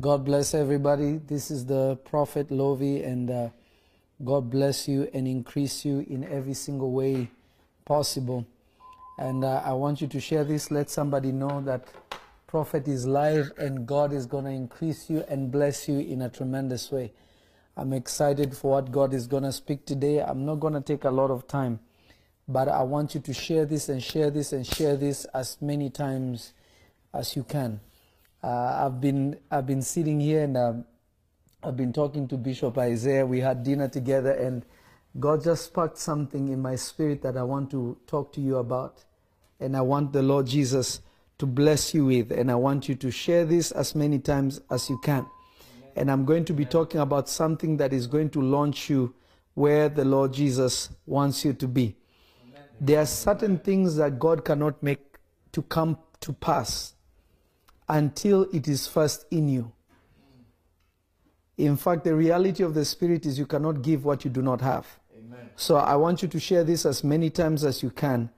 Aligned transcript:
God 0.00 0.24
bless 0.24 0.54
everybody. 0.54 1.18
This 1.26 1.50
is 1.50 1.66
the 1.66 1.96
Prophet 2.04 2.52
Lovy, 2.52 3.02
and 3.02 3.28
uh, 3.28 3.48
God 4.24 4.48
bless 4.48 4.86
you 4.86 5.10
and 5.12 5.26
increase 5.26 5.84
you 5.84 6.06
in 6.08 6.22
every 6.22 6.54
single 6.54 6.92
way 6.92 7.32
possible. 7.84 8.46
And 9.18 9.44
uh, 9.44 9.60
I 9.64 9.72
want 9.72 10.00
you 10.00 10.06
to 10.06 10.20
share 10.20 10.44
this. 10.44 10.70
Let 10.70 10.88
somebody 10.88 11.32
know 11.32 11.60
that 11.62 11.88
Prophet 12.46 12.86
is 12.86 13.08
live, 13.08 13.50
and 13.58 13.88
God 13.88 14.12
is 14.12 14.24
going 14.26 14.44
to 14.44 14.52
increase 14.52 15.10
you 15.10 15.24
and 15.26 15.50
bless 15.50 15.88
you 15.88 15.98
in 15.98 16.22
a 16.22 16.28
tremendous 16.28 16.92
way. 16.92 17.12
I'm 17.76 17.92
excited 17.92 18.56
for 18.56 18.74
what 18.74 18.92
God 18.92 19.12
is 19.12 19.26
going 19.26 19.42
to 19.42 19.52
speak 19.52 19.84
today. 19.84 20.22
I'm 20.22 20.46
not 20.46 20.60
going 20.60 20.74
to 20.74 20.80
take 20.80 21.02
a 21.02 21.10
lot 21.10 21.32
of 21.32 21.48
time, 21.48 21.80
but 22.46 22.68
I 22.68 22.84
want 22.84 23.16
you 23.16 23.20
to 23.20 23.34
share 23.34 23.66
this 23.66 23.88
and 23.88 24.00
share 24.00 24.30
this 24.30 24.52
and 24.52 24.64
share 24.64 24.96
this 24.96 25.24
as 25.34 25.56
many 25.60 25.90
times 25.90 26.52
as 27.12 27.34
you 27.34 27.42
can. 27.42 27.80
Uh, 28.42 28.84
I've 28.84 29.00
been 29.00 29.38
I've 29.50 29.66
been 29.66 29.82
sitting 29.82 30.20
here 30.20 30.44
and 30.44 30.56
um, 30.56 30.84
I've 31.62 31.76
been 31.76 31.92
talking 31.92 32.28
to 32.28 32.36
Bishop 32.36 32.78
Isaiah. 32.78 33.26
We 33.26 33.40
had 33.40 33.64
dinner 33.64 33.88
together, 33.88 34.30
and 34.30 34.64
God 35.18 35.42
just 35.42 35.66
sparked 35.66 35.98
something 35.98 36.48
in 36.48 36.62
my 36.62 36.76
spirit 36.76 37.22
that 37.22 37.36
I 37.36 37.42
want 37.42 37.70
to 37.72 37.98
talk 38.06 38.32
to 38.34 38.40
you 38.40 38.56
about, 38.58 39.04
and 39.58 39.76
I 39.76 39.80
want 39.80 40.12
the 40.12 40.22
Lord 40.22 40.46
Jesus 40.46 41.00
to 41.38 41.46
bless 41.46 41.94
you 41.94 42.06
with, 42.06 42.30
and 42.30 42.50
I 42.50 42.54
want 42.54 42.88
you 42.88 42.94
to 42.96 43.10
share 43.10 43.44
this 43.44 43.72
as 43.72 43.96
many 43.96 44.20
times 44.20 44.60
as 44.70 44.88
you 44.88 44.98
can. 44.98 45.26
And 45.96 46.08
I'm 46.08 46.24
going 46.24 46.44
to 46.44 46.52
be 46.52 46.64
talking 46.64 47.00
about 47.00 47.28
something 47.28 47.76
that 47.78 47.92
is 47.92 48.06
going 48.06 48.30
to 48.30 48.40
launch 48.40 48.88
you 48.88 49.14
where 49.54 49.88
the 49.88 50.04
Lord 50.04 50.32
Jesus 50.32 50.90
wants 51.06 51.44
you 51.44 51.52
to 51.54 51.66
be. 51.66 51.96
There 52.80 53.00
are 53.00 53.06
certain 53.06 53.58
things 53.58 53.96
that 53.96 54.20
God 54.20 54.44
cannot 54.44 54.80
make 54.80 55.18
to 55.50 55.62
come 55.62 55.98
to 56.20 56.32
pass 56.32 56.94
until 57.88 58.42
it 58.52 58.68
is 58.68 58.86
first 58.86 59.26
in 59.30 59.48
you. 59.48 59.72
In 61.56 61.76
fact, 61.76 62.04
the 62.04 62.14
reality 62.14 62.62
of 62.62 62.74
the 62.74 62.84
Spirit 62.84 63.26
is 63.26 63.38
you 63.38 63.46
cannot 63.46 63.82
give 63.82 64.04
what 64.04 64.24
you 64.24 64.30
do 64.30 64.42
not 64.42 64.60
have. 64.60 64.86
Amen. 65.16 65.50
So 65.56 65.76
I 65.76 65.96
want 65.96 66.22
you 66.22 66.28
to 66.28 66.38
share 66.38 66.62
this 66.62 66.86
as 66.86 67.02
many 67.02 67.30
times 67.30 67.64
as 67.64 67.82
you 67.82 67.90
can. 67.90 68.30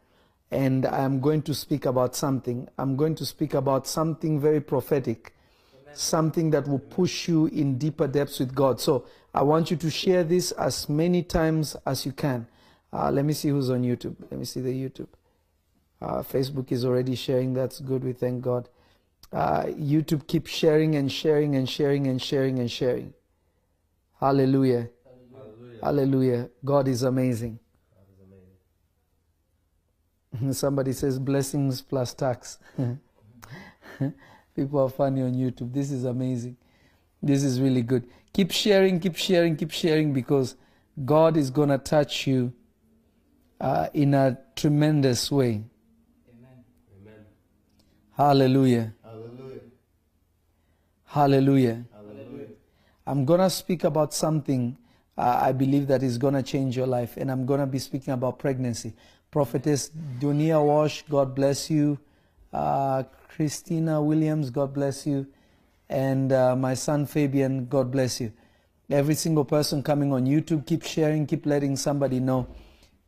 And 0.51 0.87
I'm 0.87 1.21
going 1.21 1.43
to 1.43 1.55
speak 1.55 1.85
about 1.85 2.17
something. 2.17 2.69
I'm 2.79 2.97
going 2.97 3.15
to 3.17 3.27
speak 3.27 3.55
about 3.55 3.87
something 3.87 4.41
very 4.41 4.61
prophetic, 4.61 5.35
something 5.93 6.51
that 6.51 6.67
will 6.67 6.79
push 6.79 7.29
you 7.29 7.47
in 7.47 7.77
deeper 7.79 8.09
depths 8.09 8.41
with 8.41 8.55
God. 8.55 8.81
So 8.81 9.05
I 9.35 9.43
want 9.43 9.71
you 9.71 9.77
to 9.77 9.91
share 9.91 10.25
this 10.25 10.51
as 10.53 10.89
many 10.89 11.23
times 11.23 11.77
as 11.87 12.07
you 12.07 12.13
can. 12.13 12.47
Uh, 12.93 13.11
let 13.11 13.25
me 13.25 13.33
see 13.33 13.51
who's 13.51 13.71
on 13.71 13.83
YouTube. 13.83 14.17
Let 14.23 14.33
me 14.33 14.45
see 14.45 14.61
the 14.61 14.73
YouTube. 14.73 15.09
Uh, 16.03 16.23
Facebook 16.23 16.73
is 16.73 16.85
already 16.85 17.15
sharing. 17.15 17.53
That's 17.53 17.79
good. 17.79 18.03
We 18.03 18.15
thank 18.15 18.43
God. 18.43 18.69
Uh, 19.33 19.65
YouTube 19.67 20.27
keep 20.27 20.47
sharing 20.47 20.97
and 20.97 21.11
sharing 21.11 21.55
and 21.55 21.69
sharing 21.69 22.07
and 22.09 22.21
sharing 22.21 22.59
and 22.59 22.71
sharing. 22.71 23.15
Hallelujah. 24.19 24.91
Hallelujah. 25.33 25.79
Hallelujah. 25.83 26.51
God 26.65 26.89
is 26.89 27.03
amazing. 27.05 27.59
God 27.95 28.07
is 28.13 28.19
amazing. 30.35 30.53
Somebody 30.53 30.93
says 30.93 31.19
blessings 31.19 31.81
plus 31.81 32.13
tax. 32.13 32.59
People 34.57 34.81
are 34.81 34.89
funny 34.89 35.23
on 35.23 35.33
YouTube. 35.33 35.73
This 35.73 35.91
is 35.93 36.05
amazing. 36.05 36.57
This 37.23 37.45
is 37.45 37.61
really 37.61 37.83
good. 37.83 38.09
Keep 38.33 38.51
sharing, 38.51 38.99
keep 38.99 39.17
sharing, 39.17 39.57
keep 39.57 39.71
sharing 39.71 40.13
because 40.13 40.57
God 41.05 41.37
is 41.37 41.51
going 41.51 41.69
to 41.69 41.79
touch 41.79 42.27
you 42.27 42.53
uh, 43.61 43.89
in 43.95 44.15
a 44.15 44.39
tremendous 44.57 45.31
way. 45.31 45.63
Amen. 46.29 47.25
Hallelujah. 48.13 48.15
Hallelujah. 48.17 48.95
Hallelujah. 51.11 51.85
Hallelujah. 51.93 52.47
I'm 53.05 53.25
going 53.25 53.41
to 53.41 53.51
speak 53.51 53.83
about 53.83 54.15
something 54.15 54.79
uh, 55.19 55.41
I 55.43 55.51
believe 55.51 55.89
that 55.89 56.05
is 56.05 56.19
going 56.19 56.35
to 56.35 56.43
change 56.43 56.77
your 56.77 56.87
life, 56.87 57.17
and 57.17 57.33
I'm 57.33 57.47
going 57.47 57.59
to 57.59 57.67
be 57.67 57.81
speaking 57.81 58.15
about 58.15 58.39
pregnancy. 58.39 58.95
Prophetess 59.33 59.91
Dunia 60.21 60.65
Wash, 60.65 61.03
God 61.11 61.35
bless 61.35 61.69
you. 61.69 61.99
Uh, 62.53 63.03
Christina 63.29 64.01
Williams, 64.01 64.51
God 64.51 64.73
bless 64.73 65.05
you. 65.05 65.27
And 65.89 66.33
uh, 66.33 66.55
my 66.55 66.75
son 66.75 67.07
Fabian, 67.07 67.67
God 67.67 67.91
bless 67.91 68.21
you. 68.21 68.33
Every 68.89 69.17
single 69.17 69.45
person 69.45 69.83
coming 69.83 70.13
on 70.13 70.27
YouTube, 70.27 70.65
keep 70.65 70.85
sharing, 70.85 71.27
keep 71.27 71.45
letting 71.45 71.75
somebody 71.75 72.21
know 72.21 72.47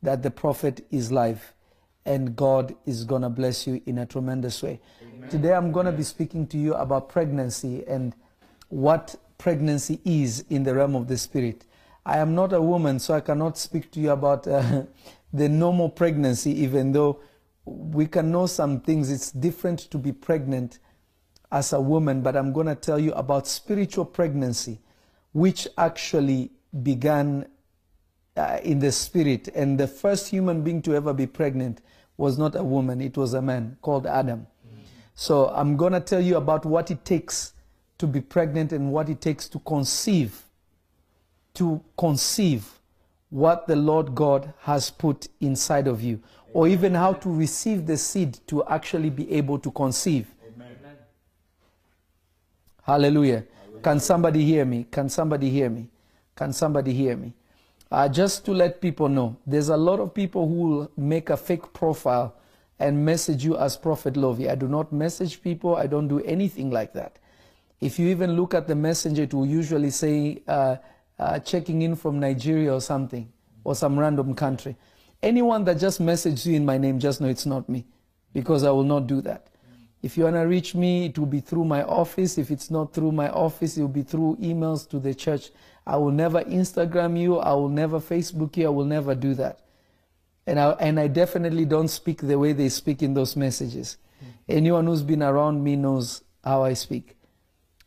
that 0.02 0.24
the 0.24 0.30
prophet 0.32 0.84
is 0.90 1.12
live 1.12 1.54
and 2.04 2.34
God 2.34 2.74
is 2.86 3.04
going 3.04 3.22
to 3.22 3.28
bless 3.28 3.66
you 3.66 3.80
in 3.86 3.98
a 3.98 4.06
tremendous 4.06 4.62
way. 4.62 4.80
Today 5.30 5.54
I'm 5.54 5.70
going 5.70 5.86
to 5.86 5.92
be 5.92 6.02
speaking 6.02 6.46
to 6.48 6.58
you 6.58 6.74
about 6.74 7.08
pregnancy 7.08 7.84
and 7.86 8.14
what 8.68 9.14
pregnancy 9.38 10.00
is 10.04 10.44
in 10.50 10.64
the 10.64 10.74
realm 10.74 10.94
of 10.94 11.08
the 11.08 11.16
spirit. 11.16 11.64
I 12.04 12.18
am 12.18 12.34
not 12.34 12.52
a 12.52 12.60
woman, 12.60 12.98
so 12.98 13.14
I 13.14 13.20
cannot 13.20 13.56
speak 13.56 13.90
to 13.92 14.00
you 14.00 14.10
about 14.10 14.46
uh, 14.48 14.84
the 15.32 15.48
normal 15.48 15.88
pregnancy, 15.88 16.50
even 16.62 16.92
though 16.92 17.20
we 17.64 18.06
can 18.06 18.32
know 18.32 18.46
some 18.46 18.80
things. 18.80 19.10
It's 19.10 19.30
different 19.30 19.78
to 19.90 19.98
be 19.98 20.10
pregnant 20.10 20.80
as 21.52 21.72
a 21.72 21.80
woman, 21.80 22.22
but 22.22 22.34
I'm 22.36 22.52
going 22.52 22.66
to 22.66 22.74
tell 22.74 22.98
you 22.98 23.12
about 23.12 23.46
spiritual 23.46 24.04
pregnancy, 24.04 24.80
which 25.32 25.68
actually 25.78 26.50
began 26.82 27.46
uh, 28.36 28.58
in 28.64 28.80
the 28.80 28.90
spirit. 28.90 29.48
And 29.54 29.78
the 29.78 29.86
first 29.86 30.28
human 30.28 30.62
being 30.62 30.82
to 30.82 30.94
ever 30.94 31.12
be 31.12 31.26
pregnant 31.26 31.80
was 32.22 32.38
not 32.38 32.54
a 32.54 32.62
woman, 32.62 33.00
it 33.00 33.16
was 33.16 33.34
a 33.34 33.42
man 33.42 33.76
called 33.82 34.06
Adam. 34.06 34.46
So 35.16 35.48
I'm 35.48 35.76
going 35.76 35.92
to 35.92 35.98
tell 35.98 36.20
you 36.20 36.36
about 36.36 36.64
what 36.64 36.88
it 36.92 37.04
takes 37.04 37.52
to 37.98 38.06
be 38.06 38.20
pregnant 38.20 38.72
and 38.72 38.92
what 38.92 39.08
it 39.08 39.20
takes 39.20 39.48
to 39.48 39.58
conceive, 39.58 40.40
to 41.54 41.82
conceive 41.98 42.78
what 43.30 43.66
the 43.66 43.74
Lord 43.74 44.14
God 44.14 44.54
has 44.60 44.88
put 44.88 45.26
inside 45.40 45.88
of 45.88 46.00
you, 46.00 46.20
or 46.52 46.68
even 46.68 46.94
how 46.94 47.12
to 47.14 47.28
receive 47.28 47.86
the 47.86 47.96
seed 47.96 48.38
to 48.46 48.64
actually 48.66 49.10
be 49.10 49.28
able 49.32 49.58
to 49.58 49.72
conceive. 49.72 50.28
Amen. 50.54 50.76
Hallelujah. 52.84 53.44
Can 53.82 53.98
somebody 53.98 54.44
hear 54.44 54.64
me? 54.64 54.86
Can 54.88 55.08
somebody 55.08 55.50
hear 55.50 55.68
me? 55.68 55.88
Can 56.36 56.52
somebody 56.52 56.92
hear 56.92 57.16
me? 57.16 57.32
Uh, 57.92 58.08
just 58.08 58.46
to 58.46 58.52
let 58.52 58.80
people 58.80 59.06
know, 59.06 59.36
there's 59.46 59.68
a 59.68 59.76
lot 59.76 60.00
of 60.00 60.14
people 60.14 60.48
who 60.48 60.54
will 60.54 60.90
make 60.96 61.28
a 61.28 61.36
fake 61.36 61.74
profile 61.74 62.34
and 62.78 63.04
message 63.04 63.44
you 63.44 63.54
as 63.58 63.76
Prophet 63.76 64.16
Lovy. 64.16 64.48
I 64.48 64.54
do 64.54 64.66
not 64.66 64.94
message 64.94 65.42
people, 65.42 65.76
I 65.76 65.86
don't 65.86 66.08
do 66.08 66.20
anything 66.20 66.70
like 66.70 66.94
that. 66.94 67.18
If 67.82 67.98
you 67.98 68.08
even 68.08 68.34
look 68.34 68.54
at 68.54 68.66
the 68.66 68.74
messenger, 68.74 69.24
it 69.24 69.34
will 69.34 69.44
usually 69.44 69.90
say 69.90 70.40
uh, 70.48 70.76
uh, 71.18 71.38
checking 71.40 71.82
in 71.82 71.94
from 71.94 72.18
Nigeria 72.18 72.72
or 72.72 72.80
something, 72.80 73.30
or 73.62 73.74
some 73.74 73.98
random 73.98 74.34
country. 74.34 74.74
Anyone 75.22 75.64
that 75.64 75.78
just 75.78 76.00
messages 76.00 76.46
you 76.46 76.56
in 76.56 76.64
my 76.64 76.78
name, 76.78 76.98
just 76.98 77.20
know 77.20 77.28
it's 77.28 77.44
not 77.44 77.68
me, 77.68 77.84
because 78.32 78.64
I 78.64 78.70
will 78.70 78.84
not 78.84 79.06
do 79.06 79.20
that. 79.20 79.48
If 80.02 80.16
you 80.16 80.24
want 80.24 80.36
to 80.36 80.40
reach 80.40 80.74
me, 80.74 81.06
it 81.06 81.18
will 81.18 81.26
be 81.26 81.40
through 81.40 81.64
my 81.64 81.84
office. 81.84 82.36
If 82.36 82.50
it's 82.50 82.70
not 82.70 82.92
through 82.92 83.12
my 83.12 83.28
office, 83.30 83.76
it 83.76 83.82
will 83.82 83.88
be 83.88 84.02
through 84.02 84.36
emails 84.42 84.88
to 84.90 84.98
the 84.98 85.14
church. 85.14 85.50
I 85.86 85.96
will 85.96 86.10
never 86.10 86.42
Instagram 86.42 87.18
you. 87.18 87.38
I 87.38 87.52
will 87.52 87.68
never 87.68 88.00
Facebook 88.00 88.56
you. 88.56 88.66
I 88.66 88.70
will 88.70 88.84
never 88.84 89.14
do 89.14 89.34
that. 89.34 89.60
And 90.46 90.58
I, 90.58 90.70
and 90.72 90.98
I 90.98 91.06
definitely 91.06 91.64
don't 91.64 91.88
speak 91.88 92.20
the 92.20 92.36
way 92.36 92.52
they 92.52 92.68
speak 92.68 93.00
in 93.02 93.14
those 93.14 93.36
messages. 93.36 93.96
Hmm. 94.18 94.26
Anyone 94.48 94.86
who's 94.86 95.02
been 95.02 95.22
around 95.22 95.62
me 95.62 95.76
knows 95.76 96.22
how 96.42 96.64
I 96.64 96.72
speak. 96.72 97.16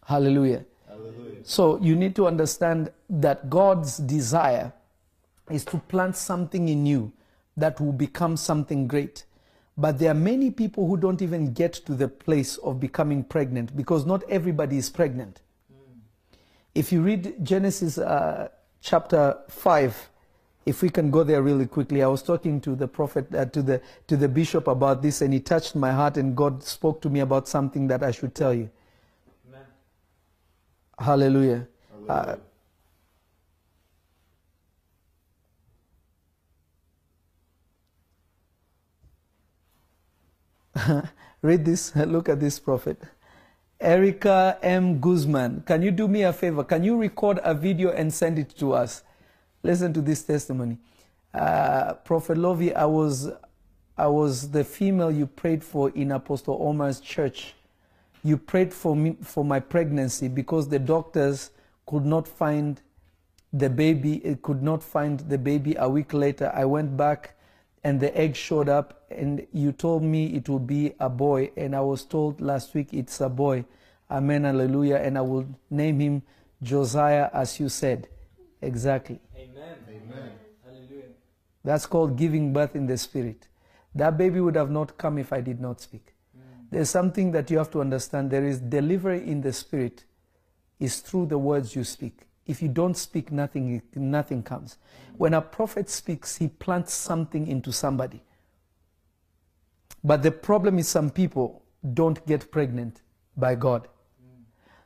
Hallelujah. 0.05 0.63
Hallelujah. 0.87 1.41
So 1.43 1.79
you 1.81 1.97
need 1.97 2.15
to 2.15 2.27
understand 2.27 2.91
that 3.09 3.49
God's 3.49 3.97
desire 3.97 4.71
is 5.49 5.65
to 5.65 5.77
plant 5.77 6.15
something 6.15 6.69
in 6.69 6.85
you 6.85 7.11
that 7.57 7.79
will 7.81 7.91
become 7.91 8.37
something 8.37 8.87
great. 8.87 9.25
But 9.77 9.99
there 9.99 10.11
are 10.11 10.15
many 10.15 10.51
people 10.51 10.87
who 10.87 10.95
don't 10.95 11.21
even 11.21 11.53
get 11.53 11.73
to 11.73 11.93
the 11.93 12.07
place 12.07 12.57
of 12.57 12.79
becoming 12.79 13.23
pregnant 13.23 13.75
because 13.75 14.05
not 14.05 14.23
everybody 14.29 14.77
is 14.77 14.89
pregnant. 14.89 15.41
If 16.73 16.91
you 16.91 17.01
read 17.01 17.43
Genesis 17.43 17.97
uh, 17.97 18.49
chapter 18.81 19.37
5, 19.49 20.09
if 20.65 20.81
we 20.81 20.89
can 20.89 21.11
go 21.11 21.23
there 21.23 21.41
really 21.41 21.67
quickly, 21.67 22.03
I 22.03 22.07
was 22.07 22.23
talking 22.23 22.59
to 22.61 22.75
the 22.75 22.87
prophet, 22.87 23.33
uh, 23.33 23.45
to, 23.45 23.61
the, 23.61 23.81
to 24.07 24.17
the 24.17 24.27
bishop 24.27 24.67
about 24.67 25.01
this, 25.01 25.21
and 25.21 25.33
he 25.33 25.39
touched 25.39 25.75
my 25.75 25.91
heart, 25.91 26.17
and 26.17 26.35
God 26.35 26.63
spoke 26.63 27.01
to 27.01 27.09
me 27.09 27.19
about 27.19 27.47
something 27.47 27.87
that 27.87 28.03
I 28.03 28.11
should 28.11 28.33
tell 28.33 28.53
you. 28.53 28.69
Amen. 29.47 29.65
Hallelujah. 30.99 31.67
Uh, 32.09 32.35
Read 41.41 41.65
this. 41.65 41.95
Look 41.95 42.29
at 42.29 42.39
this 42.39 42.59
prophet. 42.59 43.01
Erica 43.79 44.57
M. 44.61 44.99
Guzman, 44.99 45.63
can 45.65 45.81
you 45.81 45.91
do 45.91 46.07
me 46.07 46.23
a 46.23 46.33
favor? 46.33 46.63
Can 46.63 46.83
you 46.83 46.97
record 46.97 47.39
a 47.43 47.53
video 47.53 47.91
and 47.91 48.13
send 48.13 48.39
it 48.39 48.55
to 48.57 48.73
us? 48.73 49.03
Listen 49.63 49.93
to 49.93 50.01
this 50.01 50.23
testimony. 50.23 50.77
Uh, 51.33 51.93
prophet 52.05 52.37
Lovy, 52.37 52.73
I 52.73 52.85
was, 52.85 53.29
I 53.97 54.07
was 54.07 54.51
the 54.51 54.63
female 54.63 55.11
you 55.11 55.27
prayed 55.27 55.63
for 55.63 55.89
in 55.89 56.11
Apostle 56.11 56.57
Omar's 56.61 56.99
church 57.01 57.53
You 58.25 58.37
prayed 58.37 58.73
for 58.73 58.95
me 58.95 59.17
for 59.21 59.45
my 59.45 59.59
pregnancy 59.59 60.27
because 60.27 60.67
the 60.67 60.79
doctors 60.79 61.51
could 61.85 62.05
not 62.05 62.27
find 62.27 62.81
the 63.53 63.69
baby. 63.69 64.15
It 64.25 64.41
could 64.41 64.63
not 64.63 64.81
find 64.81 65.19
the 65.19 65.37
baby. 65.37 65.75
A 65.77 65.87
week 65.87 66.11
later, 66.11 66.51
I 66.55 66.65
went 66.65 66.97
back, 66.97 67.34
and 67.85 67.99
the 67.99 68.17
egg 68.17 68.35
showed 68.35 68.67
up. 68.67 69.05
And 69.11 69.45
you 69.53 69.71
told 69.71 70.01
me 70.01 70.33
it 70.33 70.49
would 70.49 70.65
be 70.65 70.93
a 70.99 71.07
boy, 71.07 71.51
and 71.55 71.75
I 71.75 71.81
was 71.81 72.03
told 72.03 72.41
last 72.41 72.73
week 72.73 72.89
it's 72.91 73.21
a 73.21 73.29
boy. 73.29 73.63
Amen, 74.09 74.43
hallelujah. 74.43 74.95
And 74.95 75.17
I 75.17 75.21
will 75.21 75.47
name 75.69 75.99
him 75.99 76.23
Josiah, 76.63 77.29
as 77.31 77.59
you 77.59 77.69
said. 77.69 78.07
Exactly. 78.61 79.19
Amen. 79.37 79.77
Amen. 79.87 80.31
Hallelujah. 80.65 81.11
That's 81.63 81.85
called 81.85 82.17
giving 82.17 82.51
birth 82.51 82.75
in 82.75 82.87
the 82.87 82.97
spirit. 82.97 83.47
That 83.93 84.17
baby 84.17 84.41
would 84.41 84.55
have 84.55 84.71
not 84.71 84.97
come 84.97 85.19
if 85.19 85.31
I 85.31 85.41
did 85.41 85.61
not 85.61 85.79
speak. 85.79 86.15
Mm. 86.35 86.41
There's 86.71 86.89
something 86.89 87.31
that 87.33 87.51
you 87.51 87.59
have 87.59 87.69
to 87.71 87.81
understand. 87.81 88.31
There 88.31 88.45
is 88.45 88.59
delivery 88.59 89.27
in 89.29 89.41
the 89.41 89.53
spirit 89.53 90.05
is 90.79 91.01
through 91.01 91.27
the 91.27 91.37
words 91.37 91.75
you 91.75 91.83
speak. 91.83 92.21
If 92.45 92.61
you 92.61 92.67
don't 92.67 92.95
speak, 92.95 93.31
nothing, 93.31 93.81
nothing 93.95 94.43
comes. 94.43 94.77
When 95.17 95.33
a 95.33 95.41
prophet 95.41 95.89
speaks, 95.89 96.37
he 96.37 96.47
plants 96.47 96.93
something 96.93 97.47
into 97.47 97.71
somebody. 97.71 98.21
But 100.03 100.21
the 100.21 100.31
problem 100.31 100.77
is 100.77 100.87
some 100.87 101.09
people 101.09 101.63
don't 101.93 102.25
get 102.27 102.51
pregnant 102.51 103.01
by 103.35 103.55
God. 103.55 103.87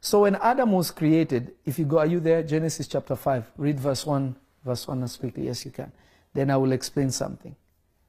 So 0.02 0.22
when 0.22 0.36
Adam 0.36 0.72
was 0.72 0.92
created, 0.92 1.54
if 1.66 1.78
you 1.78 1.86
go, 1.86 2.00
are 2.00 2.06
you 2.06 2.22
there? 2.22 2.42
Genesis 2.42 2.88
chapter 2.88 3.16
5. 3.16 3.52
Read 3.58 3.80
verse 3.80 4.06
1, 4.06 4.36
verse 4.64 4.88
1 4.88 5.04
as 5.04 5.18
quickly 5.18 5.50
as 5.50 5.66
you 5.66 5.72
can. 5.72 5.92
Then 6.34 6.50
I 6.50 6.58
will 6.58 6.72
explain 6.72 7.12
something. 7.12 7.56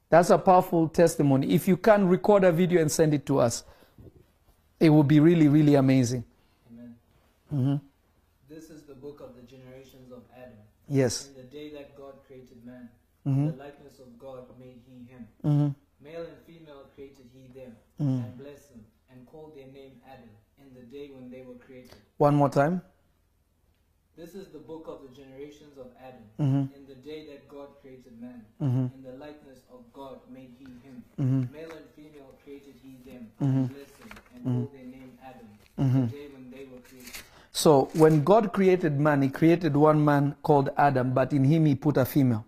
That's 0.08 0.30
a 0.30 0.38
powerful 0.38 0.88
testimony. 0.88 1.52
If 1.52 1.66
you 1.66 1.76
can 1.76 2.06
record 2.08 2.44
a 2.44 2.52
video 2.52 2.80
and 2.80 2.90
send 2.90 3.14
it 3.14 3.26
to 3.26 3.40
us, 3.40 3.64
it 4.78 4.90
will 4.90 5.04
be 5.04 5.20
really, 5.20 5.48
really 5.48 5.74
amazing. 5.74 6.24
Amen. 6.72 6.94
Mm-hmm. 7.52 7.72
hmm 7.72 7.76
This 8.48 8.70
is 8.70 8.82
the 8.82 8.94
book 8.94 9.20
of 9.20 9.34
the 9.34 9.42
generations 9.42 10.12
of 10.12 10.22
Adam. 10.36 10.58
Yes. 10.90 11.28
In 11.28 11.34
the 11.34 11.42
day 11.44 11.70
that 11.70 11.96
God 11.96 12.14
created 12.26 12.64
man, 12.66 12.90
Mhm. 13.24 13.52
the 13.52 13.56
likeness 13.64 14.00
of 14.00 14.18
God 14.18 14.58
made 14.58 14.80
he 14.86 15.04
him. 15.04 15.28
hmm 15.42 15.68
Male 16.02 16.24
and 16.26 16.38
female 16.46 16.84
created 16.94 17.26
he 17.32 17.46
them, 17.58 17.76
Mm. 18.00 18.24
and 18.24 18.38
blessed 18.38 18.70
them, 18.70 18.84
and 19.10 19.26
called 19.26 19.54
their 19.54 19.68
name 19.68 20.00
Adam, 20.04 20.30
in 20.58 20.74
the 20.74 20.82
day 20.82 21.10
when 21.10 21.30
they 21.30 21.42
were 21.42 21.58
created. 21.66 21.94
One 22.18 22.34
more 22.34 22.48
time. 22.50 22.82
This 24.16 24.34
is 24.34 24.48
the 24.48 24.58
book 24.58 24.88
of 24.88 25.02
the 25.02 25.14
generations 25.14 25.78
of 25.78 25.88
Adam. 26.00 26.24
Mhm. 26.38 26.74
In 26.74 26.86
the 26.86 26.96
day 26.96 27.26
that 27.26 27.46
God 27.48 27.68
created 27.80 28.20
man, 28.20 28.44
Mhm. 28.60 28.92
in 28.94 29.02
the 29.02 29.12
likeness 29.12 29.60
of 29.70 29.92
God 29.92 30.18
made 30.28 30.52
he 30.58 30.64
him. 30.82 31.04
Mhm. 31.18 31.52
Male 31.52 31.70
and 31.70 31.86
female 31.90 32.34
created 32.42 32.74
he 32.82 32.96
them, 33.08 33.30
and 33.38 33.68
blessed 33.68 33.98
them, 34.00 34.10
and 34.34 34.44
called 34.44 34.72
their 34.72 34.86
name 34.86 35.18
Adam, 35.22 35.48
in 35.78 35.92
the 35.92 36.06
day 36.16 36.28
when 36.32 36.50
they 36.50 36.64
were 36.66 36.80
created. 36.80 37.22
So 37.60 37.90
when 37.92 38.24
God 38.24 38.54
created 38.54 38.98
man, 38.98 39.20
he 39.20 39.28
created 39.28 39.76
one 39.76 40.02
man 40.02 40.34
called 40.42 40.70
Adam, 40.78 41.12
but 41.12 41.34
in 41.34 41.44
him 41.44 41.66
he 41.66 41.74
put 41.74 41.98
a 41.98 42.06
female. 42.06 42.46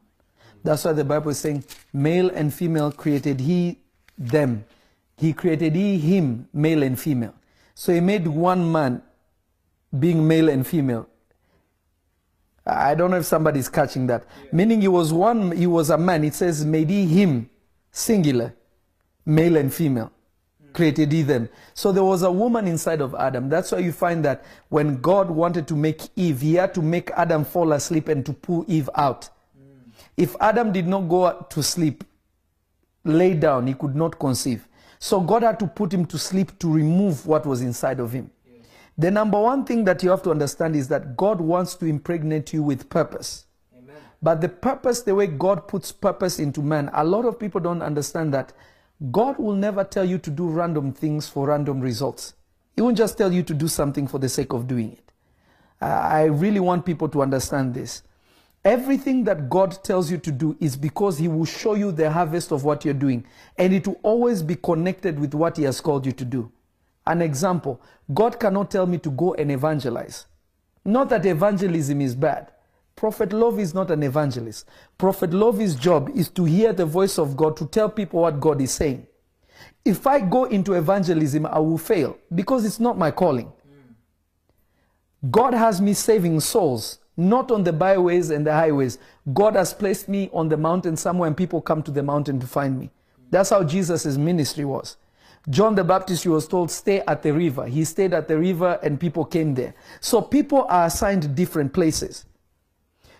That's 0.64 0.86
why 0.86 0.94
the 0.94 1.04
Bible 1.04 1.32
is 1.32 1.38
saying, 1.38 1.64
male 1.92 2.30
and 2.30 2.54
female 2.54 2.90
created 2.90 3.38
he 3.38 3.78
them. 4.16 4.64
He 5.18 5.34
created 5.34 5.74
he 5.74 5.98
him, 5.98 6.48
male 6.54 6.82
and 6.82 6.98
female. 6.98 7.34
So 7.74 7.92
he 7.92 8.00
made 8.00 8.26
one 8.26 8.72
man 8.72 9.02
being 9.98 10.26
male 10.26 10.48
and 10.48 10.66
female. 10.66 11.06
I 12.64 12.94
don't 12.94 13.10
know 13.10 13.18
if 13.18 13.26
somebody's 13.26 13.68
catching 13.68 14.06
that. 14.06 14.24
Meaning 14.50 14.80
he 14.80 14.88
was 14.88 15.12
one, 15.12 15.52
he 15.52 15.66
was 15.66 15.90
a 15.90 15.98
man. 15.98 16.24
It 16.24 16.32
says 16.32 16.64
made 16.64 16.88
he 16.88 17.04
him, 17.04 17.50
singular, 17.90 18.54
male 19.26 19.58
and 19.58 19.74
female. 19.74 20.10
Created 20.72 21.12
he 21.12 21.22
them. 21.22 21.48
So 21.74 21.92
there 21.92 22.04
was 22.04 22.22
a 22.22 22.30
woman 22.32 22.66
inside 22.66 23.00
of 23.00 23.14
Adam. 23.14 23.48
That's 23.48 23.72
why 23.72 23.78
you 23.78 23.92
find 23.92 24.24
that 24.24 24.44
when 24.68 25.00
God 25.00 25.30
wanted 25.30 25.68
to 25.68 25.76
make 25.76 26.02
Eve, 26.16 26.40
he 26.40 26.54
had 26.54 26.72
to 26.74 26.82
make 26.82 27.10
Adam 27.10 27.44
fall 27.44 27.72
asleep 27.72 28.08
and 28.08 28.24
to 28.24 28.32
pull 28.32 28.64
Eve 28.68 28.88
out. 28.94 29.28
If 30.16 30.36
Adam 30.40 30.72
did 30.72 30.86
not 30.86 31.08
go 31.08 31.46
to 31.48 31.62
sleep, 31.62 32.04
lay 33.04 33.34
down, 33.34 33.66
he 33.66 33.74
could 33.74 33.94
not 33.94 34.18
conceive. 34.18 34.66
So 34.98 35.20
God 35.20 35.42
had 35.42 35.58
to 35.58 35.66
put 35.66 35.92
him 35.92 36.06
to 36.06 36.18
sleep 36.18 36.58
to 36.60 36.72
remove 36.72 37.26
what 37.26 37.44
was 37.44 37.60
inside 37.60 37.98
of 37.98 38.12
him. 38.12 38.30
The 38.96 39.10
number 39.10 39.40
one 39.40 39.64
thing 39.64 39.84
that 39.84 40.02
you 40.02 40.10
have 40.10 40.22
to 40.22 40.30
understand 40.30 40.76
is 40.76 40.88
that 40.88 41.16
God 41.16 41.40
wants 41.40 41.74
to 41.76 41.86
impregnate 41.86 42.52
you 42.52 42.62
with 42.62 42.88
purpose. 42.88 43.46
Amen. 43.76 43.96
But 44.22 44.40
the 44.40 44.48
purpose, 44.48 45.00
the 45.00 45.14
way 45.14 45.26
God 45.26 45.66
puts 45.66 45.90
purpose 45.90 46.38
into 46.38 46.62
man, 46.62 46.90
a 46.92 47.02
lot 47.04 47.24
of 47.24 47.38
people 47.38 47.60
don't 47.60 47.82
understand 47.82 48.34
that 48.34 48.52
God 49.10 49.38
will 49.38 49.56
never 49.56 49.82
tell 49.82 50.04
you 50.04 50.18
to 50.18 50.30
do 50.30 50.48
random 50.48 50.92
things 50.92 51.28
for 51.28 51.48
random 51.48 51.80
results. 51.80 52.34
He 52.76 52.82
won't 52.82 52.96
just 52.96 53.18
tell 53.18 53.32
you 53.32 53.42
to 53.42 53.54
do 53.54 53.66
something 53.66 54.06
for 54.06 54.18
the 54.18 54.28
sake 54.28 54.52
of 54.52 54.66
doing 54.68 54.92
it. 54.92 55.12
I 55.80 56.24
really 56.24 56.60
want 56.60 56.86
people 56.86 57.08
to 57.08 57.22
understand 57.22 57.74
this. 57.74 58.02
Everything 58.64 59.24
that 59.24 59.50
God 59.50 59.82
tells 59.82 60.08
you 60.08 60.18
to 60.18 60.30
do 60.30 60.56
is 60.60 60.76
because 60.76 61.18
He 61.18 61.26
will 61.26 61.44
show 61.44 61.74
you 61.74 61.90
the 61.90 62.10
harvest 62.10 62.52
of 62.52 62.62
what 62.62 62.84
you're 62.84 62.94
doing, 62.94 63.26
and 63.58 63.72
it 63.72 63.88
will 63.88 63.98
always 64.04 64.42
be 64.42 64.54
connected 64.54 65.18
with 65.18 65.34
what 65.34 65.56
He 65.56 65.64
has 65.64 65.80
called 65.80 66.06
you 66.06 66.12
to 66.12 66.24
do. 66.24 66.52
An 67.04 67.20
example 67.20 67.80
God 68.14 68.38
cannot 68.38 68.70
tell 68.70 68.86
me 68.86 68.98
to 68.98 69.10
go 69.10 69.34
and 69.34 69.50
evangelize. 69.50 70.26
Not 70.84 71.08
that 71.08 71.26
evangelism 71.26 72.00
is 72.00 72.14
bad. 72.14 72.52
Prophet 72.96 73.32
Love 73.32 73.58
is 73.58 73.74
not 73.74 73.90
an 73.90 74.02
evangelist. 74.02 74.66
Prophet 74.98 75.32
Love's 75.32 75.74
job 75.74 76.10
is 76.14 76.28
to 76.30 76.44
hear 76.44 76.72
the 76.72 76.86
voice 76.86 77.18
of 77.18 77.36
God, 77.36 77.56
to 77.56 77.66
tell 77.66 77.88
people 77.88 78.20
what 78.20 78.40
God 78.40 78.60
is 78.60 78.70
saying. 78.70 79.06
If 79.84 80.06
I 80.06 80.20
go 80.20 80.44
into 80.44 80.74
evangelism, 80.74 81.46
I 81.46 81.58
will 81.58 81.78
fail 81.78 82.16
because 82.34 82.64
it's 82.64 82.78
not 82.78 82.98
my 82.98 83.10
calling. 83.10 83.52
God 85.30 85.54
has 85.54 85.80
me 85.80 85.94
saving 85.94 86.40
souls, 86.40 86.98
not 87.16 87.50
on 87.50 87.64
the 87.64 87.72
byways 87.72 88.30
and 88.30 88.46
the 88.46 88.52
highways. 88.52 88.98
God 89.32 89.54
has 89.54 89.72
placed 89.72 90.08
me 90.08 90.30
on 90.32 90.48
the 90.48 90.56
mountain 90.56 90.96
somewhere 90.96 91.28
and 91.28 91.36
people 91.36 91.60
come 91.60 91.82
to 91.84 91.90
the 91.90 92.02
mountain 92.02 92.40
to 92.40 92.46
find 92.46 92.78
me. 92.78 92.90
That's 93.30 93.50
how 93.50 93.64
Jesus' 93.64 94.16
ministry 94.16 94.64
was. 94.64 94.96
John 95.48 95.74
the 95.74 95.82
Baptist, 95.82 96.22
he 96.22 96.28
was 96.28 96.46
told, 96.46 96.70
stay 96.70 97.00
at 97.00 97.22
the 97.22 97.32
river. 97.32 97.66
He 97.66 97.84
stayed 97.84 98.14
at 98.14 98.28
the 98.28 98.38
river 98.38 98.78
and 98.82 99.00
people 99.00 99.24
came 99.24 99.54
there. 99.54 99.74
So 100.00 100.20
people 100.22 100.66
are 100.68 100.86
assigned 100.86 101.34
different 101.34 101.72
places. 101.72 102.26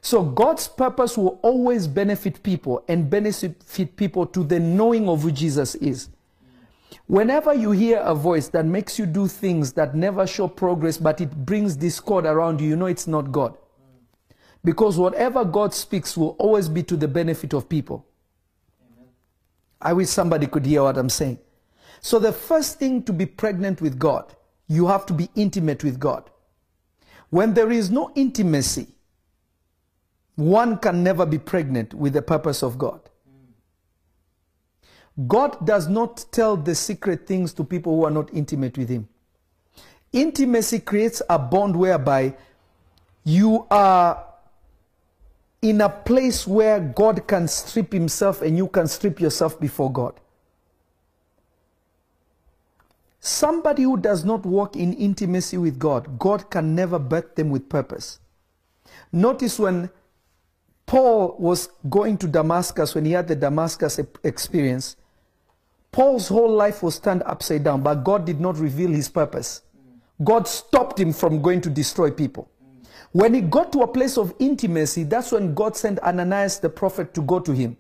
So 0.03 0.25
God's 0.25 0.67
purpose 0.67 1.17
will 1.17 1.39
always 1.43 1.87
benefit 1.87 2.43
people 2.43 2.85
and 2.89 3.09
benefit 3.09 3.65
people 3.97 4.27
to 4.27 4.43
the 4.43 4.59
knowing 4.59 5.09
of 5.09 5.23
who 5.23 5.31
Jesus 5.31 5.77
is. 5.77 6.09
Whenever 7.07 7.55
you 7.55 7.71
hear 7.71 7.99
a 7.99 8.15
voice 8.15 8.49
that 8.49 8.67
makes 8.67 8.99
you 8.99 9.07
do 9.07 9.29
things 9.29 9.73
that 9.75 9.95
never 9.95 10.27
show 10.27 10.49
progress, 10.49 10.99
but 10.99 11.21
it 11.21 11.47
brings 11.47 11.77
discord 11.77 12.27
around 12.27 12.61
you, 12.61 12.69
you 12.69 12.77
know 12.77 12.87
it's 12.87 13.07
not 13.07 13.31
God. 13.31 13.57
Because 14.65 14.99
whatever 14.99 15.45
God 15.45 15.73
speaks 15.73 16.17
will 16.17 16.37
always 16.39 16.69
be 16.69 16.83
to 16.85 16.97
the 16.97 17.09
benefit 17.09 17.53
of 17.53 17.69
people. 17.69 18.05
I 19.81 19.93
wish 19.93 20.09
somebody 20.09 20.47
could 20.47 20.67
hear 20.67 20.83
what 20.83 20.99
I'm 20.99 21.09
saying. 21.09 21.39
So, 22.01 22.19
the 22.19 22.33
first 22.33 22.79
thing 22.79 23.03
to 23.05 23.13
be 23.13 23.27
pregnant 23.27 23.81
with 23.81 23.99
God, 23.99 24.35
you 24.69 24.87
have 24.89 25.07
to 25.07 25.13
be 25.13 25.29
intimate 25.35 25.85
with 25.85 26.01
God. 26.01 26.31
When 27.31 27.55
there 27.55 27.71
is 27.71 27.91
no 27.91 28.11
intimacy, 28.15 28.89
one 30.37 30.79
can 30.79 31.03
never 31.03 31.27
be 31.27 31.39
pregnant 31.39 31.95
with 31.95 32.15
the 32.15 32.23
purpose 32.23 32.63
of 32.63 32.79
God. 32.79 33.01
God 35.27 35.67
does 35.67 35.89
not 35.89 36.25
tell 36.33 36.57
the 36.57 36.75
secret 36.75 37.27
things 37.27 37.53
to 37.55 37.65
people 37.65 37.97
who 37.97 38.05
are 38.05 38.11
not 38.11 38.33
intimate 38.33 38.79
with 38.79 38.89
Him. 38.89 39.09
Intimacy 40.13 40.79
creates 40.79 41.21
a 41.29 41.39
bond 41.39 41.77
whereby 41.77 42.35
you 43.25 43.67
are 43.71 44.25
in 45.61 45.81
a 45.81 45.89
place 45.89 46.47
where 46.47 46.81
God 46.81 47.27
can 47.27 47.47
strip 47.47 47.93
Himself 47.93 48.43
and 48.43 48.57
you 48.57 48.69
can 48.69 48.89
strip 48.89 49.21
yourself 49.21 49.61
before 49.61 49.93
God. 49.93 50.19
Somebody 53.21 53.85
who 53.85 53.97
does 53.97 54.25
not 54.25 54.45
walk 54.45 54.75
in 54.75 54.95
intimacy 54.95 55.57
with 55.57 55.79
God, 55.79 56.19
God 56.19 56.51
can 56.51 56.75
never 56.75 56.99
birth 56.99 57.37
them 57.37 57.51
with 57.51 57.69
purpose. 57.69 58.19
Notice 59.13 59.61
when 59.61 59.91
Paul 60.87 61.37
was 61.39 61.69
going 61.89 62.19
to 62.19 62.27
Damascus, 62.27 62.95
when 62.95 63.05
he 63.05 63.13
had 63.13 63.29
the 63.29 63.37
Damascus 63.37 64.01
experience, 64.25 64.97
Paul's 65.91 66.29
whole 66.29 66.53
life 66.53 66.83
was 66.83 66.99
turned 66.99 67.23
upside 67.27 67.65
down, 67.65 67.83
but 67.83 68.03
God 68.03 68.25
did 68.25 68.41
not 68.41 68.57
reveal 68.57 68.91
his 68.91 69.09
purpose. 69.09 69.63
God 70.25 70.49
stopped 70.49 70.99
him 70.99 71.13
from 71.13 71.43
going 71.43 71.61
to 71.63 71.71
destroy 71.71 72.11
people. 72.11 72.49
When 73.13 73.35
he 73.35 73.43
got 73.43 73.73
to 73.73 73.83
a 73.83 73.87
place 73.87 74.17
of 74.17 74.35
intimacy, 74.39 75.05
that's 75.05 75.33
when 75.33 75.55
God 75.55 75.77
sent 75.77 75.99
Ananias 76.01 76.61
the 76.61 76.71
prophet 76.71 77.13
to 77.15 77.23
go 77.23 77.41
to 77.41 77.53
him. 77.53 77.77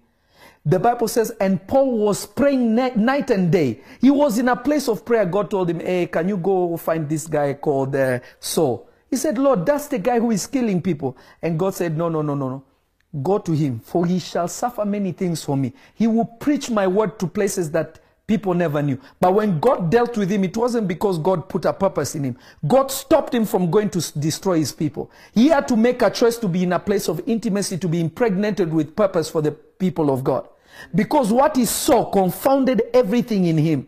The 0.65 0.79
Bible 0.79 1.09
says, 1.09 1.33
and 1.41 1.67
Paul 1.67 1.99
was 1.99 2.27
praying 2.27 2.75
night 2.75 3.31
and 3.31 3.51
day. 3.51 3.81
He 4.01 4.11
was 4.11 4.39
in 4.39 4.49
a 4.49 4.57
place 4.57 4.89
of 4.89 5.05
prayer. 5.05 5.25
God 5.25 5.51
told 5.51 5.71
him, 5.71 5.81
Hey, 5.81 6.07
can 6.07 6.29
you 6.29 6.37
go 6.37 6.77
find 6.77 7.09
this 7.09 7.27
guy 7.27 7.55
called 7.55 7.97
uh, 7.97 8.21
Saul? 8.39 8.89
He 9.11 9.17
said, 9.17 9.39
Lord, 9.39 9.67
that's 9.67 9.89
the 9.89 9.99
guy 9.99 10.21
who 10.21 10.31
is 10.31 10.47
killing 10.47 10.81
people. 10.81 11.17
And 11.41 11.59
God 11.59 11.75
said, 11.75 11.97
No, 11.97 12.09
no, 12.09 12.23
no, 12.23 12.35
no, 12.35 12.49
no. 12.49 12.65
Go 13.21 13.39
to 13.39 13.53
him, 13.53 13.81
for 13.81 14.07
he 14.07 14.19
shall 14.19 14.49
suffer 14.49 14.85
many 14.85 15.13
things 15.13 15.45
for 15.45 15.57
me. 15.57 15.75
He 15.95 16.07
will 16.07 16.25
preach 16.25 16.71
my 16.71 16.87
word 16.87 17.19
to 17.19 17.27
places 17.27 17.71
that 17.73 17.99
people 18.27 18.55
never 18.55 18.81
knew. 18.81 18.99
But 19.21 19.35
when 19.35 19.61
God 19.61 19.91
dealt 19.91 20.17
with 20.17 20.31
him, 20.31 20.45
it 20.45 20.57
wasn't 20.57 20.89
because 20.89 21.19
God 21.19 21.49
put 21.49 21.67
a 21.67 21.73
purpose 21.75 22.15
in 22.15 22.25
him. 22.25 22.39
God 22.67 22.91
stopped 22.91 23.35
him 23.35 23.45
from 23.45 23.71
going 23.71 23.91
to 23.91 24.19
destroy 24.19 24.59
his 24.59 24.73
people. 24.73 25.11
He 25.35 25.49
had 25.49 25.69
to 25.69 25.77
make 25.77 26.01
a 26.01 26.11
choice 26.11 26.39
to 26.39 26.49
be 26.49 26.63
in 26.63 26.73
a 26.73 26.79
place 26.79 27.09
of 27.09 27.21
intimacy, 27.27 27.77
to 27.79 27.89
be 27.89 28.01
impregnated 28.01 28.73
with 28.73 28.97
purpose 28.97 29.29
for 29.29 29.43
the 29.43 29.53
people 29.53 30.11
of 30.11 30.25
God. 30.25 30.49
Because 30.95 31.31
what 31.31 31.57
he 31.57 31.67
saw 31.67 32.07
confounded 32.07 32.83
everything 32.95 33.45
in 33.45 33.59
him. 33.59 33.87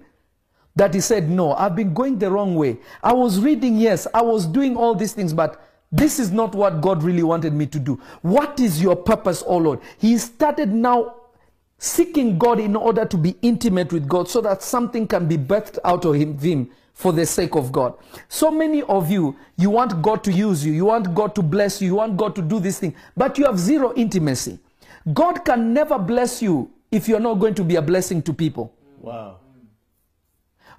That 0.77 0.93
he 0.93 1.01
said, 1.01 1.31
No, 1.31 1.53
I've 1.53 1.77
been 1.77 1.95
going 1.95 2.19
the 2.19 2.31
wrong 2.31 2.57
way. 2.57 2.79
I 3.03 3.13
was 3.13 3.39
reading, 3.41 3.79
yes, 3.79 4.07
I 4.13 4.23
was 4.23 4.45
doing 4.45 4.77
all 4.77 4.95
these 4.95 5.13
things, 5.13 5.33
but 5.33 5.63
this 5.95 6.19
is 6.19 6.33
not 6.33 6.57
what 6.57 6.81
God 6.81 7.05
really 7.05 7.23
wanted 7.23 7.53
me 7.53 7.67
to 7.67 7.79
do. 7.79 8.01
What 8.23 8.59
is 8.59 8.83
your 8.83 8.97
purpose, 8.97 9.45
oh 9.47 9.59
Lord? 9.59 9.79
He 9.99 10.19
started 10.19 10.73
now 10.73 11.15
seeking 11.79 12.37
God 12.37 12.59
in 12.59 12.75
order 12.75 13.05
to 13.05 13.17
be 13.17 13.37
intimate 13.43 13.93
with 13.93 14.09
God 14.09 14.29
so 14.29 14.41
that 14.41 14.61
something 14.61 15.07
can 15.07 15.29
be 15.29 15.39
birthed 15.39 15.79
out 15.85 16.05
of 16.05 16.17
him, 16.17 16.37
him 16.37 16.69
for 16.95 17.13
the 17.13 17.25
sake 17.25 17.55
of 17.55 17.71
God. 17.71 17.95
So 18.29 18.51
many 18.51 18.83
of 18.83 19.09
you, 19.09 19.37
you 19.57 19.71
want 19.71 20.03
God 20.03 20.25
to 20.25 20.33
use 20.33 20.67
you, 20.67 20.73
you 20.73 20.87
want 20.87 21.15
God 21.15 21.33
to 21.37 21.43
bless 21.43 21.81
you, 21.81 21.87
you 21.87 21.95
want 21.95 22.17
God 22.17 22.35
to 22.35 22.43
do 22.43 22.59
this 22.59 22.81
thing, 22.81 22.97
but 23.17 23.39
you 23.39 23.45
have 23.45 23.61
zero 23.61 23.93
intimacy. 23.95 24.59
God 25.13 25.45
can 25.45 25.73
never 25.73 25.97
bless 25.97 26.43
you 26.43 26.73
if 26.91 27.07
you're 27.07 27.21
not 27.21 27.35
going 27.35 27.55
to 27.55 27.63
be 27.63 27.77
a 27.77 27.83
blessing 27.83 28.21
to 28.23 28.33
people. 28.33 28.75
Wow. 28.99 29.37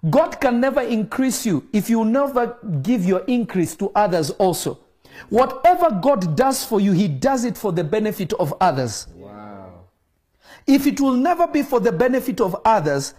God 0.09 0.41
can 0.41 0.59
never 0.59 0.81
increase 0.81 1.45
you 1.45 1.67
if 1.71 1.89
you 1.89 2.03
never 2.03 2.57
give 2.81 3.05
your 3.05 3.21
increase 3.27 3.77
to 3.77 3.91
others 3.95 4.31
also. 4.31 4.79
Whatever 5.29 5.99
God 6.01 6.35
does 6.35 6.63
for 6.63 6.79
you, 6.79 6.91
He 6.91 7.07
does 7.07 7.45
it 7.45 7.57
for 7.57 7.71
the 7.71 7.83
benefit 7.83 8.33
of 8.33 8.53
others. 8.61 9.07
Wow. 9.15 9.85
If 10.67 10.87
it 10.87 10.99
will 10.99 11.13
never 11.13 11.47
be 11.47 11.63
for 11.63 11.79
the 11.79 11.91
benefit 11.91 12.41
of 12.41 12.55
others, 12.65 13.13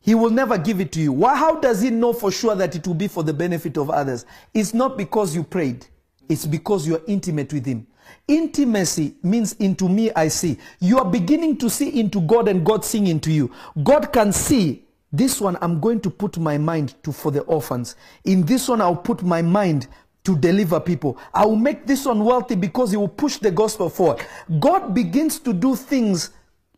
He 0.00 0.14
will 0.14 0.30
never 0.30 0.58
give 0.58 0.80
it 0.80 0.92
to 0.92 1.00
you. 1.00 1.12
Why, 1.12 1.36
how 1.36 1.56
does 1.60 1.80
He 1.82 1.90
know 1.90 2.12
for 2.12 2.30
sure 2.30 2.54
that 2.54 2.74
it 2.76 2.86
will 2.86 2.94
be 2.94 3.08
for 3.08 3.22
the 3.22 3.34
benefit 3.34 3.76
of 3.78 3.90
others? 3.90 4.26
It's 4.54 4.74
not 4.74 4.96
because 4.96 5.34
you 5.34 5.44
prayed, 5.44 5.86
it's 6.28 6.46
because 6.46 6.86
you're 6.86 7.02
intimate 7.06 7.52
with 7.52 7.66
Him. 7.66 7.86
Intimacy 8.28 9.14
means 9.22 9.54
into 9.54 9.88
me 9.88 10.10
I 10.14 10.28
see. 10.28 10.58
You 10.80 10.98
are 10.98 11.04
beginning 11.04 11.56
to 11.58 11.70
see 11.70 11.98
into 12.00 12.20
God 12.20 12.48
and 12.48 12.64
God 12.64 12.84
seeing 12.84 13.06
into 13.06 13.30
you. 13.32 13.50
God 13.82 14.12
can 14.12 14.32
see 14.32 14.84
this 15.12 15.40
one 15.40 15.58
I'm 15.60 15.80
going 15.80 16.00
to 16.00 16.10
put 16.10 16.38
my 16.38 16.56
mind 16.56 16.94
to 17.04 17.12
for 17.12 17.30
the 17.30 17.40
orphans. 17.42 17.96
In 18.24 18.44
this 18.46 18.68
one 18.68 18.80
I'll 18.80 18.96
put 18.96 19.22
my 19.22 19.42
mind 19.42 19.88
to 20.24 20.36
deliver 20.36 20.78
people. 20.80 21.18
I 21.34 21.44
will 21.46 21.56
make 21.56 21.86
this 21.86 22.06
one 22.06 22.24
wealthy 22.24 22.54
because 22.54 22.90
he 22.92 22.96
will 22.96 23.08
push 23.08 23.38
the 23.38 23.50
gospel 23.50 23.88
forward. 23.90 24.24
God 24.60 24.94
begins 24.94 25.38
to 25.40 25.52
do 25.52 25.74
things 25.74 26.30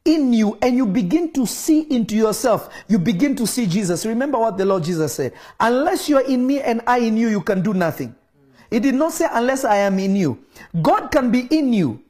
in 0.04 0.32
you 0.32 0.58
and 0.60 0.76
you 0.76 0.86
begin 0.86 1.32
to 1.32 1.46
see 1.46 1.80
into 1.90 2.14
yourself. 2.16 2.72
You 2.88 2.98
begin 2.98 3.36
to 3.36 3.46
see 3.46 3.66
Jesus. 3.66 4.04
Remember 4.06 4.38
what 4.38 4.56
the 4.56 4.64
Lord 4.64 4.84
Jesus 4.84 5.14
said. 5.14 5.32
Unless 5.60 6.08
you 6.08 6.16
are 6.16 6.24
in 6.24 6.46
me 6.46 6.60
and 6.60 6.82
I 6.86 6.98
in 6.98 7.16
you, 7.16 7.28
you 7.28 7.40
can 7.40 7.62
do 7.62 7.74
nothing. 7.74 8.14
He 8.70 8.80
did 8.80 8.94
not 8.94 9.12
say 9.12 9.26
unless 9.30 9.64
I 9.64 9.76
am 9.76 9.98
in 9.98 10.16
you. 10.16 10.44
God 10.82 11.08
can 11.08 11.30
be 11.30 11.46
in 11.50 11.72
you, 11.72 12.02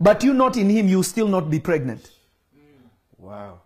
but 0.00 0.24
you 0.24 0.34
not 0.34 0.56
in 0.56 0.68
him, 0.68 0.88
you 0.88 1.02
still 1.02 1.28
not 1.28 1.50
be 1.50 1.60
pregnant. 1.60 2.10
Wow. 3.18 3.60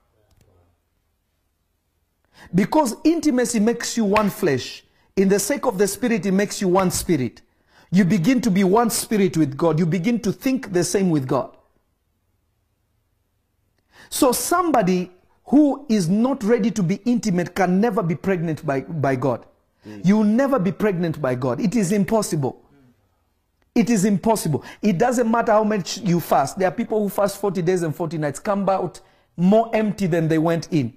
Because 2.54 2.94
intimacy 3.04 3.58
makes 3.58 3.96
you 3.96 4.04
one 4.04 4.30
flesh. 4.30 4.84
In 5.16 5.28
the 5.28 5.38
sake 5.38 5.64
of 5.66 5.78
the 5.78 5.88
spirit, 5.88 6.26
it 6.26 6.32
makes 6.32 6.60
you 6.60 6.68
one 6.68 6.90
spirit. 6.90 7.40
You 7.90 8.04
begin 8.04 8.40
to 8.42 8.50
be 8.50 8.64
one 8.64 8.90
spirit 8.90 9.36
with 9.36 9.56
God. 9.56 9.78
You 9.78 9.86
begin 9.86 10.20
to 10.20 10.32
think 10.32 10.72
the 10.72 10.84
same 10.84 11.08
with 11.10 11.26
God. 11.26 11.56
So 14.10 14.32
somebody 14.32 15.10
who 15.44 15.86
is 15.88 16.08
not 16.08 16.42
ready 16.42 16.70
to 16.72 16.82
be 16.82 16.96
intimate 17.04 17.54
can 17.54 17.80
never 17.80 18.02
be 18.02 18.14
pregnant 18.14 18.64
by, 18.66 18.80
by 18.80 19.16
God. 19.16 19.46
Mm. 19.86 20.04
You 20.04 20.18
will 20.18 20.24
never 20.24 20.58
be 20.58 20.72
pregnant 20.72 21.20
by 21.22 21.34
God. 21.34 21.60
It 21.60 21.76
is 21.76 21.92
impossible. 21.92 22.62
It 23.74 23.90
is 23.90 24.04
impossible. 24.04 24.64
It 24.82 24.98
doesn't 24.98 25.30
matter 25.30 25.52
how 25.52 25.64
much 25.64 25.98
you 25.98 26.18
fast. 26.18 26.58
There 26.58 26.66
are 26.66 26.72
people 26.72 27.02
who 27.02 27.08
fast 27.08 27.40
40 27.40 27.62
days 27.62 27.82
and 27.82 27.94
40 27.94 28.18
nights, 28.18 28.38
come 28.38 28.68
out 28.68 29.00
more 29.36 29.70
empty 29.74 30.06
than 30.06 30.28
they 30.28 30.38
went 30.38 30.72
in. 30.72 30.96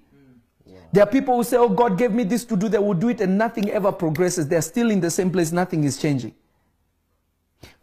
There 0.92 1.04
are 1.04 1.10
people 1.10 1.36
who 1.38 1.44
say, 1.44 1.58
Oh, 1.58 1.70
God 1.70 1.98
gave 1.98 2.12
me 2.12 2.24
this 2.24 2.46
to 2.46 2.58
do, 2.58 2.68
they 2.68 2.80
will 2.80 2.94
do 2.94 3.10
it, 3.10 3.22
and 3.22 3.38
nothing 3.38 3.70
ever 3.70 3.92
progresses. 3.92 4.48
They're 4.48 4.62
still 4.62 4.90
in 4.90 5.00
the 5.00 5.12
same 5.12 5.32
place, 5.32 5.52
nothing 5.52 5.84
is 5.84 6.02
changing. 6.02 6.34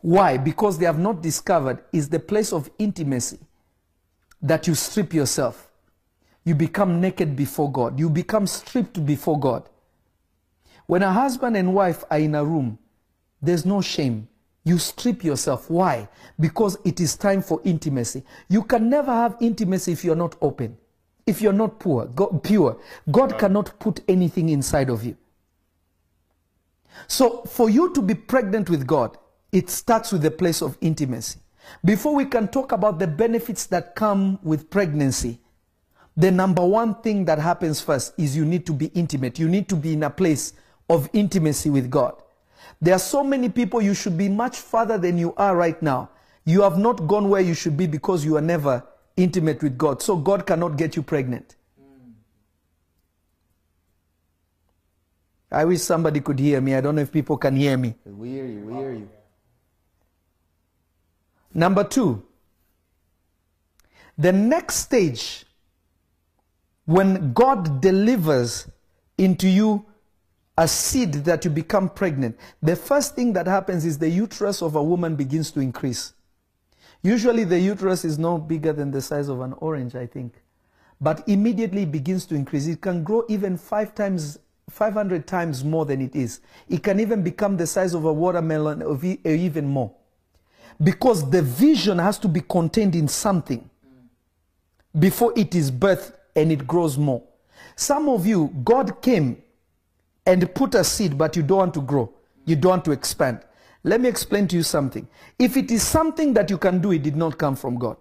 Why? 0.01 0.37
Because 0.39 0.79
they 0.79 0.87
have 0.87 0.99
not 0.99 1.23
discovered 1.23 1.85
is 1.93 2.09
the 2.09 2.21
place 2.21 2.53
of 2.53 2.71
intimacy 2.79 3.39
that 4.43 4.67
you 4.67 4.75
strip 4.75 5.13
yourself. 5.13 5.71
You 6.45 6.55
become 6.55 7.01
naked 7.01 7.35
before 7.35 7.71
God. 7.71 7.99
You 7.99 8.09
become 8.09 8.47
stripped 8.47 9.05
before 9.05 9.39
God. 9.39 9.69
When 10.87 11.03
a 11.03 11.13
husband 11.13 11.57
and 11.57 11.75
wife 11.75 12.05
are 12.11 12.19
in 12.21 12.35
a 12.37 12.45
room, 12.45 12.79
there's 13.43 13.67
no 13.67 13.81
shame. 13.81 14.29
You 14.65 14.79
strip 14.79 15.25
yourself. 15.25 15.69
Why? 15.71 16.09
Because 16.39 16.79
it 16.85 17.01
is 17.01 17.17
time 17.17 17.43
for 17.43 17.61
intimacy. 17.65 18.25
You 18.49 18.63
can 18.63 18.89
never 18.89 19.13
have 19.13 19.37
intimacy 19.41 19.93
if 19.93 20.05
you're 20.05 20.17
not 20.17 20.37
open. 20.41 20.77
If 21.27 21.43
you're 21.43 21.53
not 21.53 21.81
poor, 21.81 22.07
God, 22.07 22.43
pure. 22.43 22.79
God 23.11 23.39
cannot 23.39 23.79
put 23.81 24.01
anything 24.09 24.49
inside 24.49 24.89
of 24.89 25.05
you. 25.05 25.17
So 27.09 27.43
for 27.43 27.69
you 27.69 27.93
to 27.95 28.01
be 28.03 28.15
pregnant 28.15 28.71
with 28.71 28.87
God, 28.87 29.19
it 29.53 29.69
starts 29.71 30.13
with 30.13 30.23
the 30.23 30.31
place 30.31 30.63
of 30.63 30.79
intimacy. 30.81 31.41
Before 31.85 32.15
we 32.15 32.27
can 32.27 32.49
talk 32.49 32.73
about 32.73 32.99
the 32.99 33.07
benefits 33.07 33.67
that 33.67 33.97
come 33.97 34.39
with 34.43 34.71
pregnancy, 34.71 35.41
the 36.17 36.31
number 36.31 36.65
one 36.65 36.95
thing 37.03 37.25
that 37.27 37.39
happens 37.39 37.81
first 37.81 38.15
is 38.17 38.37
you 38.37 38.45
need 38.45 38.65
to 38.67 38.73
be 38.73 38.87
intimate. 38.95 39.39
You 39.39 39.49
need 39.49 39.69
to 39.69 39.77
be 39.77 39.93
in 39.93 40.05
a 40.05 40.11
place 40.11 40.55
of 40.89 41.11
intimacy 41.13 41.71
with 41.71 41.91
God. 41.91 42.15
There 42.81 42.95
are 42.95 43.01
so 43.01 43.23
many 43.25 43.49
people 43.49 43.83
you 43.83 43.95
should 43.95 44.17
be 44.17 44.29
much 44.29 44.59
further 44.59 44.97
than 44.97 45.19
you 45.19 45.35
are 45.37 45.57
right 45.57 45.81
now. 45.83 46.11
You 46.45 46.63
have 46.63 46.79
not 46.79 47.07
gone 47.07 47.29
where 47.29 47.41
you 47.41 47.55
should 47.55 47.77
be 47.77 47.87
because 47.87 48.25
you 48.25 48.37
are 48.37 48.43
never 48.43 48.85
intimate 49.17 49.63
with 49.63 49.79
God. 49.79 50.03
So 50.03 50.17
God 50.17 50.47
cannot 50.47 50.77
get 50.77 50.97
you 50.97 51.03
pregnant. 51.03 51.57
I 55.51 55.65
wish 55.65 55.81
somebody 55.81 56.21
could 56.21 56.39
hear 56.39 56.61
me. 56.61 56.75
I 56.75 56.81
don't 56.81 56.97
know 56.97 57.03
if 57.03 57.13
people 57.13 57.37
can 57.37 57.57
hear 57.57 57.77
me. 57.77 57.95
We 58.05 58.31
hear 58.31 58.47
you. 58.47 58.61
We 58.61 58.75
hear 58.75 58.93
you. 58.93 59.09
Number 61.55 61.85
two, 61.85 62.23
the 64.19 64.33
next 64.33 64.77
stage 64.77 65.47
when 66.85 67.33
God 67.33 67.81
delivers 67.81 68.69
into 69.19 69.49
you 69.49 69.85
a 70.59 70.67
seed 70.67 71.13
that 71.25 71.45
you 71.45 71.51
become 71.51 71.89
pregnant, 71.89 72.39
the 72.63 72.77
first 72.77 73.15
thing 73.15 73.33
that 73.35 73.47
happens 73.47 73.85
is 73.85 73.99
the 73.99 74.09
uterus 74.09 74.63
of 74.63 74.75
a 74.75 74.83
woman 74.83 75.17
begins 75.17 75.51
to 75.53 75.61
increase. 75.61 76.13
Usually 77.03 77.45
the 77.45 77.59
uterus 77.59 78.05
is 78.05 78.19
no 78.19 78.39
bigger 78.39 78.73
than 78.73 78.91
the 78.91 79.01
size 79.01 79.29
of 79.29 79.41
an 79.41 79.53
orange, 79.59 79.95
I 79.95 80.07
think. 80.07 80.43
But 81.01 81.29
immediately 81.29 81.83
it 81.83 81.93
begins 81.93 82.27
to 82.27 82.35
increase. 82.35 82.67
It 82.67 82.81
can 82.81 83.05
grow 83.05 83.25
even 83.29 83.57
five 83.57 83.95
times, 83.95 84.39
500 84.71 85.27
times 85.27 85.63
more 85.63 85.85
than 85.85 86.01
it 86.01 86.17
is. 86.17 86.41
It 86.69 86.83
can 86.83 86.99
even 87.01 87.23
become 87.23 87.57
the 87.57 87.67
size 87.67 87.95
of 87.95 88.05
a 88.05 88.13
watermelon 88.13 88.83
or 88.83 88.99
even 89.03 89.67
more. 89.67 89.93
Because 90.83 91.29
the 91.31 91.43
vision 91.43 91.99
has 91.99 92.19
to 92.19 92.29
be 92.29 92.41
contained 92.41 92.95
in 92.97 93.09
something 93.09 93.69
before 94.99 95.33
it 95.37 95.55
is 95.55 95.71
birthed 95.71 96.13
and 96.35 96.51
it 96.51 96.67
grows 96.67 96.99
more. 96.99 97.23
Some 97.77 98.09
of 98.09 98.27
you, 98.27 98.55
God 98.65 99.01
came 99.03 99.43
and 100.25 100.55
put 100.55 100.75
a 100.75 100.83
seed, 100.83 101.17
but 101.17 101.37
you 101.37 101.43
don't 101.43 101.59
want 101.59 101.75
to 101.75 101.81
grow. 101.83 102.13
You 102.45 102.57
don't 102.57 102.71
want 102.71 102.85
to 102.87 102.93
expand. 102.93 103.41
Let 103.87 104.01
me 104.01 104.09
explain 104.09 104.49
to 104.49 104.57
you 104.57 104.65
something. 104.65 105.07
If 105.39 105.57
it 105.57 105.71
is 105.71 105.81
something 105.81 106.35
that 106.35 106.51
you 106.51 106.59
can 106.59 106.81
do, 106.81 106.91
it 106.91 107.05
did 107.05 107.15
not 107.15 107.39
come 107.39 107.55
from 107.55 107.79
God. 107.79 107.97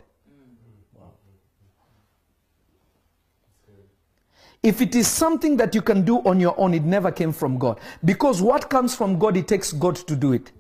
If 4.64 4.82
it 4.82 4.96
is 4.96 5.08
something 5.08 5.58
that 5.58 5.76
you 5.76 5.84
can 5.84 6.04
do 6.04 6.18
on 6.22 6.40
your 6.40 6.60
own, 6.60 6.74
it 6.74 6.84
never 6.84 7.12
came 7.12 7.32
from 7.32 7.60
God. 7.60 7.80
Because 8.04 8.42
what 8.42 8.68
comes 8.68 8.96
from 8.96 9.20
God, 9.20 9.38
it 9.38 9.48
takes 9.48 9.72
God 9.72 9.96
to 10.08 10.16
do 10.16 10.34
it. 10.34 10.52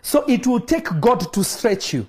So 0.00 0.24
it 0.26 0.46
will 0.46 0.60
take 0.60 0.88
God 0.98 1.30
to 1.34 1.44
stretch 1.44 1.92
you. 1.92 2.08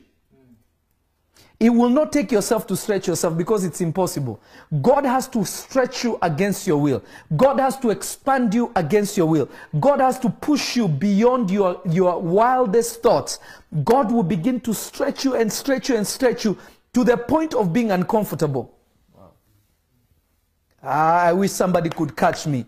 It 1.59 1.69
will 1.69 1.89
not 1.89 2.11
take 2.11 2.31
yourself 2.31 2.67
to 2.67 2.75
stretch 2.75 3.07
yourself 3.07 3.37
because 3.37 3.63
it's 3.63 3.79
impossible. 3.79 4.41
God 4.81 5.05
has 5.05 5.27
to 5.29 5.45
stretch 5.45 6.03
you 6.03 6.19
against 6.21 6.67
your 6.67 6.77
will. 6.77 7.01
God 7.37 7.59
has 7.59 7.77
to 7.79 7.91
expand 7.91 8.53
you 8.53 8.71
against 8.75 9.15
your 9.15 9.27
will. 9.27 9.49
God 9.79 10.01
has 10.01 10.19
to 10.19 10.29
push 10.29 10.75
you 10.75 10.87
beyond 10.89 11.49
your, 11.49 11.81
your 11.89 12.21
wildest 12.21 13.01
thoughts. 13.01 13.39
God 13.85 14.11
will 14.11 14.23
begin 14.23 14.59
to 14.61 14.73
stretch 14.73 15.23
you 15.23 15.35
and 15.35 15.51
stretch 15.51 15.87
you 15.87 15.95
and 15.95 16.05
stretch 16.05 16.43
you 16.43 16.57
to 16.93 17.05
the 17.05 17.15
point 17.15 17.53
of 17.53 17.71
being 17.71 17.91
uncomfortable. 17.91 18.73
Ah, 20.83 21.21
I 21.21 21.33
wish 21.33 21.51
somebody 21.51 21.89
could 21.89 22.15
catch 22.17 22.45
me. 22.45 22.65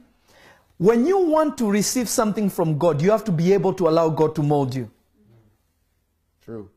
When 0.77 1.06
you 1.06 1.20
want 1.20 1.58
to 1.58 1.70
receive 1.70 2.08
something 2.08 2.50
from 2.50 2.77
God, 2.77 3.01
you 3.01 3.12
have 3.12 3.24
to 3.25 3.32
be 3.32 3.51
able 3.51 3.74
to 3.74 3.88
allow 3.89 4.10
God 4.10 4.34
to 4.36 4.44
mold 4.44 4.74
you. 4.74 4.89
True. 6.44 6.70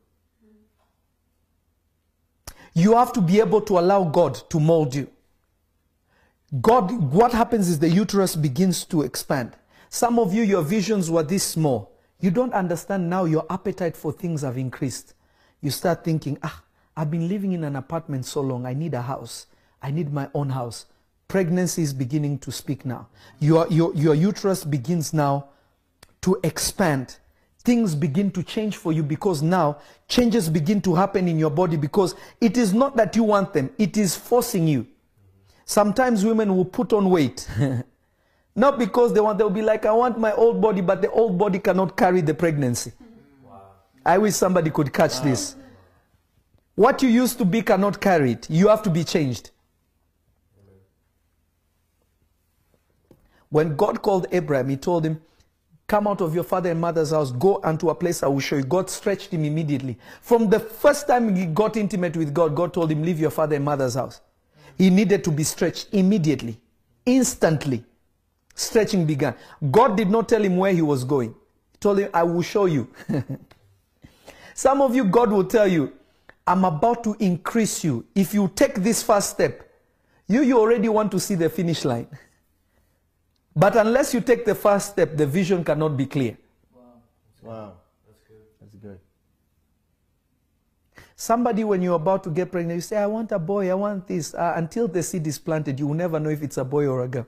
You 2.73 2.95
have 2.95 3.13
to 3.13 3.21
be 3.21 3.39
able 3.39 3.61
to 3.61 3.79
allow 3.79 4.03
God 4.03 4.35
to 4.49 4.59
mold 4.59 4.95
you. 4.95 5.09
God, 6.61 6.91
what 6.91 7.31
happens 7.31 7.69
is 7.69 7.79
the 7.79 7.89
uterus 7.89 8.35
begins 8.35 8.83
to 8.85 9.03
expand. 9.03 9.55
Some 9.89 10.19
of 10.19 10.33
you, 10.33 10.43
your 10.43 10.61
visions 10.61 11.09
were 11.09 11.23
this 11.23 11.43
small. 11.43 11.91
You 12.19 12.31
don't 12.31 12.53
understand 12.53 13.09
now 13.09 13.25
your 13.25 13.45
appetite 13.49 13.97
for 13.97 14.11
things 14.11 14.41
have 14.41 14.57
increased. 14.57 15.13
You 15.61 15.71
start 15.71 16.03
thinking, 16.03 16.37
ah, 16.43 16.63
I've 16.95 17.09
been 17.09 17.27
living 17.27 17.53
in 17.53 17.63
an 17.63 17.75
apartment 17.75 18.25
so 18.25 18.41
long. 18.41 18.65
I 18.65 18.73
need 18.73 18.93
a 18.93 19.01
house. 19.01 19.47
I 19.81 19.91
need 19.91 20.11
my 20.13 20.29
own 20.33 20.49
house. 20.49 20.85
Pregnancy 21.27 21.81
is 21.81 21.93
beginning 21.93 22.39
to 22.39 22.51
speak 22.51 22.85
now. 22.85 23.07
Your, 23.39 23.67
your, 23.69 23.93
your 23.95 24.15
uterus 24.15 24.65
begins 24.65 25.13
now 25.13 25.47
to 26.21 26.39
expand. 26.43 27.17
Things 27.63 27.93
begin 27.93 28.31
to 28.31 28.41
change 28.41 28.75
for 28.77 28.91
you 28.91 29.03
because 29.03 29.43
now 29.43 29.77
changes 30.07 30.49
begin 30.49 30.81
to 30.81 30.95
happen 30.95 31.27
in 31.27 31.37
your 31.37 31.51
body 31.51 31.77
because 31.77 32.15
it 32.39 32.57
is 32.57 32.73
not 32.73 32.95
that 32.97 33.15
you 33.15 33.23
want 33.23 33.53
them, 33.53 33.69
it 33.77 33.97
is 33.97 34.15
forcing 34.15 34.67
you. 34.67 34.87
Sometimes 35.65 36.25
women 36.25 36.55
will 36.55 36.65
put 36.65 36.91
on 36.91 37.09
weight. 37.09 37.47
not 38.55 38.79
because 38.79 39.13
they 39.13 39.19
want, 39.21 39.37
they'll 39.37 39.49
be 39.49 39.61
like, 39.61 39.85
I 39.85 39.91
want 39.91 40.17
my 40.17 40.33
old 40.33 40.59
body, 40.59 40.81
but 40.81 41.03
the 41.03 41.11
old 41.11 41.37
body 41.37 41.59
cannot 41.59 41.95
carry 41.95 42.21
the 42.21 42.33
pregnancy. 42.33 42.93
I 44.03 44.17
wish 44.17 44.33
somebody 44.33 44.71
could 44.71 44.91
catch 44.91 45.21
this. 45.21 45.55
What 46.73 47.03
you 47.03 47.09
used 47.09 47.37
to 47.37 47.45
be 47.45 47.61
cannot 47.61 48.01
carry 48.01 48.31
it. 48.31 48.49
You 48.49 48.69
have 48.69 48.81
to 48.83 48.89
be 48.89 49.03
changed. 49.03 49.51
When 53.49 53.75
God 53.75 54.01
called 54.01 54.25
Abraham, 54.31 54.69
he 54.69 54.77
told 54.77 55.05
him, 55.05 55.21
Come 55.91 56.07
out 56.07 56.21
of 56.21 56.33
your 56.33 56.45
father 56.45 56.71
and 56.71 56.79
mother's 56.79 57.09
house, 57.09 57.31
go 57.33 57.59
unto 57.65 57.89
a 57.89 57.95
place 57.95 58.23
I 58.23 58.27
will 58.27 58.39
show 58.39 58.55
you. 58.55 58.63
God 58.63 58.89
stretched 58.89 59.33
him 59.33 59.43
immediately. 59.43 59.97
From 60.21 60.49
the 60.49 60.57
first 60.57 61.05
time 61.05 61.35
he 61.35 61.45
got 61.45 61.75
intimate 61.75 62.15
with 62.15 62.33
God, 62.33 62.55
God 62.55 62.73
told 62.73 62.89
him, 62.89 63.03
Leave 63.03 63.19
your 63.19 63.29
father 63.29 63.57
and 63.57 63.65
mother's 63.65 63.95
house. 63.95 64.21
He 64.77 64.89
needed 64.89 65.21
to 65.25 65.31
be 65.31 65.43
stretched 65.43 65.89
immediately, 65.91 66.57
instantly. 67.05 67.83
Stretching 68.55 69.05
began. 69.05 69.35
God 69.69 69.97
did 69.97 70.09
not 70.09 70.29
tell 70.29 70.41
him 70.41 70.55
where 70.55 70.71
he 70.71 70.81
was 70.81 71.03
going. 71.03 71.35
He 71.73 71.77
told 71.81 71.99
him, 71.99 72.09
I 72.13 72.23
will 72.23 72.41
show 72.41 72.67
you. 72.67 72.87
Some 74.53 74.81
of 74.81 74.95
you, 74.95 75.03
God 75.03 75.29
will 75.29 75.43
tell 75.43 75.67
you, 75.67 75.91
I'm 76.47 76.63
about 76.63 77.03
to 77.03 77.17
increase 77.19 77.83
you. 77.83 78.05
If 78.15 78.33
you 78.33 78.49
take 78.55 78.75
this 78.75 79.03
first 79.03 79.31
step, 79.31 79.69
you, 80.25 80.41
you 80.41 80.57
already 80.57 80.87
want 80.87 81.11
to 81.11 81.19
see 81.19 81.35
the 81.35 81.49
finish 81.49 81.83
line. 81.83 82.07
But 83.55 83.75
unless 83.75 84.13
you 84.13 84.21
take 84.21 84.45
the 84.45 84.55
first 84.55 84.91
step, 84.91 85.17
the 85.17 85.27
vision 85.27 85.63
cannot 85.63 85.97
be 85.97 86.05
clear. 86.05 86.37
Wow. 87.41 87.73
That's 88.07 88.21
good. 88.27 88.37
That's 88.61 88.75
good. 88.75 88.99
Somebody, 91.15 91.63
when 91.63 91.81
you're 91.81 91.95
about 91.95 92.23
to 92.23 92.29
get 92.29 92.51
pregnant, 92.51 92.77
you 92.77 92.81
say, 92.81 92.97
I 92.97 93.07
want 93.07 93.31
a 93.31 93.39
boy, 93.39 93.69
I 93.69 93.73
want 93.73 94.07
this. 94.07 94.33
Uh, 94.33 94.53
until 94.55 94.87
the 94.87 95.03
seed 95.03 95.27
is 95.27 95.37
planted, 95.37 95.79
you 95.79 95.87
will 95.87 95.95
never 95.95 96.19
know 96.19 96.29
if 96.29 96.41
it's 96.41 96.57
a 96.57 96.63
boy 96.63 96.87
or 96.87 97.03
a 97.03 97.07
girl. 97.07 97.27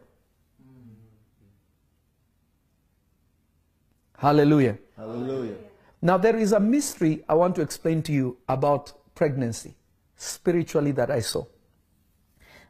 Hallelujah. 4.17 4.77
Hallelujah. 4.95 5.55
Now, 6.01 6.17
there 6.17 6.37
is 6.37 6.53
a 6.53 6.59
mystery 6.59 7.23
I 7.27 7.33
want 7.33 7.55
to 7.55 7.61
explain 7.61 8.01
to 8.03 8.13
you 8.13 8.37
about 8.47 8.93
pregnancy, 9.15 9.75
spiritually, 10.15 10.91
that 10.93 11.11
I 11.11 11.19
saw. 11.19 11.45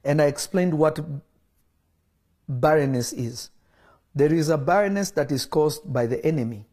And 0.04 0.22
I 0.22 0.26
explained 0.26 0.74
what 0.74 1.00
barrenness 2.60 3.14
is. 3.14 3.50
There 4.16 4.34
is 4.34 4.50
a 4.50 4.58
barrenness 4.58 5.12
that 5.12 5.32
is 5.32 5.46
caused 5.46 5.92
by 5.92 6.06
the 6.06 6.24
enemy. 6.26 6.66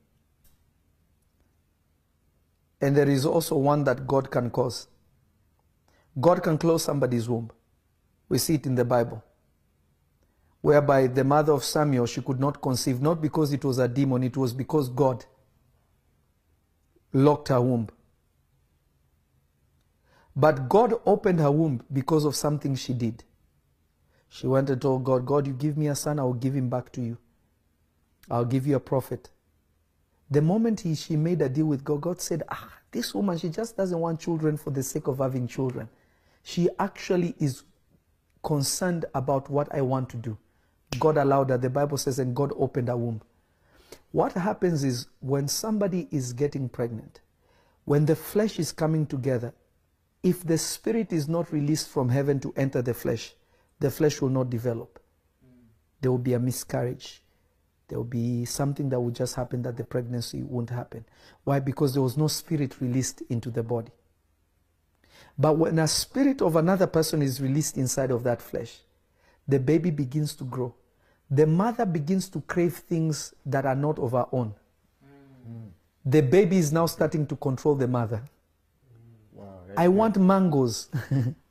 And 2.81 2.97
there 2.97 3.09
is 3.09 3.27
also 3.27 3.57
one 3.57 3.85
that 3.85 4.07
God 4.07 4.31
can 4.31 4.51
cause. 4.51 4.89
God 6.21 6.43
can 6.43 6.59
close 6.59 6.85
somebody's 6.85 7.29
womb. 7.29 7.51
We 8.29 8.39
see 8.39 8.55
it 8.55 8.67
in 8.67 8.75
the 8.75 8.85
Bible. 8.85 9.23
Whereby 10.61 11.07
the 11.07 11.25
mother 11.25 11.53
of 11.53 11.65
Samuel, 11.65 12.07
she 12.07 12.21
could 12.21 12.39
not 12.39 12.61
conceive, 12.61 13.01
not 13.01 13.21
because 13.21 13.53
it 13.53 13.65
was 13.65 13.79
a 13.79 13.89
demon, 13.89 14.23
it 14.23 14.37
was 14.37 14.53
because 14.53 14.89
God 14.89 15.25
locked 17.13 17.49
her 17.49 17.61
womb. 17.61 17.89
But 20.37 20.69
God 20.69 20.95
opened 21.07 21.41
her 21.41 21.51
womb 21.51 21.83
because 21.93 22.25
of 22.25 22.37
something 22.37 22.75
she 22.77 22.93
did. 22.93 23.25
She 24.31 24.47
went 24.47 24.71
and 24.71 24.81
told 24.81 25.05
God, 25.05 25.27
God, 25.27 25.47
you 25.47 25.53
give 25.53 25.77
me 25.77 25.89
a 25.89 25.95
son, 25.95 26.19
I 26.21 26.23
will 26.23 26.35
give 26.35 26.55
him 26.55 26.71
back 26.71 26.93
to 26.93 27.01
you. 27.01 27.19
I'll 28.31 28.45
give 28.45 28.67
you 28.67 28.77
a 28.77 28.81
prophet. 28.81 29.29
The 30.31 30.41
moment 30.41 30.81
he, 30.81 30.95
she 30.95 31.17
made 31.17 31.43
a 31.43 31.49
deal 31.49 31.67
with 31.67 31.83
God, 31.83 32.01
God 32.01 32.21
said, 32.21 32.45
ah, 32.49 32.73
this 32.93 33.13
woman, 33.13 33.37
she 33.37 33.49
just 33.49 33.77
doesn't 33.77 33.99
want 33.99 34.21
children 34.21 34.57
for 34.57 34.71
the 34.71 34.85
sake 34.85 35.09
of 35.09 35.19
having 35.19 35.49
children. 35.49 35.89
She 36.45 36.69
actually 36.79 37.35
is 37.41 37.65
concerned 38.45 39.05
about 39.15 39.51
what 39.51 39.75
I 39.75 39.81
want 39.81 40.09
to 40.11 40.17
do. 40.17 40.39
God 41.01 41.17
allowed 41.17 41.51
her. 41.51 41.59
The 41.59 41.69
Bible 41.69 41.99
says, 41.99 42.21
and 42.21 42.35
God 42.35 42.53
opened 42.57 42.87
her 42.87 42.97
womb. 42.97 43.23
What 44.13 44.33
happens 44.33 44.85
is 44.85 45.09
when 45.19 45.49
somebody 45.49 46.07
is 46.13 46.33
getting 46.33 46.69
pregnant, 46.69 47.21
when 47.85 48.07
the 48.07 48.17
flesh 48.17 48.61
is 48.61 48.71
coming 48.71 49.07
together, 49.07 49.53
if 50.23 50.45
the 50.45 50.59
spirit 50.59 51.13
is 51.13 51.29
not 51.29 51.53
released 51.53 51.89
from 51.89 52.09
heaven 52.09 52.39
to 52.41 52.55
enter 52.57 52.81
the 52.83 52.95
flesh, 52.95 53.35
the 53.81 53.91
flesh 53.91 54.21
will 54.21 54.29
not 54.29 54.51
develop. 54.51 55.01
There 56.01 56.11
will 56.11 56.19
be 56.19 56.35
a 56.35 56.39
miscarriage. 56.39 57.23
There 57.89 57.99
will 57.99 58.05
be 58.05 58.45
something 58.45 58.89
that 58.91 59.01
will 59.01 59.11
just 59.11 59.35
happen 59.35 59.63
that 59.63 59.77
the 59.77 59.85
pregnancy 59.85 60.43
won't 60.43 60.71
happen. 60.71 61.05
Why? 61.45 61.59
Because 61.59 61.93
there 61.93 62.03
was 62.03 62.17
no 62.17 62.29
spirit 62.29 62.81
released 62.81 63.23
into 63.29 63.51
the 63.51 63.63
body. 63.63 63.91
But 65.37 65.55
when 65.55 65.79
a 65.79 65.89
spirit 65.89 66.41
of 66.41 66.57
another 66.57 66.87
person 66.87 67.23
is 67.23 67.41
released 67.41 67.77
inside 67.77 68.11
of 68.11 68.23
that 68.25 68.41
flesh, 68.41 68.79
the 69.49 69.59
baby 69.59 69.91
begins 69.91 70.35
to 70.37 70.45
grow. 70.45 70.75
The 71.31 71.47
mother 71.47 71.87
begins 71.87 72.29
to 72.31 72.41
crave 72.43 72.75
things 72.75 73.35
that 73.47 73.67
are 73.67 73.75
not 73.75 73.99
of 73.99 74.13
her 74.13 74.27
own. 74.33 74.55
Mm. 75.49 75.71
The 76.05 76.23
baby 76.23 76.59
is 76.59 76.73
now 76.73 76.87
starting 76.87 77.27
to 77.27 77.37
control 77.37 77.75
the 77.75 77.89
mother. 77.89 78.23
Wow. 79.33 79.61
I 79.77 79.89
want 79.89 80.17
mangoes. 80.19 80.89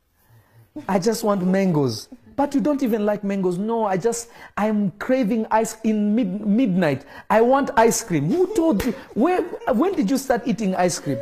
I 0.87 0.99
just 0.99 1.23
want 1.23 1.43
mangoes. 1.43 2.07
But 2.39 2.55
you 2.55 2.61
don't 2.61 2.81
even 2.83 3.05
like 3.05 3.21
mangoes. 3.25 3.57
No, 3.57 3.83
I 3.83 3.97
just, 3.97 4.29
I'm 4.55 4.91
craving 4.91 5.45
ice 5.51 5.75
in 5.83 6.15
mid, 6.15 6.47
midnight. 6.47 7.03
I 7.29 7.41
want 7.41 7.69
ice 7.75 8.01
cream. 8.01 8.31
Who 8.31 8.55
told 8.55 8.85
you? 8.85 8.93
Where, 9.13 9.41
when 9.73 9.93
did 9.93 10.09
you 10.09 10.17
start 10.17 10.43
eating 10.45 10.73
ice 10.73 10.99
cream? 10.99 11.17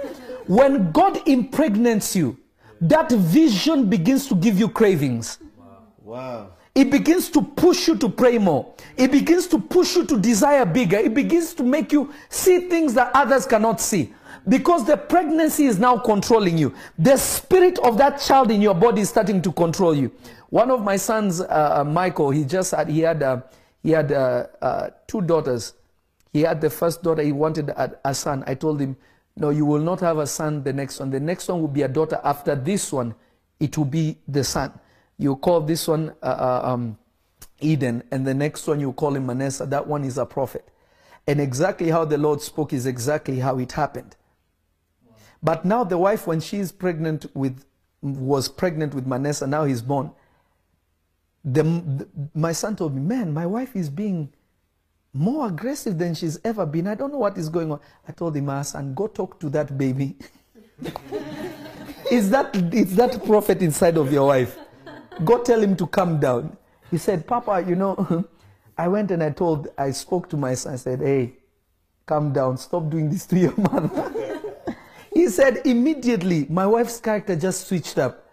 When 0.45 0.91
God 0.91 1.27
impregnates 1.27 2.15
you, 2.15 2.37
that 2.81 3.11
vision 3.11 3.89
begins 3.89 4.27
to 4.27 4.35
give 4.35 4.59
you 4.59 4.69
cravings. 4.69 5.39
Wow. 6.03 6.51
It 6.75 6.91
begins 6.91 7.31
to 7.31 7.41
push 7.41 7.87
you 7.87 7.97
to 7.97 8.09
pray 8.09 8.37
more. 8.37 8.75
It 8.95 9.11
begins 9.11 9.47
to 9.47 9.57
push 9.57 9.95
you 9.95 10.05
to 10.05 10.19
desire 10.19 10.67
bigger. 10.67 10.97
It 10.97 11.15
begins 11.15 11.55
to 11.55 11.63
make 11.63 11.91
you 11.91 12.13
see 12.29 12.69
things 12.69 12.93
that 12.93 13.09
others 13.15 13.47
cannot 13.47 13.81
see. 13.81 14.13
Because 14.47 14.85
the 14.85 14.95
pregnancy 14.95 15.65
is 15.65 15.77
now 15.77 15.97
controlling 15.97 16.57
you. 16.57 16.73
The 16.97 17.17
spirit 17.17 17.77
of 17.79 17.97
that 17.97 18.21
child 18.21 18.49
in 18.49 18.61
your 18.61 18.75
body 18.75 19.01
is 19.01 19.09
starting 19.09 19.41
to 19.41 19.51
control 19.51 19.93
you. 19.93 20.11
One 20.49 20.71
of 20.71 20.81
my 20.81 20.95
sons, 20.95 21.41
uh, 21.41 21.45
uh, 21.79 21.83
Michael, 21.83 22.31
he 22.31 22.45
just 22.45 22.71
had, 22.71 22.87
he 22.87 23.01
had, 23.01 23.21
uh, 23.21 23.41
he 23.83 23.91
had 23.91 24.11
uh, 24.11 24.47
uh, 24.61 24.89
two 25.05 25.21
daughters. 25.21 25.73
He 26.31 26.41
had 26.41 26.61
the 26.61 26.69
first 26.69 27.03
daughter, 27.03 27.21
he 27.21 27.33
wanted 27.33 27.69
a, 27.69 27.97
a 28.05 28.13
son. 28.15 28.43
I 28.47 28.53
told 28.53 28.79
him, 28.79 28.95
no, 29.35 29.49
you 29.49 29.65
will 29.65 29.81
not 29.81 29.99
have 29.99 30.17
a 30.17 30.27
son 30.27 30.63
the 30.63 30.73
next 30.73 30.99
one. 30.99 31.09
The 31.11 31.19
next 31.19 31.47
one 31.47 31.59
will 31.59 31.67
be 31.67 31.81
a 31.81 31.87
daughter. 31.87 32.19
After 32.23 32.55
this 32.55 32.91
one, 32.91 33.15
it 33.59 33.77
will 33.77 33.85
be 33.85 34.17
the 34.27 34.43
son. 34.43 34.71
You 35.17 35.35
call 35.35 35.61
this 35.61 35.87
one 35.87 36.13
uh, 36.23 36.25
uh, 36.25 36.61
um, 36.63 36.97
Eden, 37.59 38.03
and 38.11 38.25
the 38.25 38.33
next 38.33 38.67
one 38.67 38.79
you 38.79 38.93
call 38.93 39.15
him 39.15 39.25
Manasseh. 39.25 39.65
That 39.65 39.87
one 39.87 40.03
is 40.05 40.17
a 40.17 40.25
prophet. 40.25 40.67
And 41.27 41.41
exactly 41.41 41.89
how 41.89 42.05
the 42.05 42.17
Lord 42.17 42.41
spoke 42.41 42.71
is 42.71 42.85
exactly 42.85 43.39
how 43.39 43.59
it 43.59 43.73
happened. 43.73 44.15
But 45.41 45.65
now 45.65 45.83
the 45.83 45.97
wife, 45.97 46.27
when 46.27 46.39
she 46.39 46.57
is 46.57 46.71
pregnant 46.71 47.25
with, 47.35 47.63
was 48.01 48.49
pregnant 48.49 48.93
with 48.93 49.05
Manasseh, 49.05 49.47
now 49.47 49.65
he's 49.65 49.81
born. 49.81 50.11
The, 51.43 51.63
the, 51.63 52.07
my 52.33 52.51
son 52.51 52.75
told 52.75 52.95
me, 52.95 53.01
man, 53.01 53.33
my 53.33 53.45
wife 53.45 53.75
is 53.75 53.89
being 53.89 54.33
more 55.13 55.47
aggressive 55.47 55.97
than 55.97 56.13
she's 56.13 56.39
ever 56.43 56.65
been. 56.65 56.87
I 56.87 56.95
don't 56.95 57.11
know 57.11 57.19
what 57.19 57.37
is 57.37 57.49
going 57.49 57.71
on. 57.71 57.79
I 58.07 58.11
told 58.11 58.35
him, 58.35 58.45
my 58.45 58.61
son, 58.63 58.93
go 58.93 59.07
talk 59.07 59.39
to 59.39 59.49
that 59.49 59.77
baby. 59.77 60.15
is 62.11 62.29
that 62.29 62.55
is 62.73 62.95
that 62.95 63.23
prophet 63.25 63.61
inside 63.61 63.97
of 63.97 64.11
your 64.11 64.27
wife? 64.27 64.57
Go 65.23 65.41
tell 65.43 65.61
him 65.61 65.75
to 65.77 65.87
calm 65.87 66.19
down. 66.19 66.55
He 66.91 66.97
said, 66.97 67.25
Papa, 67.25 67.65
you 67.67 67.75
know, 67.75 68.25
I 68.77 68.87
went 68.87 69.11
and 69.11 69.23
I 69.23 69.31
told, 69.31 69.69
I 69.77 69.91
spoke 69.91 70.29
to 70.29 70.37
my 70.37 70.53
son. 70.53 70.73
I 70.73 70.77
said, 70.77 70.99
hey, 70.99 71.33
calm 72.05 72.31
down. 72.31 72.57
Stop 72.57 72.89
doing 72.89 73.09
this 73.09 73.25
to 73.27 73.39
your 73.39 73.55
mother. 73.57 74.13
He 75.17 75.29
said, 75.29 75.61
immediately, 75.65 76.45
my 76.47 76.67
wife's 76.67 76.99
character 76.99 77.35
just 77.35 77.67
switched 77.67 77.97
up. 77.97 78.23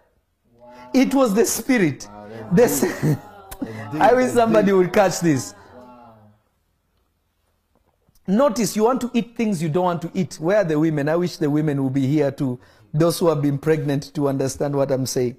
It 0.93 1.15
was 1.15 1.33
the 1.33 1.43
spirit. 1.43 2.07
This, 2.51 2.83
I 3.93 4.13
wish 4.13 4.31
somebody 4.31 4.71
would 4.71 4.93
catch 4.93 5.19
this. 5.19 5.55
Notice 8.27 8.75
you 8.75 8.83
want 8.83 9.01
to 9.01 9.09
eat 9.15 9.35
things 9.35 9.63
you 9.63 9.69
don't 9.69 9.83
want 9.83 10.01
to 10.03 10.11
eat. 10.13 10.35
Where 10.35 10.57
are 10.57 10.63
the 10.63 10.79
women? 10.79 11.09
I 11.09 11.15
wish 11.15 11.37
the 11.37 11.49
women 11.49 11.83
would 11.83 11.93
be 11.93 12.05
here 12.05 12.29
too. 12.29 12.59
those 12.93 13.17
who 13.17 13.29
have 13.29 13.41
been 13.41 13.57
pregnant 13.57 14.13
to 14.13 14.27
understand 14.27 14.75
what 14.75 14.91
I'm 14.91 15.07
saying. 15.07 15.37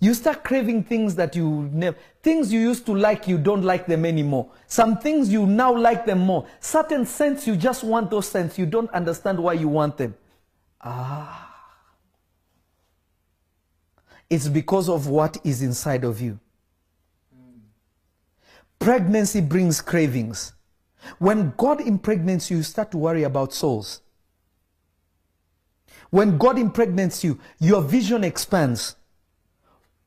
You 0.00 0.12
start 0.12 0.44
craving 0.44 0.84
things 0.84 1.14
that 1.16 1.34
you 1.34 1.68
never, 1.72 1.96
things 2.22 2.52
you 2.52 2.60
used 2.60 2.84
to 2.86 2.94
like, 2.94 3.26
you 3.26 3.38
don't 3.38 3.64
like 3.64 3.86
them 3.86 4.04
anymore. 4.04 4.50
Some 4.66 4.98
things 4.98 5.32
you 5.32 5.46
now 5.46 5.74
like 5.74 6.04
them 6.04 6.20
more. 6.20 6.46
Certain 6.60 7.06
scents, 7.06 7.46
you 7.46 7.56
just 7.56 7.82
want 7.82 8.10
those 8.10 8.28
scents. 8.28 8.58
You 8.58 8.66
don't 8.66 8.90
understand 8.90 9.38
why 9.40 9.54
you 9.54 9.66
want 9.66 9.96
them. 9.96 10.14
Ah. 10.80 11.44
It's 14.30 14.48
because 14.48 14.88
of 14.88 15.08
what 15.08 15.38
is 15.44 15.62
inside 15.62 16.04
of 16.04 16.20
you. 16.20 16.38
Pregnancy 18.78 19.40
brings 19.40 19.80
cravings. 19.80 20.52
When 21.18 21.52
God 21.56 21.80
impregnates 21.80 22.50
you, 22.50 22.58
you 22.58 22.62
start 22.62 22.90
to 22.92 22.98
worry 22.98 23.22
about 23.22 23.52
souls. 23.52 24.02
When 26.10 26.38
God 26.38 26.58
impregnates 26.58 27.24
you, 27.24 27.38
your 27.58 27.82
vision 27.82 28.24
expands. 28.24 28.96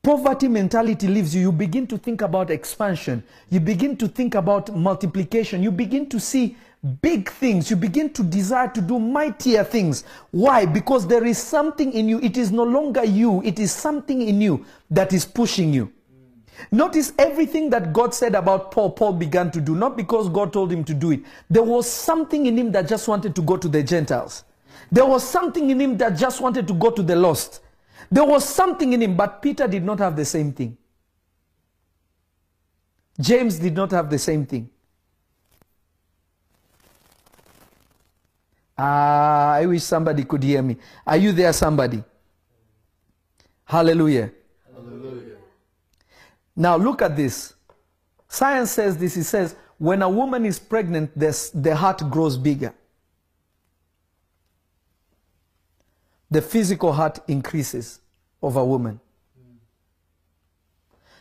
Poverty 0.02 0.48
mentality 0.48 1.06
leaves 1.06 1.34
you. 1.34 1.42
You 1.42 1.52
begin 1.52 1.86
to 1.86 1.96
think 1.98 2.22
about 2.22 2.50
expansion. 2.50 3.22
You 3.50 3.60
begin 3.60 3.96
to 3.98 4.08
think 4.08 4.34
about 4.34 4.74
multiplication. 4.74 5.62
You 5.62 5.70
begin 5.70 6.08
to 6.08 6.18
see 6.18 6.56
big 7.00 7.30
things. 7.30 7.70
You 7.70 7.76
begin 7.76 8.12
to 8.14 8.22
desire 8.22 8.68
to 8.68 8.80
do 8.80 8.98
mightier 8.98 9.64
things. 9.64 10.04
Why? 10.30 10.66
Because 10.66 11.06
there 11.06 11.24
is 11.24 11.38
something 11.38 11.92
in 11.92 12.08
you. 12.08 12.20
It 12.20 12.36
is 12.36 12.50
no 12.50 12.64
longer 12.64 13.04
you, 13.04 13.42
it 13.44 13.58
is 13.58 13.72
something 13.72 14.22
in 14.22 14.40
you 14.40 14.64
that 14.90 15.12
is 15.12 15.24
pushing 15.24 15.72
you. 15.72 15.92
Notice 16.70 17.12
everything 17.18 17.70
that 17.70 17.92
God 17.92 18.14
said 18.14 18.34
about 18.34 18.70
Paul, 18.70 18.90
Paul 18.90 19.14
began 19.14 19.50
to 19.52 19.60
do, 19.60 19.74
not 19.74 19.96
because 19.96 20.28
God 20.28 20.52
told 20.52 20.70
him 20.70 20.84
to 20.84 20.94
do 20.94 21.10
it. 21.10 21.20
There 21.48 21.62
was 21.62 21.90
something 21.90 22.46
in 22.46 22.56
him 22.56 22.70
that 22.72 22.88
just 22.88 23.08
wanted 23.08 23.34
to 23.36 23.42
go 23.42 23.56
to 23.56 23.68
the 23.68 23.82
Gentiles. 23.82 24.44
There 24.90 25.06
was 25.06 25.26
something 25.26 25.70
in 25.70 25.80
him 25.80 25.96
that 25.98 26.16
just 26.16 26.40
wanted 26.40 26.68
to 26.68 26.74
go 26.74 26.90
to 26.90 27.02
the 27.02 27.16
lost. 27.16 27.60
There 28.10 28.24
was 28.24 28.46
something 28.46 28.92
in 28.92 29.02
him, 29.02 29.16
but 29.16 29.40
Peter 29.40 29.66
did 29.66 29.84
not 29.84 29.98
have 29.98 30.16
the 30.16 30.24
same 30.24 30.52
thing. 30.52 30.76
James 33.18 33.58
did 33.58 33.74
not 33.74 33.90
have 33.90 34.10
the 34.10 34.18
same 34.18 34.44
thing. 34.44 34.68
Ah, 38.76 39.52
I 39.52 39.66
wish 39.66 39.82
somebody 39.82 40.24
could 40.24 40.42
hear 40.42 40.62
me. 40.62 40.76
Are 41.06 41.16
you 41.16 41.32
there, 41.32 41.52
somebody? 41.52 42.02
Hallelujah. 43.64 44.30
Hallelujah. 44.74 45.36
Now 46.56 46.76
look 46.76 47.02
at 47.02 47.16
this. 47.16 47.54
Science 48.28 48.70
says 48.70 48.96
this. 48.96 49.16
It 49.16 49.24
says 49.24 49.56
when 49.78 50.02
a 50.02 50.08
woman 50.08 50.46
is 50.46 50.58
pregnant, 50.58 51.10
this, 51.18 51.50
the 51.50 51.74
heart 51.74 52.08
grows 52.10 52.36
bigger. 52.36 52.72
The 56.30 56.40
physical 56.40 56.92
heart 56.92 57.18
increases 57.28 58.00
of 58.42 58.56
a 58.56 58.64
woman. 58.64 59.00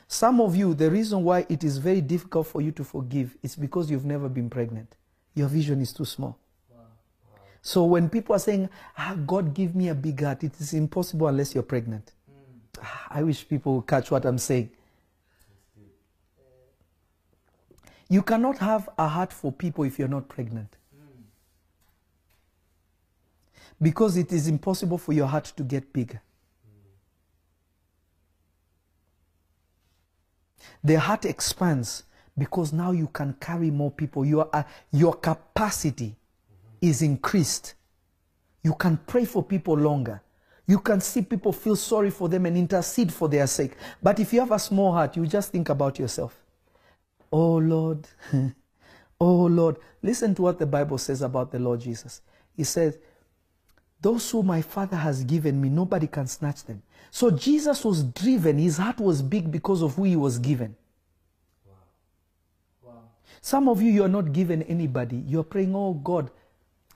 Some 0.08 0.42
of 0.42 0.56
you, 0.56 0.74
the 0.74 0.92
reason 0.92 1.24
why 1.24 1.46
it 1.48 1.64
is 1.64 1.78
very 1.78 2.02
difficult 2.02 2.48
for 2.48 2.62
you 2.62 2.72
to 2.74 2.84
forgive 2.84 3.36
is 3.42 3.56
because 3.56 3.90
you've 3.90 4.06
never 4.06 4.28
been 4.28 4.50
pregnant. 4.50 4.94
Your 5.34 5.48
vision 5.48 5.82
is 5.82 5.94
too 5.94 6.06
small. 6.06 6.38
So 7.62 7.84
when 7.84 8.10
people 8.10 8.36
are 8.36 8.40
saying, 8.40 8.70
ah, 8.98 9.16
God 9.26 9.54
give 9.54 9.76
me 9.76 9.90
a 9.90 9.96
big 9.96 10.22
heart, 10.22 10.44
it 10.44 10.60
is 10.60 10.74
impossible 10.74 11.28
unless 11.28 11.54
you're 11.54 11.64
pregnant. 11.64 12.12
Ah, 12.82 13.08
I 13.12 13.24
wish 13.24 13.48
people 13.48 13.76
would 13.76 13.88
catch 13.88 14.10
what 14.10 14.26
I'm 14.26 14.40
saying. 14.40 14.72
You 18.10 18.22
cannot 18.24 18.58
have 18.58 18.90
a 18.98 19.08
heart 19.08 19.32
for 19.32 19.52
people 19.52 19.84
if 19.84 19.98
you're 19.98 20.08
not 20.08 20.28
pregnant. 20.28 20.76
Because 23.82 24.18
it 24.18 24.32
is 24.32 24.48
impossible 24.48 24.98
for 24.98 25.14
your 25.14 25.28
heart 25.28 25.46
to 25.56 25.64
get 25.64 25.94
bigger. 25.94 26.22
The 30.84 31.00
heart 31.00 31.26
expands 31.26 32.04
because 32.38 32.74
now 32.74 32.92
you 32.92 33.08
can 33.08 33.34
carry 33.40 33.72
more 33.72 33.92
people. 33.92 34.26
Your, 34.26 34.50
uh, 34.52 34.64
your 34.92 35.14
capacity 35.14 36.16
is 36.82 37.02
increased. 37.02 37.76
You 38.64 38.74
can 38.74 38.98
pray 39.08 39.26
for 39.26 39.44
people 39.44 39.76
longer. 39.78 40.22
You 40.68 40.80
can 40.80 41.02
see 41.02 41.22
people 41.22 41.52
feel 41.52 41.76
sorry 41.76 42.10
for 42.10 42.30
them 42.30 42.46
and 42.46 42.58
intercede 42.58 43.12
for 43.12 43.28
their 43.28 43.48
sake. 43.48 43.74
But 44.02 44.20
if 44.20 44.34
you 44.34 44.40
have 44.40 44.52
a 44.52 44.60
small 44.60 44.92
heart, 44.92 45.18
you 45.18 45.26
just 45.26 45.52
think 45.52 45.70
about 45.70 46.00
yourself. 46.00 46.42
Oh 47.32 47.58
Lord, 47.58 48.08
oh 49.20 49.44
Lord. 49.44 49.78
Listen 50.04 50.34
to 50.36 50.42
what 50.42 50.60
the 50.60 50.66
Bible 50.66 50.98
says 50.98 51.22
about 51.22 51.52
the 51.52 51.60
Lord 51.60 51.82
Jesus. 51.82 52.22
He 52.56 52.64
says, 52.64 52.98
Those 54.02 54.30
who 54.32 54.44
my 54.44 54.62
Father 54.62 54.98
has 54.98 55.24
given 55.24 55.62
me, 55.62 55.70
nobody 55.70 56.08
can 56.08 56.28
snatch 56.28 56.64
them. 56.64 56.82
So 57.12 57.30
Jesus 57.30 57.84
was 57.84 58.04
driven, 58.04 58.58
his 58.58 58.78
heart 58.78 59.00
was 59.00 59.22
big 59.22 59.52
because 59.52 59.82
of 59.82 59.96
who 59.96 60.06
he 60.06 60.16
was 60.16 60.40
given. 60.40 60.76
Wow. 61.66 61.74
Wow. 62.82 63.02
Some 63.42 63.68
of 63.68 63.82
you, 63.82 63.92
you're 63.92 64.08
not 64.08 64.32
given 64.32 64.64
anybody. 64.64 65.24
You're 65.28 65.44
praying, 65.44 65.76
oh 65.76 65.94
God, 65.94 66.32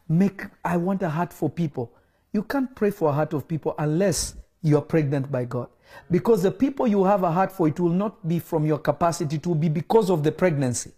make, 0.07 0.43
I 0.63 0.77
want 0.77 1.01
a 1.03 1.09
heart 1.09 1.33
for 1.33 1.49
people. 1.49 1.91
You 2.33 2.43
can't 2.43 2.75
pray 2.75 2.91
for 2.91 3.09
a 3.09 3.13
heart 3.13 3.33
of 3.33 3.47
people 3.47 3.75
unless 3.77 4.35
you're 4.61 4.81
pregnant 4.81 5.31
by 5.31 5.45
God. 5.45 5.69
Because 6.11 6.43
the 6.43 6.51
people 6.51 6.87
you 6.87 7.03
have 7.03 7.23
a 7.23 7.31
heart 7.31 7.51
for, 7.51 7.67
it 7.67 7.79
will 7.79 7.89
not 7.89 8.27
be 8.27 8.39
from 8.39 8.65
your 8.65 8.79
capacity, 8.79 9.37
it 9.37 9.47
will 9.47 9.55
be 9.55 9.69
because 9.69 10.09
of 10.09 10.23
the 10.23 10.31
pregnancy. 10.31 10.91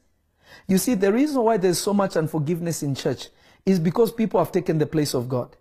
You 0.68 0.78
see, 0.78 0.96
the 0.96 1.12
reason 1.12 1.42
why 1.42 1.58
there's 1.58 1.78
so 1.78 1.94
much 1.94 2.16
unforgiveness 2.16 2.84
in 2.84 2.96
church 2.96 3.28
is 3.66 3.80
because 3.80 4.12
people 4.12 4.40
have 4.40 4.52
taken 4.52 4.78
the 4.78 4.86
place 4.86 5.14
of 5.14 5.28
God. 5.28 5.56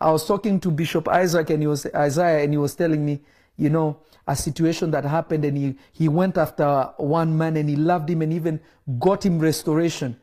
I 0.00 0.10
was 0.10 0.26
talking 0.26 0.60
to 0.60 0.70
Bishop 0.70 1.08
Isaac 1.08 1.50
and 1.50 1.62
he 1.62 1.66
was 1.66 1.86
Isaiah 1.94 2.44
and 2.44 2.52
he 2.52 2.58
was 2.58 2.74
telling 2.74 3.04
me, 3.04 3.22
you 3.56 3.70
know, 3.70 3.98
a 4.26 4.36
situation 4.36 4.90
that 4.90 5.04
happened 5.04 5.44
and 5.44 5.56
he, 5.56 5.74
he 5.92 6.08
went 6.08 6.36
after 6.36 6.90
one 6.96 7.36
man 7.36 7.56
and 7.56 7.68
he 7.68 7.76
loved 7.76 8.10
him 8.10 8.22
and 8.22 8.32
even 8.32 8.60
got 8.98 9.24
him 9.24 9.38
restoration. 9.38 10.18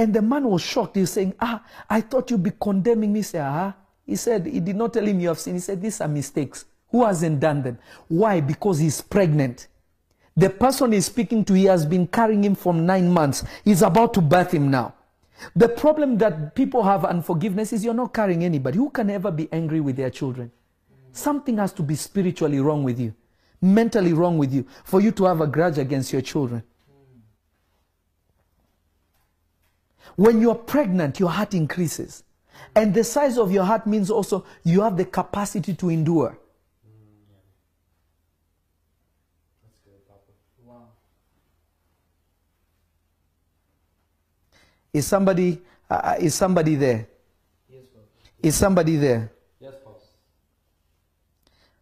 And 0.00 0.14
the 0.14 0.22
man 0.22 0.48
was 0.48 0.62
shocked. 0.62 0.96
He's 0.96 1.10
saying, 1.10 1.34
Ah, 1.38 1.62
I 1.90 2.00
thought 2.00 2.30
you'd 2.30 2.42
be 2.42 2.52
condemning 2.58 3.12
me. 3.12 3.18
He 3.18 3.22
said, 3.22 3.42
Ah. 3.42 3.74
He 4.06 4.16
said, 4.16 4.46
He 4.46 4.58
did 4.58 4.74
not 4.74 4.94
tell 4.94 5.04
him 5.04 5.20
you 5.20 5.28
have 5.28 5.38
sinned. 5.38 5.56
He 5.56 5.60
said, 5.60 5.82
These 5.82 6.00
are 6.00 6.08
mistakes. 6.08 6.64
Who 6.88 7.04
hasn't 7.04 7.38
done 7.38 7.62
them? 7.62 7.78
Why? 8.08 8.40
Because 8.40 8.78
he's 8.78 9.02
pregnant. 9.02 9.68
The 10.34 10.48
person 10.48 10.92
he's 10.92 11.04
speaking 11.04 11.44
to, 11.44 11.52
he 11.52 11.66
has 11.66 11.84
been 11.84 12.06
carrying 12.06 12.42
him 12.42 12.54
for 12.54 12.72
nine 12.72 13.12
months. 13.12 13.44
He's 13.62 13.82
about 13.82 14.14
to 14.14 14.22
birth 14.22 14.52
him 14.54 14.70
now. 14.70 14.94
The 15.54 15.68
problem 15.68 16.16
that 16.16 16.54
people 16.54 16.82
have 16.82 17.04
unforgiveness 17.04 17.74
is 17.74 17.84
you're 17.84 17.92
not 17.92 18.14
carrying 18.14 18.42
anybody. 18.42 18.78
Who 18.78 18.88
can 18.88 19.10
ever 19.10 19.30
be 19.30 19.50
angry 19.52 19.80
with 19.80 19.96
their 19.96 20.08
children? 20.08 20.50
Something 21.12 21.58
has 21.58 21.74
to 21.74 21.82
be 21.82 21.94
spiritually 21.94 22.60
wrong 22.60 22.84
with 22.84 22.98
you, 22.98 23.14
mentally 23.60 24.14
wrong 24.14 24.38
with 24.38 24.54
you, 24.54 24.64
for 24.82 25.02
you 25.02 25.10
to 25.12 25.24
have 25.24 25.42
a 25.42 25.46
grudge 25.46 25.76
against 25.76 26.10
your 26.10 26.22
children. 26.22 26.62
When 30.16 30.40
you're 30.40 30.54
pregnant, 30.54 31.20
your 31.20 31.30
heart 31.30 31.54
increases. 31.54 32.24
And 32.74 32.92
the 32.94 33.04
size 33.04 33.38
of 33.38 33.52
your 33.52 33.64
heart 33.64 33.86
means 33.86 34.10
also 34.10 34.44
you 34.64 34.82
have 34.82 34.96
the 34.96 35.04
capacity 35.04 35.74
to 35.74 35.88
endure. 35.88 36.38
Is 44.92 45.06
somebody 45.06 45.62
uh, 45.88 46.16
is 46.18 46.34
somebody 46.34 46.74
there? 46.74 47.06
Yes. 47.68 47.84
Is 48.42 48.56
somebody 48.56 48.96
there? 48.96 49.32
Yes, 49.60 49.74
boss. 49.84 50.02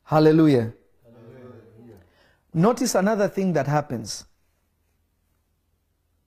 Hallelujah. 0.05 0.73
Notice 2.53 2.95
another 2.95 3.29
thing 3.29 3.53
that 3.53 3.67
happens. 3.67 4.25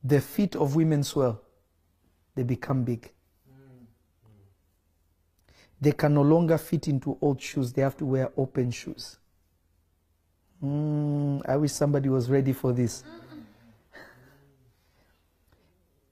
The 0.03 0.21
feet 0.21 0.55
of 0.55 0.75
women 0.75 1.03
swell. 1.03 1.41
They 2.35 2.43
become 2.43 2.83
big. 2.83 3.11
Mm. 3.49 3.85
They 5.79 5.91
can 5.91 6.13
no 6.13 6.21
longer 6.21 6.57
fit 6.57 6.87
into 6.87 7.17
old 7.21 7.41
shoes. 7.41 7.73
They 7.73 7.81
have 7.81 7.97
to 7.97 8.05
wear 8.05 8.31
open 8.37 8.71
shoes. 8.71 9.17
Mm, 10.63 11.41
I 11.47 11.57
wish 11.57 11.71
somebody 11.71 12.09
was 12.09 12.29
ready 12.29 12.53
for 12.53 12.71
this. 12.71 13.03
Mm. 13.03 13.17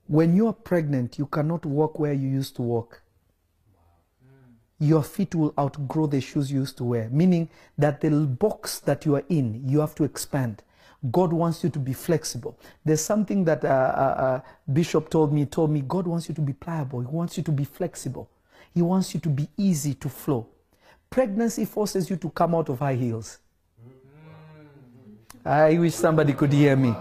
When 0.07 0.35
you 0.35 0.47
are 0.47 0.53
pregnant, 0.53 1.19
you 1.19 1.27
cannot 1.27 1.65
walk 1.65 1.99
where 1.99 2.13
you 2.13 2.27
used 2.27 2.55
to 2.55 2.63
walk. 2.63 3.01
Mm. 4.25 4.87
Your 4.87 5.03
feet 5.03 5.35
will 5.35 5.53
outgrow 5.57 6.07
the 6.07 6.19
shoes 6.19 6.51
you 6.51 6.61
used 6.61 6.77
to 6.77 6.83
wear, 6.83 7.09
meaning 7.09 7.47
that 7.77 8.01
the 8.01 8.09
box 8.09 8.79
that 8.79 9.05
you 9.05 9.15
are 9.15 9.23
in, 9.29 9.67
you 9.69 9.79
have 9.79 9.93
to 9.95 10.03
expand. 10.03 10.63
God 11.11 11.31
wants 11.31 11.63
you 11.63 11.69
to 11.69 11.79
be 11.79 11.93
flexible. 11.93 12.57
There's 12.83 13.01
something 13.01 13.45
that 13.45 13.63
uh, 13.63 13.67
uh, 13.67 13.71
uh, 13.71 14.41
Bishop 14.71 15.09
told 15.09 15.31
me. 15.31 15.45
Told 15.45 15.71
me 15.71 15.81
God 15.81 16.05
wants 16.05 16.27
you 16.27 16.35
to 16.35 16.41
be 16.41 16.53
pliable. 16.53 16.99
He 16.99 17.07
wants 17.07 17.37
you 17.37 17.43
to 17.43 17.51
be 17.51 17.63
flexible. 17.63 18.29
He 18.73 18.81
wants 18.81 19.13
you 19.13 19.19
to 19.21 19.29
be 19.29 19.47
easy 19.57 19.93
to 19.95 20.09
flow. 20.09 20.47
Pregnancy 21.09 21.65
forces 21.65 22.09
you 22.09 22.17
to 22.17 22.29
come 22.29 22.53
out 22.53 22.69
of 22.69 22.79
high 22.79 22.95
heels. 22.95 23.39
I 25.45 25.77
wish 25.77 25.95
somebody 25.95 26.33
could 26.33 26.51
hear 26.51 26.75
me. 26.75 26.93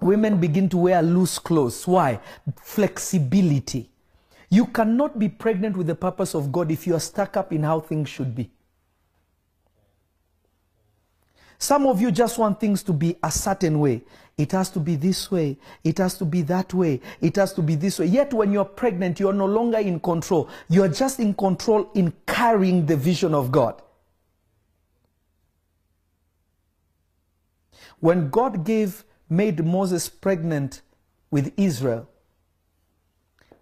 Women 0.00 0.38
begin 0.38 0.68
to 0.68 0.76
wear 0.76 1.02
loose 1.02 1.38
clothes. 1.38 1.86
Why? 1.86 2.20
Flexibility. 2.60 3.88
You 4.50 4.66
cannot 4.66 5.18
be 5.18 5.28
pregnant 5.28 5.76
with 5.76 5.86
the 5.86 5.94
purpose 5.94 6.34
of 6.34 6.52
God 6.52 6.70
if 6.70 6.86
you 6.86 6.94
are 6.94 7.00
stuck 7.00 7.36
up 7.36 7.52
in 7.52 7.62
how 7.62 7.80
things 7.80 8.08
should 8.08 8.34
be. 8.34 8.50
Some 11.58 11.86
of 11.86 12.00
you 12.00 12.10
just 12.10 12.38
want 12.38 12.60
things 12.60 12.82
to 12.84 12.92
be 12.92 13.16
a 13.22 13.30
certain 13.30 13.80
way. 13.80 14.02
It 14.36 14.52
has 14.52 14.68
to 14.70 14.80
be 14.80 14.96
this 14.96 15.30
way. 15.30 15.56
It 15.82 15.98
has 15.98 16.18
to 16.18 16.26
be 16.26 16.42
that 16.42 16.74
way. 16.74 17.00
It 17.22 17.36
has 17.36 17.54
to 17.54 17.62
be 17.62 17.74
this 17.74 17.98
way. 17.98 18.06
Yet 18.06 18.34
when 18.34 18.52
you're 18.52 18.66
pregnant, 18.66 19.18
you're 19.18 19.32
no 19.32 19.46
longer 19.46 19.78
in 19.78 19.98
control. 20.00 20.50
You're 20.68 20.88
just 20.88 21.20
in 21.20 21.32
control 21.32 21.90
in 21.94 22.12
carrying 22.26 22.84
the 22.84 22.96
vision 22.96 23.34
of 23.34 23.50
God. 23.50 23.80
When 28.00 28.28
God 28.28 28.64
gave, 28.64 29.04
made 29.30 29.64
Moses 29.64 30.08
pregnant 30.08 30.82
with 31.30 31.52
Israel, 31.56 32.08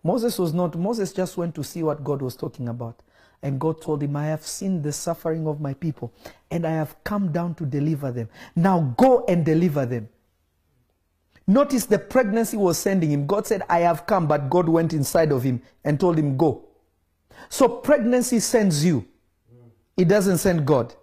Moses 0.03 0.39
was 0.39 0.53
not, 0.53 0.77
Moses 0.77 1.13
just 1.13 1.37
went 1.37 1.55
to 1.55 1.63
see 1.63 1.83
what 1.83 2.03
God 2.03 2.21
was 2.21 2.35
talking 2.37 2.69
about. 2.69 3.01
And 3.43 3.61
God 3.61 3.81
told 3.83 4.03
him, 4.03 4.17
I 4.17 4.27
have 4.27 4.47
seen 4.47 4.83
the 4.83 4.93
suffering 4.93 5.47
of 5.47 5.61
my 5.61 5.75
people, 5.75 6.13
and 6.51 6.67
I 6.67 6.71
have 6.71 7.03
come 7.05 7.31
down 7.31 7.55
to 7.57 7.67
deliver 7.67 8.11
them. 8.11 8.29
Now 8.57 8.95
go 8.97 9.25
and 9.29 9.45
deliver 9.45 9.85
them. 9.85 10.09
Notice 11.47 11.85
the 11.85 11.99
pregnancy 11.99 12.57
was 12.57 12.79
sending 12.79 13.11
him. 13.11 13.27
God 13.27 13.47
said, 13.47 13.63
I 13.69 13.81
have 13.81 14.07
come, 14.07 14.27
but 14.27 14.49
God 14.49 14.69
went 14.69 14.95
inside 14.95 15.31
of 15.31 15.43
him 15.43 15.61
and 15.85 16.01
told 16.01 16.19
him, 16.19 16.37
Go. 16.37 16.65
So 17.51 17.69
pregnancy 17.69 18.41
sends 18.41 18.85
you, 18.85 19.07
it 19.97 20.09
doesn't 20.09 20.39
send 20.39 20.67
God. 20.67 20.95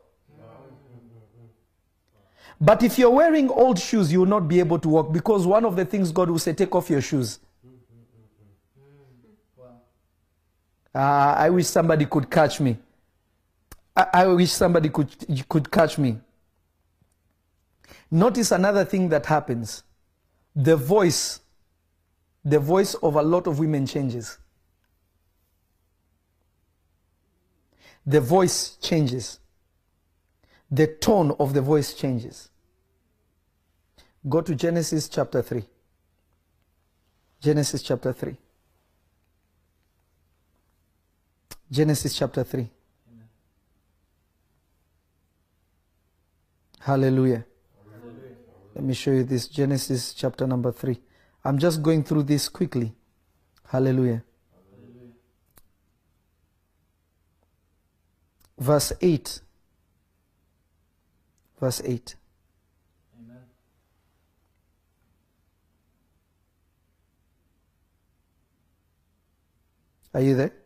But 2.60 2.84
if 2.84 3.00
you're 3.00 3.10
wearing 3.10 3.50
old 3.50 3.80
shoes, 3.80 4.12
you 4.12 4.20
will 4.20 4.28
not 4.28 4.48
be 4.48 4.60
able 4.60 4.78
to 4.80 4.90
walk 4.90 5.12
because 5.12 5.48
one 5.48 5.66
of 5.66 5.76
the 5.76 5.84
things 5.84 6.12
God 6.12 6.30
will 6.30 6.40
say, 6.40 6.54
Take 6.54 6.76
off 6.76 6.90
your 6.90 7.02
shoes. 7.02 7.40
Uh, 10.94 11.36
I 11.38 11.50
wish 11.50 11.68
somebody 11.68 12.06
could 12.06 12.30
catch 12.30 12.60
me. 12.60 12.78
I, 13.96 14.08
I 14.14 14.28
wish 14.28 14.52
somebody 14.52 14.90
could, 14.90 15.10
could 15.48 15.72
catch 15.72 15.98
me. 15.98 16.18
Notice 18.10 18.52
another 18.52 18.84
thing 18.84 19.10
that 19.10 19.26
happens. 19.26 19.84
The 20.56 20.76
voice, 20.76 21.40
the 22.44 22.60
voice 22.60 22.94
of 22.96 23.16
a 23.16 23.22
lot 23.22 23.48
of 23.48 23.60
women 23.60 23.86
changes. 23.86 24.38
The 28.06 28.20
voice 28.20 28.76
changes. 28.82 29.40
The 30.70 30.88
tone 30.88 31.36
of 31.40 31.54
the 31.54 31.62
voice 31.62 31.94
changes. 31.94 32.50
Go 34.28 34.42
to 34.42 34.56
Genesis 34.56 35.08
chapter 35.08 35.42
3. 35.42 35.64
Genesis 37.42 37.82
chapter 37.82 38.14
3. 38.14 38.36
Genesis 41.72 42.14
chapter 42.18 42.44
3. 42.44 42.70
Hallelujah. 46.80 47.46
Let 48.76 48.84
me 48.84 48.94
show 48.94 49.12
you 49.12 49.24
this 49.24 49.48
Genesis 49.48 50.14
chapter 50.14 50.48
number 50.48 50.72
3. 50.72 51.00
I'm 51.46 51.58
just 51.58 51.82
going 51.82 52.04
through 52.04 52.24
this 52.24 52.50
quickly. 52.50 52.94
Hallelujah. 53.68 54.24
Verse 58.58 58.94
8. 59.00 59.42
Verse 61.60 61.82
8. 61.86 62.16
Amen. 63.20 63.38
Are 70.14 70.22
you 70.22 70.36
there? 70.36 70.61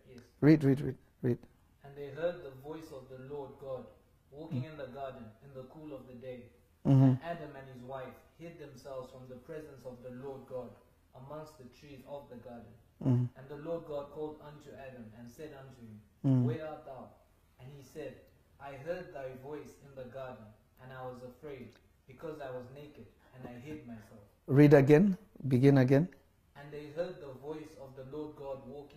Read, 0.45 0.63
read, 0.63 0.79
read, 0.81 0.97
read. 1.23 1.37
And 1.83 1.97
they 1.97 2.09
heard 2.21 2.43
the 2.43 2.53
voice 2.61 2.93
of 2.93 3.09
the 3.09 3.33
Lord 3.33 3.49
God 3.59 3.83
walking 4.29 4.63
in 4.63 4.77
the 4.77 4.85
garden 4.93 5.25
in 5.43 5.51
the 5.55 5.63
cool 5.73 5.91
of 5.91 6.05
the 6.05 6.13
day. 6.13 6.43
Mhm. 6.85 7.17
And 7.17 7.23
Adam 7.23 7.55
and 7.55 7.67
his 7.73 7.81
wife 7.81 8.13
hid 8.37 8.59
themselves 8.59 9.11
from 9.11 9.27
the 9.27 9.37
presence 9.37 9.83
of 9.85 10.03
the 10.03 10.11
Lord 10.11 10.45
God 10.45 10.69
amongst 11.15 11.57
the 11.57 11.65
trees 11.79 12.05
of 12.07 12.29
the 12.29 12.35
garden. 12.35 12.73
Mhm. 13.03 13.27
And 13.35 13.49
the 13.49 13.57
Lord 13.57 13.87
God 13.87 14.11
called 14.11 14.39
unto 14.39 14.69
Adam 14.75 15.11
and 15.17 15.27
said 15.27 15.51
unto 15.57 15.81
him, 15.81 15.99
Mm. 16.23 16.45
Where 16.45 16.67
art 16.67 16.85
thou? 16.85 17.09
And 17.59 17.67
he 17.73 17.81
said, 17.81 18.13
I 18.59 18.73
heard 18.85 19.13
thy 19.13 19.33
voice 19.41 19.73
in 19.85 19.95
the 19.95 20.05
garden, 20.05 20.45
and 20.81 20.93
I 20.93 21.01
was 21.07 21.23
afraid, 21.23 21.73
because 22.05 22.39
I 22.39 22.51
was 22.51 22.69
naked, 22.75 23.07
and 23.33 23.47
I 23.47 23.53
hid 23.59 23.87
myself. 23.87 24.21
Read 24.45 24.73
again. 24.75 25.17
Begin 25.47 25.77
again. 25.79 26.07
And 26.55 26.71
they 26.71 26.87
heard 26.97 27.19
the 27.19 27.33
voice 27.33 27.75
of 27.81 27.95
the 27.95 28.05
Lord 28.15 28.35
God 28.35 28.57
walking 28.67 28.73
in 28.73 28.73
the 28.73 28.73
garden. 28.75 28.94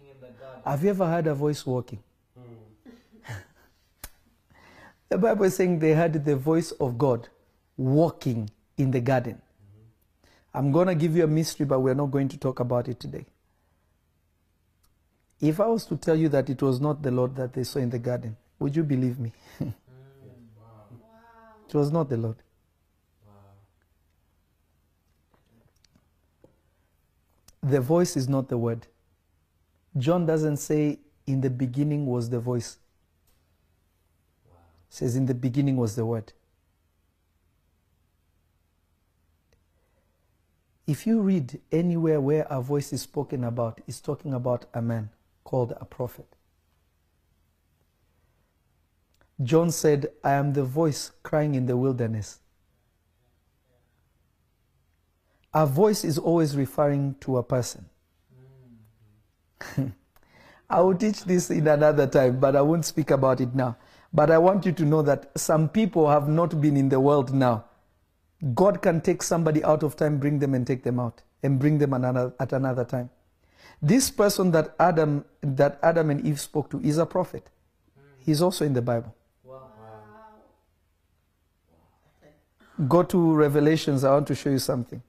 Have 0.65 0.85
you 0.85 0.91
ever 0.91 1.07
heard 1.07 1.27
a 1.27 1.35
voice 1.35 1.65
walking? 1.65 2.01
the 5.09 5.19
Bible 5.19 5.45
is 5.45 5.57
saying 5.57 5.79
they 5.79 5.93
heard 5.93 6.25
the 6.25 6.37
voice 6.37 6.73
of 6.73 6.99
God 6.99 7.29
walking 7.77 8.51
in 8.77 8.91
the 8.91 9.01
garden. 9.01 9.41
I'm 10.53 10.73
going 10.73 10.89
to 10.89 10.95
give 10.95 11.17
you 11.17 11.25
a 11.25 11.29
mystery, 11.29 11.67
but 11.67 11.81
we're 11.81 11.95
not 11.95 12.11
going 12.11 12.29
to 12.29 12.39
talk 12.39 12.61
about 12.61 12.89
it 12.89 12.99
today. 12.99 13.27
If 15.41 15.61
I 15.61 15.67
was 15.67 15.85
to 15.87 15.97
tell 15.97 16.17
you 16.17 16.29
that 16.31 16.51
it 16.51 16.63
was 16.63 16.81
not 16.81 17.03
the 17.03 17.11
Lord 17.11 17.37
that 17.37 17.53
they 17.53 17.65
saw 17.65 17.79
in 17.79 17.91
the 17.91 17.99
garden, 17.99 18.37
would 18.59 18.75
you 18.75 18.83
believe 18.83 19.19
me? 19.19 19.33
It 21.69 21.75
was 21.75 21.93
not 21.93 22.09
the 22.09 22.17
Lord. 22.17 22.37
The 27.63 27.81
voice 27.81 28.17
is 28.17 28.27
not 28.27 28.49
the 28.49 28.57
word. 28.57 28.87
John 29.97 30.27
doesn't 30.27 30.59
say, 30.59 30.99
in 31.27 31.41
the 31.41 31.51
beginning 31.51 32.07
was 32.07 32.31
the 32.31 32.41
voice. 32.41 32.79
Says, 34.89 35.17
in 35.17 35.27
the 35.27 35.35
beginning 35.35 35.77
was 35.77 35.97
the 35.97 36.07
word. 36.07 36.33
If 40.87 41.07
you 41.07 41.21
read 41.21 41.61
anywhere 41.71 42.19
where 42.19 42.47
a 42.49 42.63
voice 42.63 42.95
is 42.95 43.03
spoken 43.03 43.45
about, 43.45 43.81
it's 43.87 44.01
talking 44.01 44.33
about 44.33 44.65
a 44.73 44.81
man 44.81 45.11
called 45.45 45.75
a 45.79 45.85
prophet. 45.85 46.27
John 49.43 49.71
said, 49.71 50.09
I 50.25 50.33
am 50.33 50.55
the 50.55 50.65
voice 50.65 51.13
crying 51.23 51.55
in 51.55 51.67
the 51.67 51.77
wilderness. 51.77 52.41
A 55.53 55.67
voice 55.67 56.05
is 56.05 56.19
always 56.19 56.57
referring 56.57 57.17
to 57.21 57.37
a 57.37 57.43
person. 57.43 57.88
I 60.71 60.81
will 60.81 60.95
teach 60.95 61.25
this 61.25 61.51
in 61.51 61.67
another 61.67 62.07
time, 62.07 62.41
but 62.41 62.55
I 62.55 62.61
won't 62.63 62.85
speak 62.85 63.11
about 63.11 63.41
it 63.41 63.55
now. 63.55 63.77
But 64.13 64.31
I 64.31 64.39
want 64.39 64.67
you 64.67 64.73
to 64.73 64.85
know 64.85 65.03
that 65.03 65.31
some 65.39 65.69
people 65.69 66.09
have 66.09 66.29
not 66.29 66.61
been 66.61 66.77
in 66.77 66.89
the 66.89 67.01
world 67.01 67.33
now. 67.33 67.65
God 68.55 68.83
can 68.83 69.01
take 69.01 69.23
somebody 69.23 69.65
out 69.65 69.83
of 69.83 69.97
time, 69.97 70.19
bring 70.19 70.39
them 70.39 70.55
and 70.55 70.67
take 70.67 70.83
them 70.83 71.01
out, 71.01 71.23
and 71.43 71.59
bring 71.59 71.79
them 71.79 71.93
at 71.93 72.53
another 72.53 72.85
time. 72.85 73.11
This 73.83 74.11
person 74.11 74.51
that 74.53 74.75
Adam, 74.79 75.25
that 75.41 75.79
Adam 75.83 76.11
and 76.11 76.27
Eve 76.27 76.41
spoke 76.41 76.71
to 76.71 76.81
is 76.81 76.99
a 76.99 77.07
prophet. 77.07 77.51
He's 78.19 78.43
also 78.43 78.65
in 78.65 78.73
the 78.73 78.83
Bible. 78.83 79.15
Go 82.87 83.03
to 83.03 83.35
Revelations. 83.35 84.05
I 84.05 84.13
want 84.13 84.29
to 84.29 84.35
show 84.35 84.51
you 84.51 84.59
something. 84.61 85.03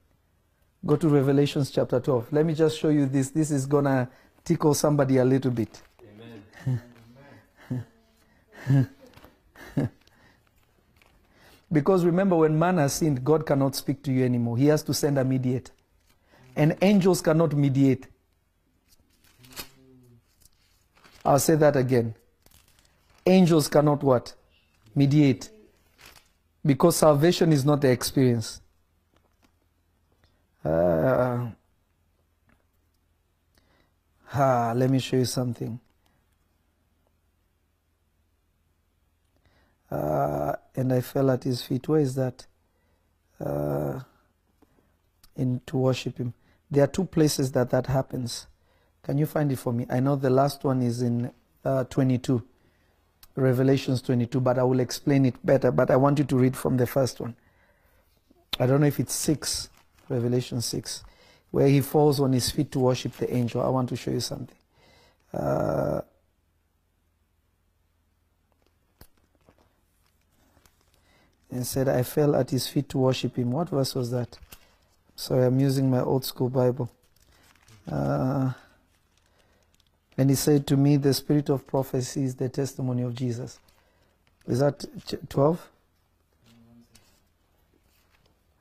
Go 0.84 0.96
to 0.96 1.08
Revelations 1.08 1.70
chapter 1.70 2.00
12. 2.00 2.32
Let 2.32 2.46
me 2.46 2.54
just 2.54 2.78
show 2.78 2.88
you 2.88 3.06
this. 3.06 3.30
This 3.30 3.50
is 3.50 3.66
going 3.66 3.84
to 3.84 4.08
tickle 4.44 4.74
somebody 4.74 5.18
a 5.18 5.24
little 5.24 5.50
bit. 5.50 5.82
Because 11.72 12.04
remember, 12.04 12.36
when 12.36 12.58
man 12.58 12.78
has 12.78 12.94
sinned, 12.94 13.24
God 13.24 13.46
cannot 13.46 13.76
speak 13.76 14.02
to 14.02 14.12
you 14.12 14.24
anymore. 14.24 14.56
He 14.58 14.66
has 14.66 14.82
to 14.82 14.92
send 14.92 15.18
a 15.18 15.24
mediator. 15.24 15.72
And 16.56 16.76
angels 16.82 17.22
cannot 17.22 17.54
mediate. 17.54 18.08
I'll 21.24 21.38
say 21.38 21.54
that 21.54 21.76
again. 21.76 22.14
Angels 23.24 23.68
cannot 23.68 24.02
what? 24.02 24.34
Mediate. 24.96 25.48
Because 26.66 26.96
salvation 26.96 27.52
is 27.52 27.64
not 27.64 27.80
the 27.80 27.90
experience. 27.90 28.60
Uh, 30.64 31.50
let 34.36 34.90
me 34.90 34.98
show 34.98 35.16
you 35.16 35.24
something. 35.24 35.80
Uh, 39.90 40.54
and 40.76 40.92
I 40.92 41.00
fell 41.00 41.30
at 41.30 41.44
his 41.44 41.62
feet. 41.62 41.88
Where 41.88 42.00
is 42.00 42.14
that? 42.14 42.46
Uh, 43.44 44.00
in 45.36 45.60
to 45.66 45.76
worship 45.76 46.18
him. 46.18 46.34
There 46.70 46.84
are 46.84 46.88
two 46.88 47.04
places 47.04 47.52
that 47.52 47.70
that 47.70 47.86
happens. 47.86 48.46
Can 49.02 49.18
you 49.18 49.26
find 49.26 49.50
it 49.50 49.58
for 49.58 49.72
me? 49.72 49.86
I 49.90 50.00
know 50.00 50.14
the 50.14 50.30
last 50.30 50.62
one 50.62 50.82
is 50.82 51.02
in 51.02 51.32
uh, 51.64 51.84
22, 51.84 52.42
Revelations 53.34 54.02
22, 54.02 54.40
but 54.40 54.58
I 54.58 54.62
will 54.62 54.80
explain 54.80 55.24
it 55.24 55.34
better. 55.44 55.72
But 55.72 55.90
I 55.90 55.96
want 55.96 56.18
you 56.18 56.24
to 56.26 56.36
read 56.36 56.56
from 56.56 56.76
the 56.76 56.86
first 56.86 57.20
one. 57.20 57.34
I 58.58 58.66
don't 58.66 58.80
know 58.80 58.86
if 58.86 59.00
it's 59.00 59.14
6, 59.14 59.70
Revelation 60.08 60.60
6, 60.60 61.04
where 61.50 61.68
he 61.68 61.80
falls 61.80 62.20
on 62.20 62.32
his 62.32 62.50
feet 62.50 62.70
to 62.72 62.78
worship 62.78 63.16
the 63.16 63.32
angel. 63.34 63.62
I 63.62 63.68
want 63.68 63.88
to 63.90 63.96
show 63.96 64.10
you 64.10 64.20
something. 64.20 64.56
Uh, 65.32 66.00
and 71.50 71.66
said, 71.66 71.88
I 71.88 72.02
fell 72.02 72.36
at 72.36 72.50
his 72.50 72.68
feet 72.68 72.88
to 72.90 72.98
worship 72.98 73.36
him. 73.36 73.50
What 73.50 73.70
verse 73.70 73.94
was 73.94 74.10
that? 74.12 74.38
Sorry, 75.16 75.44
I'm 75.44 75.58
using 75.58 75.90
my 75.90 76.00
old 76.00 76.24
school 76.24 76.48
Bible. 76.48 76.90
Uh, 77.90 78.52
and 80.16 80.30
he 80.30 80.36
said 80.36 80.66
to 80.68 80.76
me, 80.76 80.96
The 80.96 81.14
spirit 81.14 81.48
of 81.48 81.66
prophecy 81.66 82.24
is 82.24 82.36
the 82.36 82.48
testimony 82.48 83.02
of 83.02 83.14
Jesus. 83.14 83.58
Is 84.46 84.60
that 84.60 84.84
12? 85.28 85.68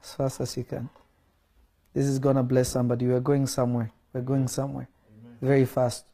As 0.04 0.14
fast 0.14 0.42
as 0.42 0.58
you 0.58 0.64
can. 0.64 0.90
This 1.94 2.06
is 2.06 2.20
going 2.20 2.36
to 2.36 2.44
bless 2.44 2.70
somebody. 2.70 3.08
We're 3.08 3.20
going 3.20 3.48
somewhere. 3.48 3.92
We're 4.14 4.22
going 4.22 4.48
somewhere. 4.48 4.88
Very 5.42 5.66
fast. 5.66 6.06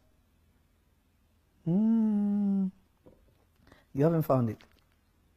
Mm. 1.67 2.71
You 3.93 4.03
haven't 4.03 4.23
found 4.23 4.49
it. 4.49 4.57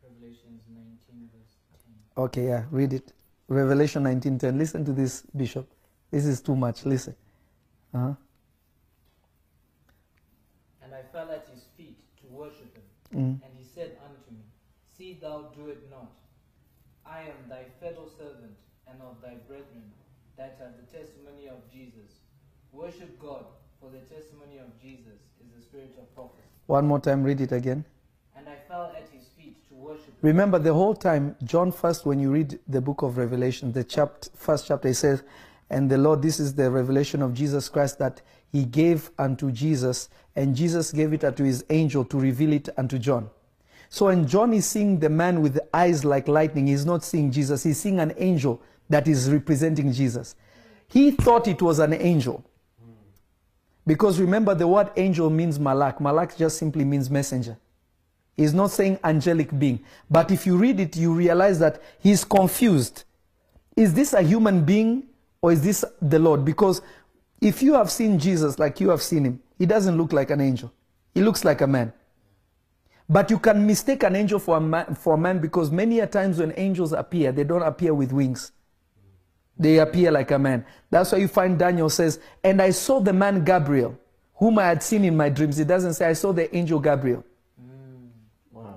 Revelations 0.03 0.63
19, 0.69 1.31
verse 1.33 1.57
10. 2.17 2.25
Okay, 2.25 2.47
yeah, 2.49 2.65
read 2.71 2.93
it. 2.93 3.13
Revelation 3.49 4.05
19:10. 4.05 4.59
Listen 4.59 4.85
to 4.85 4.93
this, 4.93 5.23
Bishop. 5.35 5.67
This 6.11 6.27
is 6.27 6.41
too 6.41 6.55
much. 6.55 6.85
Listen. 6.85 7.15
Uh-huh. 7.95 8.15
And 10.83 10.95
I 10.95 11.03
fell 11.13 11.31
at 11.31 11.49
his 11.49 11.65
feet 11.77 11.99
to 12.21 12.27
worship 12.27 12.77
him. 12.77 12.85
Mm. 13.15 13.43
And 13.45 13.53
he 13.57 13.65
said 13.65 13.97
unto 14.05 14.31
me, 14.31 14.45
See 14.97 15.19
thou 15.21 15.51
do 15.57 15.69
it 15.69 15.89
not. 15.91 16.13
I 17.07 17.21
am 17.21 17.49
thy 17.49 17.65
fellow 17.81 18.09
servant 18.19 18.57
and 18.87 19.01
of 19.01 19.17
thy 19.23 19.35
brethren 19.49 19.93
that 20.39 20.57
have 20.61 20.71
the 20.77 20.97
testimony 20.97 21.49
of 21.49 21.57
Jesus. 21.71 22.21
Worship 22.73 23.19
God, 23.21 23.45
for 23.81 23.91
the 23.91 23.99
testimony 23.99 24.59
of 24.59 24.81
Jesus 24.81 25.19
is 25.43 25.51
the 25.55 25.61
spirit 25.61 25.95
of 25.99 26.15
prophecy. 26.15 26.45
One 26.67 26.87
more 26.87 27.01
time, 27.01 27.25
read 27.25 27.41
it 27.41 27.51
again. 27.51 27.85
And 28.37 28.49
I 28.49 28.55
fell 28.69 28.93
at 28.97 29.09
his 29.13 29.27
feet 29.37 29.69
to 29.69 29.75
worship. 29.75 30.15
Remember 30.23 30.61
the 30.61 30.73
whole 30.73 30.95
time, 30.95 31.35
John 31.43 31.73
first, 31.73 32.07
when 32.07 32.21
you 32.21 32.31
read 32.31 32.59
the 32.69 32.81
book 32.81 33.03
of 33.03 33.19
Revelation, 33.19 33.73
the 33.73 33.83
chapter, 33.83 34.31
first 34.37 34.69
chapter, 34.69 34.87
he 34.87 34.95
says, 34.95 35.25
And 35.71 35.91
the 35.91 35.99
Lord, 35.99 36.23
this 36.23 36.39
is 36.39 36.55
the 36.55 36.71
revelation 36.71 37.21
of 37.21 37.35
Jesus 37.35 37.69
Christ 37.69 37.99
that 37.99 38.23
he 38.53 38.65
gave 38.65 39.11
unto 39.19 39.51
Jesus, 39.51 40.09
and 40.37 40.55
Jesus 40.55 40.93
gave 40.93 41.13
it 41.13 41.25
unto 41.25 41.43
his 41.43 41.65
angel 41.69 42.05
to 42.05 42.19
reveal 42.19 42.53
it 42.53 42.69
unto 42.77 42.97
John. 42.99 43.29
So 43.89 44.07
when 44.07 44.29
John 44.29 44.53
is 44.53 44.67
seeing 44.67 45.01
the 45.01 45.09
man 45.09 45.43
with 45.43 45.55
the 45.55 45.67
eyes 45.75 46.05
like 46.05 46.29
lightning, 46.29 46.69
he's 46.69 46.87
not 46.87 47.03
seeing 47.03 47.33
Jesus, 47.33 47.65
he's 47.65 47.81
seeing 47.81 47.99
an 47.99 48.13
angel 48.19 48.63
that 48.89 49.07
is 49.09 49.31
representing 49.31 49.93
Jesus. 49.93 50.35
He 50.89 51.11
thought 51.11 51.49
it 51.49 51.61
was 51.61 51.79
an 51.79 51.93
angel. 51.93 52.45
Because 53.87 54.21
remember, 54.21 54.55
the 54.55 54.67
word 54.67 54.91
angel 54.97 55.31
means 55.31 55.59
malak. 55.59 56.01
Malak 56.01 56.37
just 56.37 56.59
simply 56.59 56.85
means 56.85 57.09
messenger. 57.11 57.57
He's 58.37 58.55
not 58.55 58.71
saying 58.71 58.99
angelic 59.03 59.57
being. 59.59 59.81
But 60.11 60.31
if 60.31 60.47
you 60.47 60.57
read 60.57 60.79
it, 60.79 60.97
you 60.97 61.13
realize 61.13 61.59
that 61.59 61.83
he's 61.99 62.25
confused. 62.25 63.05
Is 63.77 63.95
this 63.95 64.13
a 64.13 64.23
human 64.23 64.65
being 64.65 65.09
or 65.41 65.53
is 65.53 65.63
this 65.63 65.85
the 66.01 66.19
Lord? 66.19 66.45
Because 66.45 66.83
if 67.41 67.63
you 67.63 67.75
have 67.75 67.91
seen 67.91 68.19
Jesus 68.19 68.59
like 68.59 68.81
you 68.81 68.91
have 68.91 69.03
seen 69.03 69.25
him, 69.25 69.41
he 69.59 69.67
doesn't 69.67 69.97
look 69.97 70.13
like 70.13 70.31
an 70.31 70.41
angel. 70.41 70.73
He 71.15 71.21
looks 71.21 71.45
like 71.45 71.61
a 71.63 71.67
man. 71.67 71.93
But 73.09 73.31
you 73.31 73.39
can 73.39 73.67
mistake 73.67 74.03
an 74.03 74.15
angel 74.15 74.39
for 74.39 74.59
a 74.59 74.61
man, 74.61 74.95
for 74.95 75.15
a 75.15 75.19
man 75.19 75.39
because 75.39 75.71
many 75.71 76.01
a 76.01 76.07
times 76.07 76.39
when 76.39 76.53
angels 76.57 76.93
appear, 76.93 77.33
they 77.33 77.45
don't 77.45 77.63
appear 77.63 77.95
with 77.95 78.13
wings. 78.13 78.53
They 79.59 79.79
appear 79.79 80.11
like 80.11 80.31
a 80.31 80.39
man. 80.39 80.65
That's 80.91 81.11
why 81.13 81.19
you 81.19 81.29
find 81.29 81.59
Daniel 81.59 81.91
says, 81.91 82.21
And 82.45 82.63
I 82.63 82.71
saw 82.71 83.01
the 83.01 83.13
man 83.13 83.45
Gabriel, 83.45 83.99
whom 84.35 84.59
I 84.59 84.67
had 84.67 84.83
seen 84.83 85.05
in 85.05 85.17
my 85.17 85.29
dreams. 85.29 85.59
It 85.59 85.67
doesn't 85.67 85.95
say, 85.95 86.07
I 86.07 86.13
saw 86.13 86.33
the 86.33 86.55
angel 86.57 86.79
Gabriel. 86.79 87.25
Mm, 87.61 88.09
Wow. 88.53 88.77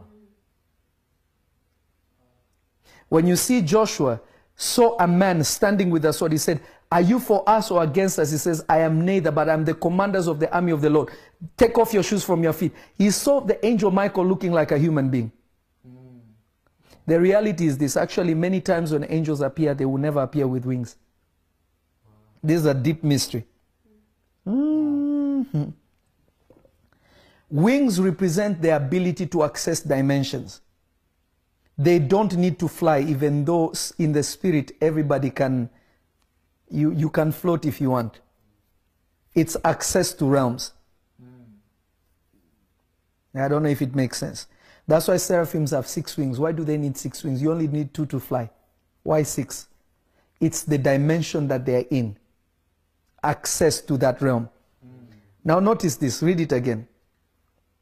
When 3.10 3.28
you 3.28 3.36
see 3.36 3.62
Joshua 3.62 4.20
saw 4.56 4.98
a 5.00 5.08
man 5.08 5.44
standing 5.44 5.90
with 5.90 6.06
a 6.06 6.14
sword, 6.14 6.32
he 6.32 6.38
said, 6.40 6.60
Are 6.92 7.02
you 7.02 7.20
for 7.20 7.48
us 7.48 7.70
or 7.70 7.84
against 7.84 8.18
us? 8.18 8.32
He 8.32 8.38
says, 8.38 8.66
I 8.68 8.80
am 8.80 9.06
neither, 9.06 9.32
but 9.32 9.50
I'm 9.50 9.64
the 9.64 9.76
commanders 9.76 10.28
of 10.28 10.40
the 10.40 10.52
army 10.54 10.72
of 10.72 10.82
the 10.82 10.90
Lord. 10.90 11.10
Take 11.58 11.78
off 11.78 11.94
your 11.94 12.04
shoes 12.04 12.24
from 12.24 12.42
your 12.42 12.54
feet. 12.54 12.74
He 12.98 13.12
saw 13.12 13.40
the 13.40 13.64
angel 13.66 13.92
Michael 13.92 14.26
looking 14.26 14.52
like 14.52 14.72
a 14.72 14.78
human 14.80 15.10
being. 15.10 15.32
The 17.06 17.20
reality 17.20 17.66
is 17.66 17.78
this 17.78 17.98
actually, 17.98 18.34
many 18.34 18.62
times 18.62 18.92
when 18.92 19.06
angels 19.10 19.42
appear, 19.42 19.74
they 19.74 19.86
will 19.86 19.98
never 19.98 20.22
appear 20.22 20.48
with 20.48 20.66
wings. 20.66 20.96
This 22.44 22.60
is 22.60 22.66
a 22.66 22.74
deep 22.74 23.04
mystery. 23.04 23.46
Mhm. 24.46 25.74
Wings 27.50 28.00
represent 28.00 28.62
the 28.62 28.76
ability 28.76 29.28
to 29.28 29.44
access 29.44 29.82
dimensions. 29.82 30.62
They 31.78 32.00
don't 32.00 32.36
need 32.38 32.60
to 32.60 32.68
fly, 32.68 33.00
even 33.00 33.44
though 33.44 33.74
in 33.98 34.14
the 34.14 34.24
spirit 34.24 34.72
everybody 34.80 35.30
can, 35.30 35.70
you, 36.70 36.92
you 36.92 37.10
can 37.10 37.32
float 37.32 37.66
if 37.66 37.82
you 37.82 37.90
want. 37.90 38.20
It's 39.34 39.58
access 39.64 40.14
to 40.14 40.26
realms. 40.26 40.74
I 43.34 43.48
don't 43.48 43.64
know 43.64 43.70
if 43.70 43.82
it 43.82 43.96
makes 43.96 44.18
sense. 44.18 44.48
That's 44.88 45.08
why 45.08 45.18
seraphims 45.18 45.72
have 45.72 45.88
six 45.88 46.18
wings. 46.18 46.40
Why 46.40 46.52
do 46.52 46.64
they 46.64 46.78
need 46.78 46.98
six 46.98 47.24
wings? 47.24 47.42
You 47.42 47.52
only 47.52 47.68
need 47.68 47.94
two 47.94 48.06
to 48.08 48.20
fly. 48.20 48.50
Why 49.04 49.24
six? 49.24 49.68
It's 50.40 50.64
the 50.64 50.78
dimension 50.78 51.48
that 51.50 51.66
they're 51.66 51.86
in, 51.90 52.18
access 53.24 53.82
to 53.82 53.98
that 53.98 54.22
realm. 54.22 54.50
Now, 55.44 55.60
notice 55.60 55.96
this. 55.96 56.22
Read 56.22 56.40
it 56.40 56.52
again. 56.52 56.88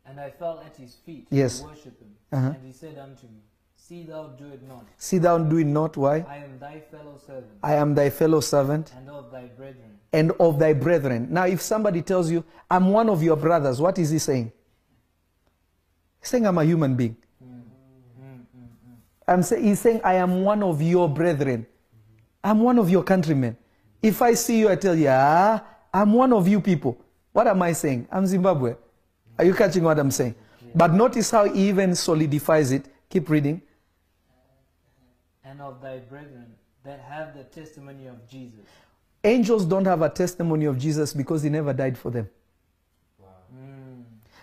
And 0.05 0.19
I 0.19 0.29
fell 0.29 0.61
at 0.65 0.75
his 0.77 0.95
feet 1.05 1.27
Yes. 1.29 1.59
to 1.59 1.65
worship 1.67 1.99
him. 1.99 2.15
Uh-huh. 2.31 2.47
And 2.55 2.65
he 2.65 2.71
said 2.73 2.97
unto 2.97 3.27
me, 3.27 3.41
See 3.75 4.03
thou 4.03 4.27
do 4.27 4.45
it 4.47 4.61
not. 4.67 4.85
See 4.97 5.17
thou 5.17 5.37
do 5.39 5.57
it 5.57 5.65
not. 5.67 5.97
Why? 5.97 6.23
I 6.27 6.37
am 6.37 6.59
thy 6.59 6.79
fellow 6.79 7.17
servant 7.25 7.51
I 7.63 7.73
am 7.73 7.95
thy 7.95 8.09
fellow 8.11 8.39
servant 8.39 8.93
and 8.95 9.09
of 9.09 9.31
thy 9.31 9.45
brethren. 9.47 9.97
and 10.13 10.31
of 10.39 10.59
thy 10.59 10.73
brethren. 10.73 11.27
Now, 11.31 11.45
if 11.47 11.59
somebody 11.61 12.01
tells 12.01 12.29
you, 12.29 12.43
I'm 12.69 12.91
one 12.91 13.09
of 13.09 13.23
your 13.23 13.35
brothers, 13.35 13.81
what 13.81 13.97
is 13.97 14.09
he 14.11 14.19
saying? 14.19 14.51
He's 16.19 16.29
saying, 16.29 16.45
I'm 16.45 16.57
a 16.57 16.63
human 16.63 16.95
being. 16.95 17.15
I'm 19.27 19.43
say, 19.43 19.61
he's 19.61 19.79
saying, 19.79 20.01
I 20.03 20.15
am 20.15 20.43
one 20.43 20.63
of 20.63 20.81
your 20.81 21.07
brethren. 21.07 21.65
I'm 22.43 22.61
one 22.61 22.79
of 22.79 22.89
your 22.89 23.03
countrymen. 23.03 23.55
If 24.01 24.21
I 24.21 24.33
see 24.33 24.59
you, 24.59 24.69
I 24.69 24.75
tell 24.75 24.95
you, 24.95 25.09
ah, 25.09 25.63
I'm 25.93 26.13
one 26.13 26.33
of 26.33 26.47
you 26.47 26.59
people. 26.61 26.97
What 27.31 27.45
am 27.47 27.61
I 27.61 27.73
saying? 27.73 28.07
I'm 28.11 28.25
Zimbabwe. 28.25 28.75
Are 29.37 29.45
you 29.45 29.53
catching 29.53 29.83
what 29.83 29.99
I'm 29.99 30.11
saying? 30.11 30.35
But 30.73 30.93
notice 30.93 31.29
how 31.31 31.45
he 31.51 31.69
even 31.69 31.95
solidifies 31.95 32.71
it. 32.71 32.85
Keep 33.09 33.29
reading. 33.29 33.61
and 35.43 35.61
of 35.61 35.81
thy 35.81 35.97
brethren 35.97 36.45
that 36.83 36.99
have 36.99 37.35
the 37.35 37.43
testimony 37.43 38.05
of 38.05 38.27
Jesus. 38.29 38.65
Angels 39.23 39.65
don't 39.65 39.85
have 39.85 40.01
a 40.03 40.09
testimony 40.09 40.65
of 40.65 40.77
Jesus 40.77 41.11
because 41.13 41.41
he 41.43 41.49
never 41.49 41.73
died 41.73 41.97
for 41.97 42.11
them. 42.11 42.29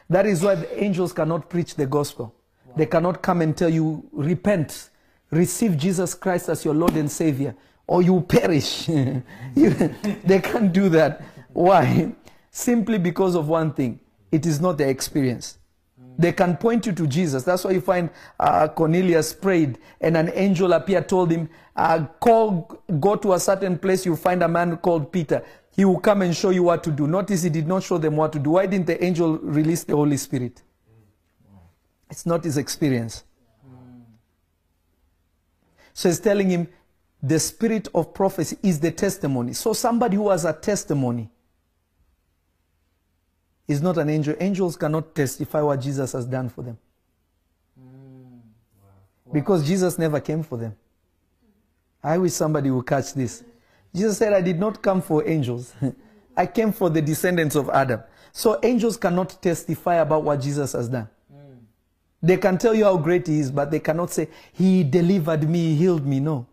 That 0.08 0.26
is 0.26 0.42
why 0.42 0.54
the 0.54 0.82
angels 0.82 1.12
cannot 1.12 1.48
preach 1.50 1.74
the 1.74 1.86
gospel. 1.86 2.34
They 2.76 2.86
cannot 2.86 3.22
come 3.22 3.40
and 3.42 3.56
tell 3.56 3.70
you, 3.70 4.08
repent, 4.12 4.90
receive 5.30 5.76
Jesus 5.76 6.14
Christ 6.14 6.48
as 6.48 6.64
your 6.64 6.74
Lord 6.74 6.94
and 6.94 7.10
Savior, 7.10 7.54
or 7.86 8.02
you 8.02 8.20
perish. 8.20 8.88
You- 9.54 9.70
they 10.24 10.40
can't 10.40 10.72
do 10.72 10.88
that. 10.90 11.22
Why? 11.52 12.12
Simply 12.50 12.98
because 12.98 13.34
of 13.34 13.48
one 13.48 13.72
thing 13.72 13.98
it 14.30 14.44
is 14.46 14.60
not 14.60 14.76
their 14.78 14.88
experience. 14.88 15.58
They 16.18 16.32
can 16.32 16.56
point 16.56 16.86
you 16.86 16.92
to 16.92 17.06
Jesus. 17.06 17.42
That's 17.44 17.64
why 17.64 17.72
you 17.72 17.80
find 17.80 18.08
uh, 18.40 18.68
Cornelius 18.68 19.32
prayed, 19.34 19.78
and 20.00 20.16
an 20.16 20.30
angel 20.34 20.72
appeared, 20.72 21.08
told 21.08 21.30
him, 21.30 21.48
uh, 21.74 22.06
"Call, 22.20 22.80
go 23.00 23.16
to 23.16 23.34
a 23.34 23.40
certain 23.40 23.78
place. 23.78 24.06
You'll 24.06 24.16
find 24.16 24.42
a 24.42 24.48
man 24.48 24.78
called 24.78 25.12
Peter. 25.12 25.42
He 25.76 25.84
will 25.84 26.00
come 26.00 26.22
and 26.22 26.34
show 26.34 26.50
you 26.50 26.62
what 26.62 26.82
to 26.84 26.90
do." 26.90 27.06
Notice 27.06 27.42
he 27.42 27.50
did 27.50 27.66
not 27.66 27.82
show 27.82 27.98
them 27.98 28.16
what 28.16 28.32
to 28.32 28.38
do. 28.38 28.50
Why 28.50 28.66
didn't 28.66 28.86
the 28.86 29.04
angel 29.04 29.38
release 29.38 29.84
the 29.84 29.94
Holy 29.94 30.16
Spirit? 30.16 30.62
It's 32.10 32.24
not 32.24 32.44
his 32.44 32.56
experience. 32.56 33.24
So 35.92 36.08
he's 36.08 36.20
telling 36.20 36.50
him, 36.50 36.68
the 37.22 37.40
spirit 37.40 37.88
of 37.94 38.12
prophecy 38.12 38.58
is 38.62 38.78
the 38.80 38.90
testimony. 38.90 39.54
So 39.54 39.72
somebody 39.72 40.16
who 40.16 40.28
has 40.28 40.44
a 40.44 40.52
testimony 40.52 41.30
is 43.66 43.80
not 43.80 43.98
an 43.98 44.10
angel. 44.10 44.36
Angels 44.38 44.76
cannot 44.76 45.14
testify 45.14 45.62
what 45.62 45.80
Jesus 45.80 46.12
has 46.12 46.26
done 46.26 46.48
for 46.50 46.62
them. 46.62 46.78
Mm. 47.80 48.40
Because 49.32 49.66
Jesus 49.66 49.98
never 49.98 50.20
came 50.20 50.42
for 50.42 50.58
them. 50.58 50.76
I 52.02 52.18
wish 52.18 52.34
somebody 52.34 52.70
would 52.70 52.86
catch 52.86 53.14
this. 53.14 53.42
Jesus 53.96 54.18
said, 54.18 54.34
I 54.34 54.42
did 54.42 54.60
not 54.60 54.82
come 54.82 55.00
for 55.00 55.26
angels. 55.26 55.74
I 56.36 56.46
came 56.46 56.70
for 56.70 56.90
the 56.90 57.00
descendants 57.00 57.56
of 57.56 57.70
Adam. 57.70 58.02
So 58.30 58.60
angels 58.62 58.98
cannot 58.98 59.40
testify 59.40 59.96
about 59.96 60.22
what 60.22 60.40
Jesus 60.42 60.72
has 60.72 60.88
done. 60.90 61.08
They 62.22 62.36
can 62.36 62.58
tell 62.58 62.74
you 62.74 62.84
how 62.84 62.96
great 62.96 63.26
he 63.26 63.38
is, 63.38 63.50
but 63.50 63.70
they 63.70 63.80
cannot 63.80 64.10
say, 64.10 64.28
He 64.52 64.84
delivered 64.84 65.48
me, 65.48 65.70
He 65.70 65.76
healed 65.76 66.06
me. 66.06 66.20
No, 66.20 66.46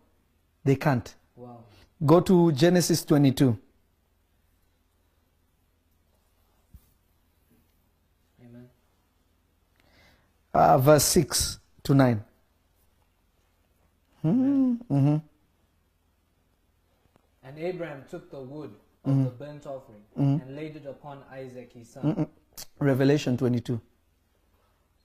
they 0.62 0.76
can't. 0.76 1.14
Wow. 1.36 1.64
Go 2.04 2.20
to 2.20 2.52
Genesis 2.52 3.04
22. 3.04 3.58
Amen. 8.40 8.68
uh, 10.52 10.78
verse 10.78 11.04
6 11.04 11.58
to 11.82 11.94
9. 11.94 12.24
Mm-hmm. 14.24 15.16
And 17.44 17.58
Abraham 17.58 18.04
took 18.10 18.30
the 18.30 18.40
wood 18.40 18.74
of 19.04 19.10
mm-hmm. 19.10 19.24
the 19.24 19.30
burnt 19.30 19.66
offering 19.66 20.02
mm-hmm. 20.18 20.42
and 20.42 20.56
laid 20.56 20.76
it 20.76 20.86
upon 20.86 21.22
Isaac 21.32 21.72
his 21.72 21.90
son. 21.90 22.26
Revelation 22.78 23.36
22. 23.36 23.80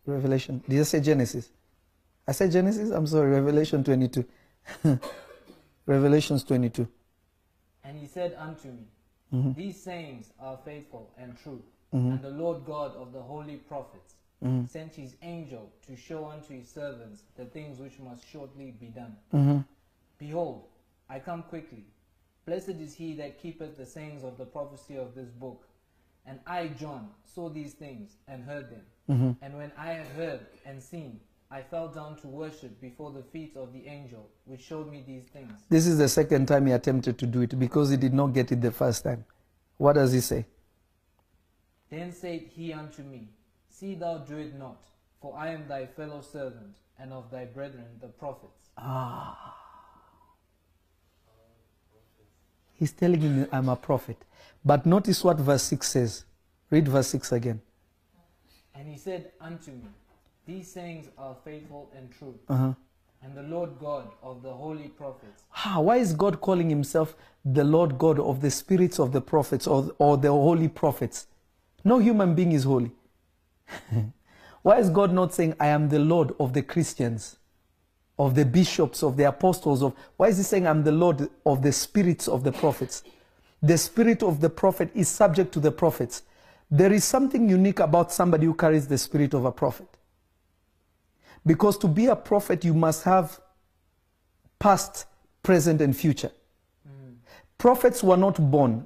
Revelation. 0.05 0.63
Did 0.67 0.79
I 0.79 0.83
say 0.83 1.01
Genesis? 1.01 1.49
I 2.27 2.31
said 2.31 2.51
Genesis? 2.51 2.91
I'm 2.91 3.07
sorry, 3.07 3.31
Revelation 3.31 3.83
22. 3.83 4.25
Revelations 5.85 6.43
22. 6.43 6.87
And 7.83 7.97
he 7.97 8.05
said 8.05 8.35
unto 8.37 8.67
me, 8.67 8.85
mm-hmm. 9.33 9.53
These 9.53 9.81
sayings 9.81 10.31
are 10.39 10.57
faithful 10.63 11.11
and 11.17 11.35
true. 11.41 11.61
And 11.91 12.21
the 12.21 12.29
Lord 12.29 12.65
God 12.65 12.95
of 12.95 13.13
the 13.13 13.21
holy 13.21 13.55
prophets 13.55 14.13
sent 14.67 14.93
his 14.93 15.15
angel 15.23 15.71
to 15.87 15.95
show 15.95 16.29
unto 16.29 16.53
his 16.53 16.69
servants 16.69 17.23
the 17.35 17.45
things 17.45 17.79
which 17.79 17.97
must 17.99 18.29
shortly 18.31 18.75
be 18.79 18.87
done. 18.87 19.65
Behold, 20.19 20.65
I 21.09 21.17
come 21.17 21.41
quickly. 21.43 21.85
Blessed 22.49 22.81
is 22.81 22.95
he 22.95 23.13
that 23.13 23.39
keepeth 23.39 23.77
the 23.77 23.85
sayings 23.85 24.23
of 24.23 24.39
the 24.39 24.45
prophecy 24.45 24.97
of 24.97 25.13
this 25.13 25.29
book. 25.29 25.67
And 26.25 26.39
I, 26.47 26.69
John, 26.69 27.09
saw 27.23 27.47
these 27.47 27.73
things 27.73 28.15
and 28.27 28.43
heard 28.43 28.71
them. 28.71 28.81
Mm-hmm. 29.07 29.31
And 29.43 29.55
when 29.55 29.71
I 29.77 29.89
had 29.89 30.07
heard 30.07 30.39
and 30.65 30.81
seen, 30.81 31.19
I 31.51 31.61
fell 31.61 31.89
down 31.89 32.15
to 32.21 32.27
worship 32.27 32.81
before 32.81 33.11
the 33.11 33.21
feet 33.21 33.55
of 33.55 33.71
the 33.71 33.85
angel 33.85 34.31
which 34.45 34.61
showed 34.61 34.91
me 34.91 35.03
these 35.05 35.25
things. 35.25 35.51
This 35.69 35.85
is 35.85 35.99
the 35.99 36.09
second 36.09 36.47
time 36.47 36.65
he 36.65 36.71
attempted 36.71 37.19
to 37.19 37.27
do 37.27 37.41
it 37.41 37.59
because 37.59 37.91
he 37.91 37.97
did 37.97 38.15
not 38.15 38.33
get 38.33 38.51
it 38.51 38.61
the 38.61 38.71
first 38.71 39.03
time. 39.03 39.25
What 39.77 39.93
does 39.93 40.11
he 40.11 40.19
say? 40.19 40.47
Then 41.91 42.11
said 42.11 42.47
he 42.49 42.73
unto 42.73 43.03
me, 43.03 43.29
See 43.69 43.93
thou 43.93 44.17
do 44.17 44.37
it 44.37 44.57
not, 44.57 44.81
for 45.21 45.37
I 45.37 45.49
am 45.49 45.67
thy 45.67 45.85
fellow 45.85 46.21
servant, 46.21 46.77
and 46.97 47.13
of 47.13 47.29
thy 47.29 47.45
brethren 47.45 47.85
the 48.01 48.07
prophets. 48.07 48.71
Ah. 48.75 49.58
He's 52.79 52.93
telling 52.93 53.19
him, 53.19 53.47
I'm 53.51 53.67
a 53.67 53.75
prophet. 53.75 54.17
But 54.63 54.85
notice 54.85 55.21
what 55.23 55.37
verse 55.37 55.63
6 55.63 55.85
says. 55.85 56.23
Read 56.69 56.87
verse 56.87 57.07
6 57.07 57.33
again. 57.33 57.61
And 58.73 58.87
he 58.87 58.97
said 58.97 59.31
unto 59.41 59.71
me, 59.71 59.89
These 60.47 60.71
sayings 60.71 61.07
are 61.17 61.35
faithful 61.43 61.91
and 61.95 62.09
true. 62.09 62.35
Uh-huh. 62.47 62.73
And 63.21 63.35
the 63.35 63.43
Lord 63.43 63.71
God 63.81 64.07
of 64.23 64.41
the 64.41 64.53
holy 64.53 64.87
prophets 64.87 65.43
Ah, 65.53 65.81
why 65.81 65.97
is 65.97 66.13
God 66.13 66.39
calling 66.39 66.69
himself 66.69 67.17
the 67.43 67.65
Lord 67.65 67.97
God 67.97 68.17
of 68.17 68.39
the 68.39 68.49
spirits 68.49 68.97
of 68.97 69.11
the 69.11 69.19
prophets 69.19 69.67
or, 69.67 69.91
or 69.99 70.15
the 70.15 70.29
holy 70.29 70.69
prophets? 70.69 71.27
No 71.83 71.99
human 71.99 72.33
being 72.33 72.53
is 72.53 72.63
holy. 72.63 72.91
why 74.61 74.77
is 74.79 74.89
God 74.89 75.11
not 75.11 75.33
saying, 75.33 75.55
I 75.59 75.67
am 75.67 75.89
the 75.89 75.99
Lord 75.99 76.33
of 76.39 76.53
the 76.53 76.61
Christians, 76.61 77.38
of 78.19 78.35
the 78.35 78.45
bishops, 78.45 79.01
of 79.01 79.17
the 79.17 79.23
apostles? 79.23 79.81
Of 79.81 79.95
Why 80.17 80.27
is 80.27 80.37
he 80.37 80.43
saying, 80.43 80.67
I'm 80.67 80.83
the 80.83 80.91
Lord 80.91 81.29
of 81.45 81.63
the 81.63 81.71
spirits 81.71 82.27
of 82.27 82.43
the 82.43 82.51
prophets? 82.51 83.03
The 83.63 83.77
spirit 83.77 84.21
of 84.21 84.41
the 84.41 84.49
prophet 84.49 84.91
is 84.93 85.07
subject 85.07 85.53
to 85.53 85.59
the 85.59 85.71
prophets. 85.71 86.23
There 86.69 86.93
is 86.93 87.03
something 87.03 87.49
unique 87.49 87.79
about 87.79 88.11
somebody 88.11 88.45
who 88.45 88.53
carries 88.53 88.87
the 88.87 88.97
spirit 88.97 89.33
of 89.33 89.45
a 89.45 89.51
prophet. 89.51 89.87
Because 91.45 91.77
to 91.79 91.87
be 91.87 92.07
a 92.07 92.15
prophet, 92.15 92.63
you 92.63 92.73
must 92.73 93.03
have 93.05 93.39
past, 94.59 95.05
present, 95.41 95.81
and 95.81 95.95
future. 95.95 96.31
Prophets 97.57 98.03
were 98.03 98.17
not 98.17 98.51
born 98.51 98.85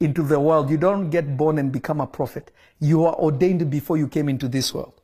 into 0.00 0.22
the 0.22 0.40
world. 0.40 0.70
You 0.70 0.78
don't 0.78 1.10
get 1.10 1.36
born 1.36 1.58
and 1.58 1.70
become 1.70 2.00
a 2.00 2.06
prophet. 2.06 2.50
You 2.78 3.04
are 3.04 3.14
ordained 3.14 3.70
before 3.70 3.98
you 3.98 4.08
came 4.08 4.28
into 4.28 4.48
this 4.48 4.74
world. 4.74 4.99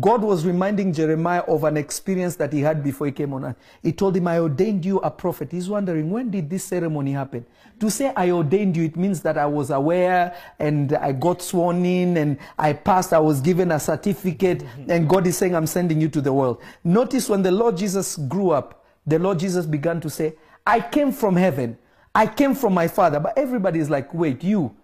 God 0.00 0.22
was 0.22 0.46
reminding 0.46 0.94
Jeremiah 0.94 1.40
of 1.40 1.64
an 1.64 1.76
experience 1.76 2.36
that 2.36 2.52
he 2.52 2.60
had 2.60 2.82
before 2.82 3.06
he 3.06 3.12
came 3.12 3.34
on 3.34 3.44
earth. 3.44 3.56
He 3.82 3.92
told 3.92 4.16
him, 4.16 4.26
I 4.26 4.38
ordained 4.38 4.86
you 4.86 4.98
a 5.00 5.10
prophet. 5.10 5.52
He's 5.52 5.68
wondering, 5.68 6.10
when 6.10 6.30
did 6.30 6.48
this 6.48 6.64
ceremony 6.64 7.12
happen? 7.12 7.44
To 7.80 7.90
say 7.90 8.12
I 8.16 8.30
ordained 8.30 8.76
you, 8.76 8.84
it 8.84 8.96
means 8.96 9.20
that 9.22 9.36
I 9.36 9.44
was 9.44 9.70
aware 9.70 10.34
and 10.58 10.94
I 10.94 11.12
got 11.12 11.42
sworn 11.42 11.84
in 11.84 12.16
and 12.16 12.38
I 12.58 12.72
passed, 12.72 13.12
I 13.12 13.18
was 13.18 13.40
given 13.40 13.70
a 13.70 13.78
certificate, 13.78 14.60
mm-hmm. 14.60 14.90
and 14.90 15.08
God 15.08 15.26
is 15.26 15.36
saying, 15.36 15.54
I'm 15.54 15.66
sending 15.66 16.00
you 16.00 16.08
to 16.08 16.20
the 16.20 16.32
world. 16.32 16.62
Notice 16.84 17.28
when 17.28 17.42
the 17.42 17.52
Lord 17.52 17.76
Jesus 17.76 18.16
grew 18.16 18.50
up, 18.50 18.84
the 19.06 19.18
Lord 19.18 19.40
Jesus 19.40 19.66
began 19.66 20.00
to 20.00 20.08
say, 20.08 20.34
I 20.66 20.80
came 20.80 21.12
from 21.12 21.36
heaven. 21.36 21.76
I 22.14 22.26
came 22.26 22.54
from 22.54 22.72
my 22.72 22.88
father. 22.88 23.20
But 23.20 23.36
everybody 23.36 23.78
is 23.78 23.90
like, 23.90 24.12
wait, 24.14 24.44
you, 24.44 24.74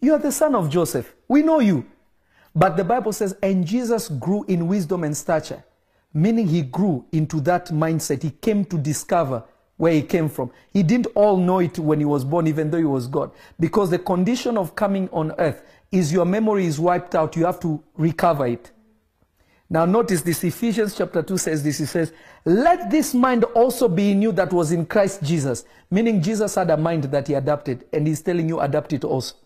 you 0.00 0.14
are 0.14 0.18
the 0.18 0.32
son 0.32 0.54
of 0.54 0.70
Joseph. 0.70 1.14
We 1.26 1.42
know 1.42 1.60
you. 1.60 1.86
But 2.58 2.76
the 2.76 2.82
Bible 2.82 3.12
says, 3.12 3.36
and 3.40 3.64
Jesus 3.64 4.08
grew 4.08 4.44
in 4.48 4.66
wisdom 4.66 5.04
and 5.04 5.16
stature, 5.16 5.62
meaning 6.12 6.48
he 6.48 6.62
grew 6.62 7.04
into 7.12 7.40
that 7.42 7.68
mindset. 7.68 8.24
He 8.24 8.30
came 8.30 8.64
to 8.64 8.76
discover 8.76 9.44
where 9.76 9.92
he 9.92 10.02
came 10.02 10.28
from. 10.28 10.50
He 10.72 10.82
didn't 10.82 11.06
all 11.14 11.36
know 11.36 11.60
it 11.60 11.78
when 11.78 12.00
he 12.00 12.04
was 12.04 12.24
born, 12.24 12.48
even 12.48 12.68
though 12.68 12.78
he 12.78 12.84
was 12.84 13.06
God. 13.06 13.30
Because 13.60 13.90
the 13.90 13.98
condition 14.00 14.58
of 14.58 14.74
coming 14.74 15.08
on 15.12 15.32
earth 15.38 15.62
is 15.92 16.12
your 16.12 16.24
memory 16.24 16.66
is 16.66 16.80
wiped 16.80 17.14
out. 17.14 17.36
You 17.36 17.46
have 17.46 17.60
to 17.60 17.80
recover 17.96 18.48
it. 18.48 18.72
Now 19.70 19.84
notice 19.84 20.22
this, 20.22 20.42
Ephesians 20.42 20.96
chapter 20.96 21.22
2 21.22 21.38
says 21.38 21.62
this, 21.62 21.78
He 21.78 21.84
says, 21.84 22.12
let 22.44 22.90
this 22.90 23.14
mind 23.14 23.44
also 23.44 23.86
be 23.86 24.10
in 24.10 24.20
you 24.20 24.32
that 24.32 24.52
was 24.52 24.72
in 24.72 24.84
Christ 24.84 25.22
Jesus. 25.22 25.64
Meaning 25.92 26.22
Jesus 26.22 26.56
had 26.56 26.70
a 26.70 26.76
mind 26.76 27.04
that 27.04 27.28
he 27.28 27.34
adapted, 27.34 27.84
and 27.92 28.04
he's 28.04 28.20
telling 28.20 28.48
you 28.48 28.58
adapt 28.58 28.94
it 28.94 29.04
also. 29.04 29.36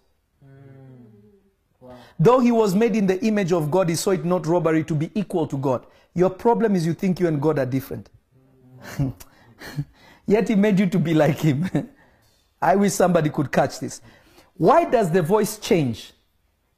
Though 2.19 2.41
he 2.41 2.53
was 2.53 2.75
made 2.75 2.97
in 2.97 3.07
the 3.07 3.23
image 3.25 3.53
of 3.53 3.71
God, 3.71 3.89
he 3.89 3.95
saw 3.95 4.11
it 4.11 4.25
not 4.25 4.47
robbery 4.47 4.85
to 4.85 4.95
be 4.95 5.11
equal 5.15 5.47
to 5.47 5.57
God. 5.57 5.87
Your 6.15 6.31
problem 6.31 6.77
is 6.77 6.87
you 6.87 6.95
think 6.95 7.21
you 7.21 7.27
and 7.27 7.41
God 7.41 7.59
are 7.59 7.67
different. 7.67 8.09
Yet 10.27 10.49
he 10.49 10.55
made 10.55 10.79
you 10.79 10.87
to 10.87 10.99
be 10.99 11.15
like 11.15 11.39
him. 11.39 11.69
I 12.63 12.77
wish 12.77 12.93
somebody 12.93 13.31
could 13.31 13.51
catch 13.51 13.81
this. 13.81 14.01
Why 14.57 14.85
does 14.85 15.11
the 15.11 15.23
voice 15.23 15.59
change? 15.59 16.13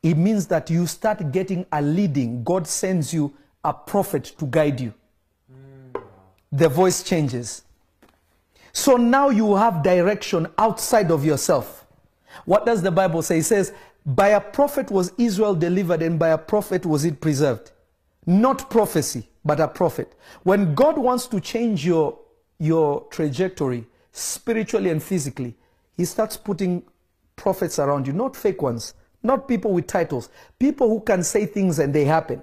It 0.03 0.17
means 0.17 0.47
that 0.49 0.71
you 0.71 0.87
start 0.87 1.33
getting 1.33 1.67
a 1.73 1.83
leading. 1.83 2.45
God 2.45 2.67
sends 2.67 3.13
you 3.13 3.35
a 3.63 3.73
prophet 3.73 4.25
to 4.39 4.47
guide 4.47 4.81
you. 4.81 4.95
The 6.53 6.69
voice 6.69 7.03
changes. 7.03 7.63
So 8.73 8.97
now 8.97 9.31
you 9.31 9.55
have 9.57 9.83
direction 9.83 10.47
outside 10.59 11.11
of 11.11 11.25
yourself. 11.25 11.87
What 12.45 12.67
does 12.67 12.83
the 12.83 12.91
Bible 12.91 13.23
say? 13.23 13.39
It 13.39 13.45
says, 13.45 13.73
By 14.07 14.29
a 14.29 14.41
prophet 14.41 14.91
was 14.91 15.13
Israel 15.17 15.55
delivered, 15.55 16.03
and 16.03 16.19
by 16.19 16.29
a 16.29 16.39
prophet 16.39 16.85
was 16.85 17.05
it 17.05 17.21
preserved. 17.21 17.73
Not 18.27 18.71
prophecy, 18.71 19.29
but 19.45 19.61
a 19.61 19.69
prophet. 19.69 20.15
When 20.43 20.75
God 20.75 20.99
wants 20.99 21.27
to 21.29 21.41
change 21.41 21.87
your, 21.87 22.19
your 22.59 23.07
trajectory, 23.11 23.87
spiritually 24.13 24.91
and 24.91 25.03
physically, 25.03 25.55
He 25.97 26.05
starts 26.05 26.37
putting 26.37 26.83
prophets 27.37 27.79
around 27.79 28.07
you, 28.07 28.13
not 28.13 28.37
fake 28.37 28.63
ones, 28.63 28.95
not 29.23 29.49
people 29.49 29.73
with 29.73 29.87
titles, 29.87 30.29
people 30.59 30.89
who 30.89 31.01
can 31.01 31.23
say 31.23 31.47
things 31.47 31.79
and 31.79 31.95
they 31.95 32.05
happen. 32.05 32.43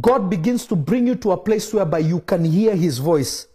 God 0.00 0.28
begins 0.28 0.66
to 0.66 0.76
bring 0.76 1.06
you 1.06 1.14
to 1.16 1.32
a 1.32 1.36
place 1.36 1.72
whereby 1.72 2.00
you 2.00 2.20
can 2.20 2.44
hear 2.44 2.74
His 2.76 2.98
voice 2.98 3.46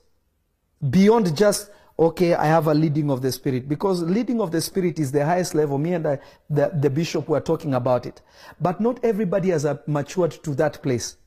beyond 0.90 1.36
just 1.36 1.70
okay 2.00 2.34
i 2.34 2.46
have 2.46 2.68
a 2.68 2.74
leading 2.74 3.12
of 3.12 3.22
the 3.22 3.32
spirit 3.32 3.68
because 3.68 4.02
leading 4.02 4.40
of 4.40 4.52
the 4.52 4.62
spirit 4.62 5.00
is 5.00 5.12
the 5.12 5.24
highest 5.24 5.54
level 5.54 5.78
me 5.78 5.94
and 5.94 6.08
I, 6.08 6.20
the, 6.50 6.72
the 6.80 6.90
bishop 6.90 7.28
were 7.28 7.42
talking 7.42 7.74
about 7.74 8.06
it 8.06 8.22
but 8.62 8.80
not 8.80 9.04
everybody 9.04 9.50
has 9.50 9.68
matured 9.86 10.32
to 10.44 10.56
that 10.56 10.82
place 10.82 11.18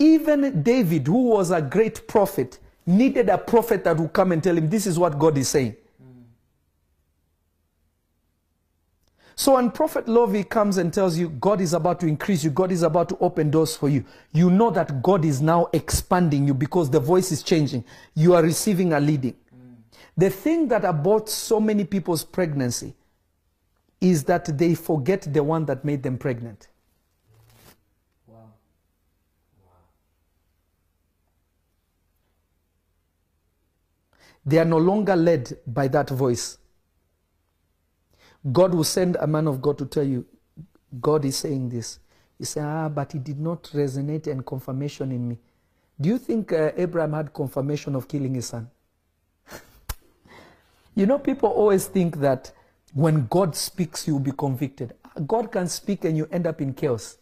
even 0.00 0.62
david 0.62 1.06
who 1.06 1.28
was 1.28 1.52
a 1.52 1.62
great 1.62 2.08
prophet 2.08 2.58
needed 2.86 3.28
a 3.28 3.38
prophet 3.38 3.84
that 3.84 3.96
would 3.96 4.12
come 4.12 4.32
and 4.32 4.42
tell 4.42 4.58
him 4.58 4.68
this 4.68 4.86
is 4.86 4.98
what 4.98 5.18
god 5.18 5.38
is 5.38 5.48
saying 5.48 5.76
So 9.34 9.54
when 9.54 9.70
Prophet 9.70 10.06
Lovy 10.08 10.44
comes 10.44 10.76
and 10.76 10.92
tells 10.92 11.16
you 11.18 11.30
God 11.30 11.60
is 11.60 11.72
about 11.72 11.98
to 12.00 12.06
increase 12.06 12.44
you, 12.44 12.50
God 12.50 12.70
is 12.70 12.82
about 12.82 13.08
to 13.08 13.18
open 13.18 13.50
doors 13.50 13.74
for 13.74 13.88
you, 13.88 14.04
you 14.32 14.50
know 14.50 14.70
that 14.70 15.02
God 15.02 15.24
is 15.24 15.40
now 15.40 15.68
expanding 15.72 16.46
you 16.46 16.54
because 16.54 16.90
the 16.90 17.00
voice 17.00 17.32
is 17.32 17.42
changing. 17.42 17.82
You 18.14 18.34
are 18.34 18.42
receiving 18.42 18.92
a 18.92 19.00
leading. 19.00 19.34
The 20.16 20.30
thing 20.30 20.68
that 20.68 20.82
aborts 20.82 21.30
so 21.30 21.60
many 21.60 21.84
people's 21.84 22.24
pregnancy 22.24 22.94
is 24.00 24.24
that 24.24 24.58
they 24.58 24.74
forget 24.74 25.32
the 25.32 25.42
one 25.42 25.64
that 25.66 25.84
made 25.84 26.02
them 26.02 26.18
pregnant. 26.18 26.68
Wow. 28.26 28.52
They 34.44 34.58
are 34.58 34.64
no 34.64 34.78
longer 34.78 35.16
led 35.16 35.56
by 35.66 35.88
that 35.88 36.10
voice. 36.10 36.58
God 38.50 38.74
will 38.74 38.84
send 38.84 39.16
a 39.16 39.26
man 39.26 39.46
of 39.46 39.62
God 39.62 39.78
to 39.78 39.86
tell 39.86 40.04
you, 40.04 40.26
God 41.00 41.24
is 41.24 41.36
saying 41.36 41.68
this. 41.68 42.00
You 42.38 42.44
say, 42.44 42.60
ah, 42.60 42.88
but 42.88 43.14
it 43.14 43.22
did 43.22 43.38
not 43.38 43.62
resonate 43.72 44.26
and 44.26 44.44
confirmation 44.44 45.12
in 45.12 45.28
me. 45.28 45.38
Do 46.00 46.08
you 46.08 46.18
think 46.18 46.52
uh, 46.52 46.72
Abraham 46.76 47.12
had 47.12 47.32
confirmation 47.32 47.94
of 47.94 48.08
killing 48.08 48.34
his 48.34 48.46
son? 48.46 48.68
You 50.94 51.06
know, 51.06 51.18
people 51.18 51.48
always 51.48 51.86
think 51.86 52.18
that 52.18 52.52
when 52.94 53.26
God 53.26 53.56
speaks, 53.56 54.06
you'll 54.06 54.18
be 54.18 54.32
convicted. 54.32 54.94
God 55.26 55.50
can 55.52 55.68
speak 55.68 56.04
and 56.04 56.16
you 56.16 56.28
end 56.30 56.46
up 56.46 56.60
in 56.60 56.74
chaos. 56.74 57.18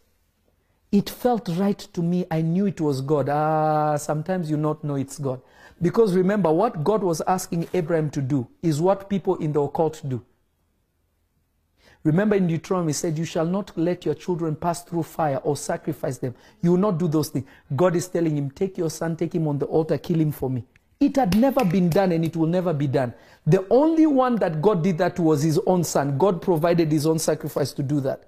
It 0.93 1.09
felt 1.09 1.49
right 1.51 1.79
to 1.79 2.03
me. 2.03 2.27
I 2.31 2.43
knew 2.43 2.67
it 2.67 2.81
was 2.81 3.01
God. 3.01 3.29
Ah, 3.29 3.97
sometimes 3.97 4.51
you 4.51 4.57
not 4.57 4.83
know 4.83 4.97
it's 4.97 5.19
God. 5.19 5.41
Because 5.81 6.17
remember, 6.17 6.53
what 6.53 6.83
God 6.83 7.03
was 7.03 7.21
asking 7.23 7.69
Abraham 7.73 8.11
to 8.11 8.21
do 8.21 8.49
is 8.61 8.81
what 8.81 9.09
people 9.09 9.37
in 9.37 9.53
the 9.53 9.61
occult 9.61 10.03
do. 10.09 10.25
Remember 12.03 12.35
in 12.35 12.47
Deuteronomy, 12.47 12.91
he 12.91 12.95
said, 12.95 13.19
You 13.19 13.25
shall 13.25 13.47
not 13.47 13.77
let 13.77 14.05
your 14.05 14.15
children 14.15 14.57
pass 14.57 14.83
through 14.83 15.05
fire 15.05 15.37
or 15.39 15.57
sacrifice 15.57 16.19
them. 16.19 16.35
You 16.63 16.73
will 16.73 16.79
not 16.79 16.99
do 16.99 17.07
those 17.07 17.29
things. 17.29 17.47
God 17.77 17.95
is 17.95 18.09
telling 18.09 18.37
him, 18.37 18.51
Take 18.51 18.79
your 18.79 18.91
son, 18.91 19.17
take 19.17 19.35
him 19.35 19.47
on 19.47 19.59
the 19.59 19.67
altar, 19.67 19.97
kill 19.99 20.21
him 20.21 20.33
for 20.33 20.51
me. 20.51 20.65
It 21.01 21.17
had 21.17 21.35
never 21.35 21.65
been 21.65 21.89
done 21.89 22.13
and 22.13 22.25
it 22.27 22.37
will 22.37 22.47
never 22.47 22.75
be 22.75 22.87
done. 22.87 23.15
The 23.47 23.67
only 23.71 24.05
one 24.05 24.37
that 24.37 24.61
God 24.61 24.85
did 24.85 24.99
that 24.99 25.19
was 25.19 25.43
his 25.43 25.59
own 25.67 25.83
son. 25.83 26.19
God 26.19 26.43
provided 26.43 26.93
his 26.93 27.07
own 27.07 27.19
sacrifice 27.19 27.73
to 27.73 27.83
do 27.83 28.01
that. 28.01 28.25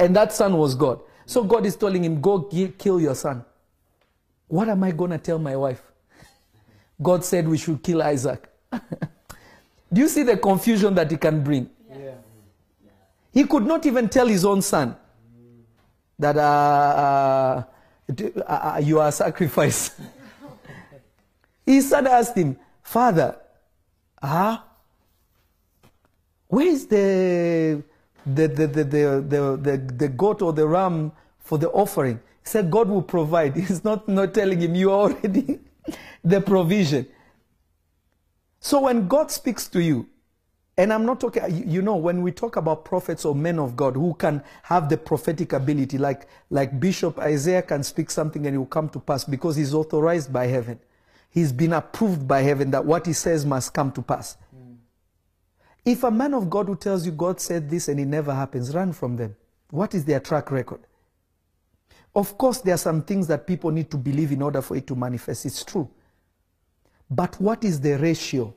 And 0.00 0.14
that 0.16 0.32
son 0.32 0.56
was 0.58 0.74
God. 0.74 1.00
So 1.24 1.44
God 1.44 1.64
is 1.64 1.76
telling 1.76 2.04
him, 2.04 2.20
Go 2.20 2.42
ki- 2.42 2.74
kill 2.76 3.00
your 3.00 3.14
son. 3.14 3.44
What 4.48 4.68
am 4.68 4.82
I 4.82 4.90
going 4.90 5.12
to 5.12 5.18
tell 5.18 5.38
my 5.38 5.54
wife? 5.56 5.82
God 7.00 7.24
said 7.24 7.46
we 7.46 7.58
should 7.58 7.82
kill 7.82 8.02
Isaac. 8.02 8.48
Do 8.72 10.00
you 10.00 10.08
see 10.08 10.24
the 10.24 10.36
confusion 10.36 10.94
that 10.96 11.10
he 11.10 11.16
can 11.16 11.44
bring? 11.44 11.70
Yeah. 11.88 12.14
He 13.32 13.44
could 13.44 13.64
not 13.66 13.86
even 13.86 14.08
tell 14.08 14.26
his 14.26 14.44
own 14.44 14.62
son 14.62 14.96
that 16.18 16.36
uh, 16.36 16.40
uh, 16.40 17.62
uh, 18.08 18.42
uh, 18.52 18.80
you 18.82 18.98
are 18.98 19.08
a 19.08 19.12
sacrifice. 19.12 19.92
his 21.66 21.90
son 21.90 22.06
asked 22.06 22.36
him, 22.36 22.56
Father, 22.82 23.36
ah, 24.22 24.64
where 26.48 26.66
is 26.66 26.86
the 26.86 27.82
the, 28.24 28.48
the, 28.48 28.66
the, 28.66 28.84
the, 28.84 29.58
the, 29.60 29.94
the, 29.96 30.08
goat 30.08 30.42
or 30.42 30.52
the 30.52 30.66
ram 30.66 31.12
for 31.38 31.58
the 31.58 31.70
offering? 31.70 32.16
He 32.42 32.48
said, 32.48 32.70
God 32.70 32.88
will 32.88 33.02
provide. 33.02 33.54
He's 33.56 33.84
not, 33.84 34.08
not 34.08 34.34
telling 34.34 34.60
him, 34.60 34.74
you 34.74 34.90
already 34.92 35.60
the 36.24 36.40
provision. 36.40 37.06
So 38.60 38.80
when 38.80 39.06
God 39.06 39.30
speaks 39.30 39.68
to 39.68 39.80
you, 39.80 40.08
and 40.78 40.92
I'm 40.92 41.06
not 41.06 41.20
talking, 41.20 41.68
you 41.68 41.80
know, 41.80 41.96
when 41.96 42.20
we 42.20 42.32
talk 42.32 42.56
about 42.56 42.84
prophets 42.84 43.24
or 43.24 43.34
men 43.34 43.58
of 43.58 43.76
God 43.76 43.94
who 43.94 44.12
can 44.14 44.42
have 44.64 44.88
the 44.88 44.98
prophetic 44.98 45.54
ability, 45.54 45.96
like, 45.96 46.28
like 46.50 46.78
Bishop 46.78 47.18
Isaiah 47.18 47.62
can 47.62 47.82
speak 47.82 48.10
something 48.10 48.46
and 48.46 48.54
it 48.54 48.58
will 48.58 48.66
come 48.66 48.90
to 48.90 49.00
pass 49.00 49.24
because 49.24 49.56
he's 49.56 49.72
authorized 49.72 50.32
by 50.32 50.46
heaven. 50.46 50.78
He's 51.36 51.52
been 51.52 51.74
approved 51.74 52.26
by 52.26 52.40
heaven 52.40 52.70
that 52.70 52.86
what 52.86 53.04
he 53.04 53.12
says 53.12 53.44
must 53.44 53.74
come 53.74 53.92
to 53.92 54.00
pass. 54.00 54.38
If 55.84 56.02
a 56.02 56.10
man 56.10 56.32
of 56.32 56.48
God 56.48 56.66
who 56.66 56.74
tells 56.76 57.04
you 57.04 57.12
God 57.12 57.42
said 57.42 57.68
this 57.68 57.88
and 57.88 58.00
it 58.00 58.06
never 58.06 58.34
happens, 58.34 58.74
run 58.74 58.94
from 58.94 59.16
them. 59.16 59.36
What 59.68 59.94
is 59.94 60.06
their 60.06 60.18
track 60.18 60.50
record? 60.50 60.80
Of 62.14 62.38
course, 62.38 62.62
there 62.62 62.74
are 62.74 62.78
some 62.78 63.02
things 63.02 63.26
that 63.26 63.46
people 63.46 63.70
need 63.70 63.90
to 63.90 63.98
believe 63.98 64.32
in 64.32 64.40
order 64.40 64.62
for 64.62 64.78
it 64.78 64.86
to 64.86 64.96
manifest. 64.96 65.44
It's 65.44 65.62
true. 65.62 65.90
But 67.10 67.38
what 67.38 67.64
is 67.64 67.82
the 67.82 67.98
ratio 67.98 68.54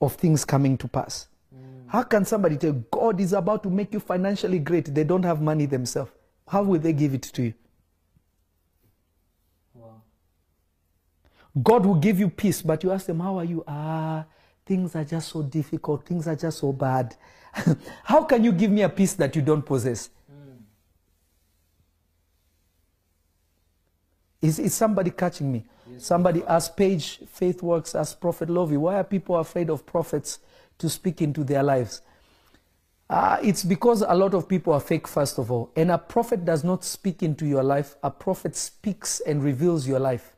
of 0.00 0.14
things 0.14 0.44
coming 0.44 0.78
to 0.78 0.86
pass? 0.86 1.26
How 1.88 2.04
can 2.04 2.24
somebody 2.24 2.56
tell 2.56 2.72
God 2.72 3.18
is 3.18 3.32
about 3.32 3.64
to 3.64 3.68
make 3.68 3.92
you 3.92 3.98
financially 3.98 4.60
great? 4.60 4.94
They 4.94 5.02
don't 5.02 5.24
have 5.24 5.42
money 5.42 5.66
themselves. 5.66 6.12
How 6.46 6.62
will 6.62 6.78
they 6.78 6.92
give 6.92 7.14
it 7.14 7.22
to 7.22 7.42
you? 7.42 7.54
Wow. 9.74 10.02
God 11.60 11.84
will 11.84 11.96
give 11.96 12.18
you 12.18 12.30
peace, 12.30 12.62
but 12.62 12.82
you 12.82 12.92
ask 12.92 13.06
them, 13.06 13.20
How 13.20 13.38
are 13.38 13.44
you? 13.44 13.62
Ah, 13.66 14.24
things 14.64 14.96
are 14.96 15.04
just 15.04 15.28
so 15.28 15.42
difficult. 15.42 16.06
Things 16.06 16.26
are 16.26 16.36
just 16.36 16.58
so 16.58 16.72
bad. 16.72 17.14
How 18.04 18.24
can 18.24 18.42
you 18.42 18.52
give 18.52 18.70
me 18.70 18.82
a 18.82 18.88
peace 18.88 19.14
that 19.14 19.36
you 19.36 19.42
don't 19.42 19.64
possess? 19.64 20.08
Is, 24.40 24.58
is 24.58 24.74
somebody 24.74 25.10
catching 25.10 25.52
me? 25.52 25.64
somebody 25.98 26.42
asked 26.44 26.76
Paige, 26.76 27.20
Faith 27.28 27.62
Works, 27.62 27.94
asked 27.94 28.20
Prophet 28.20 28.48
Lovy, 28.48 28.76
why 28.76 28.96
are 28.96 29.04
people 29.04 29.36
afraid 29.36 29.68
of 29.68 29.84
prophets 29.84 30.38
to 30.78 30.88
speak 30.88 31.20
into 31.20 31.44
their 31.44 31.62
lives? 31.62 32.00
Uh, 33.10 33.36
it's 33.42 33.62
because 33.62 34.00
a 34.00 34.14
lot 34.14 34.32
of 34.32 34.48
people 34.48 34.72
are 34.72 34.80
fake, 34.80 35.06
first 35.06 35.38
of 35.38 35.52
all. 35.52 35.70
And 35.76 35.90
a 35.90 35.98
prophet 35.98 36.44
does 36.44 36.64
not 36.64 36.82
speak 36.82 37.22
into 37.22 37.46
your 37.46 37.62
life, 37.62 37.94
a 38.02 38.10
prophet 38.10 38.56
speaks 38.56 39.20
and 39.20 39.44
reveals 39.44 39.86
your 39.86 40.00
life 40.00 40.32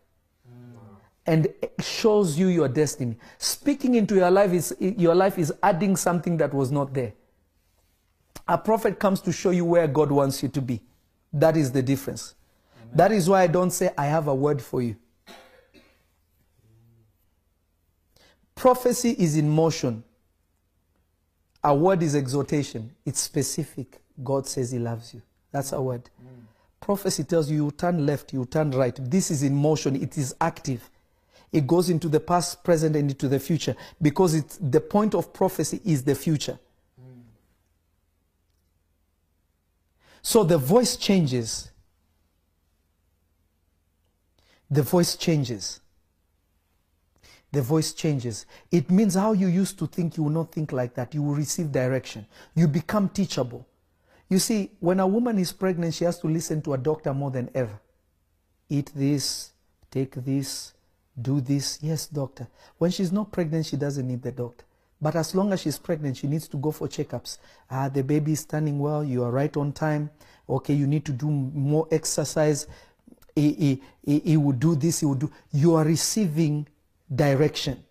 and 1.26 1.48
shows 1.80 2.38
you 2.38 2.48
your 2.48 2.68
destiny. 2.68 3.16
Speaking 3.38 3.94
into 3.94 4.14
your 4.16 4.30
life 4.30 4.52
is 4.52 4.76
your 4.78 5.14
life 5.14 5.38
is 5.38 5.52
adding 5.62 5.96
something 5.96 6.36
that 6.36 6.52
was 6.52 6.70
not 6.70 6.92
there. 6.92 7.12
A 8.46 8.58
prophet 8.58 8.98
comes 8.98 9.20
to 9.22 9.32
show 9.32 9.50
you 9.50 9.64
where 9.64 9.86
God 9.86 10.10
wants 10.10 10.42
you 10.42 10.48
to 10.50 10.60
be. 10.60 10.82
That 11.32 11.56
is 11.56 11.72
the 11.72 11.82
difference. 11.82 12.34
That 12.94 13.10
is 13.10 13.28
why 13.28 13.42
I 13.42 13.46
don't 13.46 13.70
say 13.70 13.90
I 13.96 14.06
have 14.06 14.28
a 14.28 14.34
word 14.34 14.60
for 14.62 14.82
you. 14.82 14.96
Prophecy 18.54 19.16
is 19.18 19.36
in 19.36 19.48
motion. 19.48 20.04
A 21.62 21.74
word 21.74 22.02
is 22.02 22.14
exhortation. 22.14 22.90
It's 23.04 23.20
specific. 23.20 24.00
God 24.22 24.46
says 24.46 24.70
He 24.70 24.78
loves 24.78 25.14
you. 25.14 25.22
That's 25.50 25.72
a 25.72 25.80
word. 25.80 26.04
Mm. 26.22 26.44
Prophecy 26.80 27.24
tells 27.24 27.50
you 27.50 27.64
you 27.64 27.70
turn 27.70 28.04
left, 28.04 28.32
you 28.32 28.44
turn 28.44 28.70
right. 28.70 28.96
This 29.10 29.30
is 29.30 29.42
in 29.42 29.54
motion. 29.54 29.96
It 29.96 30.18
is 30.18 30.34
active. 30.40 30.88
It 31.54 31.68
goes 31.68 31.88
into 31.88 32.08
the 32.08 32.18
past, 32.18 32.64
present, 32.64 32.96
and 32.96 33.08
into 33.08 33.28
the 33.28 33.38
future 33.38 33.76
because 34.02 34.34
it's, 34.34 34.56
the 34.60 34.80
point 34.80 35.14
of 35.14 35.32
prophecy 35.32 35.80
is 35.84 36.02
the 36.02 36.16
future. 36.16 36.58
So 40.20 40.42
the 40.42 40.58
voice 40.58 40.96
changes. 40.96 41.70
The 44.68 44.82
voice 44.82 45.14
changes. 45.14 45.78
The 47.52 47.62
voice 47.62 47.92
changes. 47.92 48.46
It 48.72 48.90
means 48.90 49.14
how 49.14 49.32
you 49.32 49.46
used 49.46 49.78
to 49.78 49.86
think, 49.86 50.16
you 50.16 50.24
will 50.24 50.30
not 50.30 50.50
think 50.50 50.72
like 50.72 50.94
that. 50.94 51.14
You 51.14 51.22
will 51.22 51.36
receive 51.36 51.70
direction. 51.70 52.26
You 52.56 52.66
become 52.66 53.08
teachable. 53.08 53.64
You 54.28 54.40
see, 54.40 54.72
when 54.80 54.98
a 54.98 55.06
woman 55.06 55.38
is 55.38 55.52
pregnant, 55.52 55.94
she 55.94 56.04
has 56.04 56.18
to 56.18 56.26
listen 56.26 56.62
to 56.62 56.74
a 56.74 56.78
doctor 56.78 57.14
more 57.14 57.30
than 57.30 57.48
ever. 57.54 57.78
Eat 58.68 58.90
this, 58.92 59.52
take 59.88 60.14
this, 60.16 60.73
do 61.20 61.40
this. 61.40 61.78
Yes, 61.82 62.06
doctor. 62.06 62.48
When 62.78 62.90
she's 62.90 63.12
not 63.12 63.32
pregnant, 63.32 63.66
she 63.66 63.76
doesn't 63.76 64.06
need 64.06 64.22
the 64.22 64.32
doctor. 64.32 64.64
But 65.00 65.16
as 65.16 65.34
long 65.34 65.52
as 65.52 65.60
she's 65.60 65.78
pregnant, 65.78 66.16
she 66.16 66.26
needs 66.26 66.48
to 66.48 66.56
go 66.56 66.70
for 66.70 66.88
checkups. 66.88 67.38
Ah, 67.70 67.88
the 67.88 68.02
baby 68.02 68.32
is 68.32 68.40
standing 68.40 68.78
well. 68.78 69.04
You 69.04 69.24
are 69.24 69.30
right 69.30 69.54
on 69.56 69.72
time. 69.72 70.10
Okay, 70.48 70.74
you 70.74 70.86
need 70.86 71.04
to 71.04 71.12
do 71.12 71.28
more 71.28 71.86
exercise. 71.90 72.66
He, 73.34 73.52
he, 73.52 73.82
he, 74.04 74.18
he 74.20 74.36
will 74.36 74.52
do 74.52 74.74
this. 74.74 75.00
He 75.00 75.06
will 75.06 75.14
do. 75.14 75.30
You 75.52 75.74
are 75.74 75.84
receiving 75.84 76.66
direction. 77.14 77.84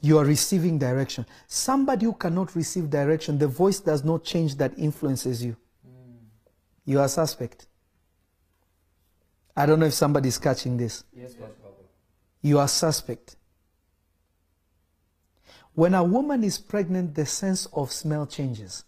You 0.00 0.18
are 0.18 0.24
receiving 0.24 0.78
direction. 0.78 1.26
Somebody 1.48 2.06
who 2.06 2.12
cannot 2.12 2.54
receive 2.54 2.88
direction, 2.88 3.38
the 3.38 3.48
voice 3.48 3.80
does 3.80 4.04
not 4.04 4.22
change 4.24 4.54
that 4.56 4.78
influences 4.78 5.44
you. 5.44 5.56
You 6.84 7.00
are 7.00 7.08
suspect. 7.08 7.66
I 9.58 9.66
don't 9.66 9.80
know 9.80 9.86
if 9.86 9.94
somebody 9.94 10.28
is 10.28 10.38
catching 10.38 10.76
this. 10.76 11.02
Yes. 11.12 11.34
You 12.42 12.60
are 12.60 12.68
suspect. 12.68 13.34
When 15.74 15.94
a 15.94 16.04
woman 16.04 16.44
is 16.44 16.58
pregnant, 16.58 17.16
the 17.16 17.26
sense 17.26 17.66
of 17.72 17.90
smell 17.90 18.24
changes. 18.24 18.84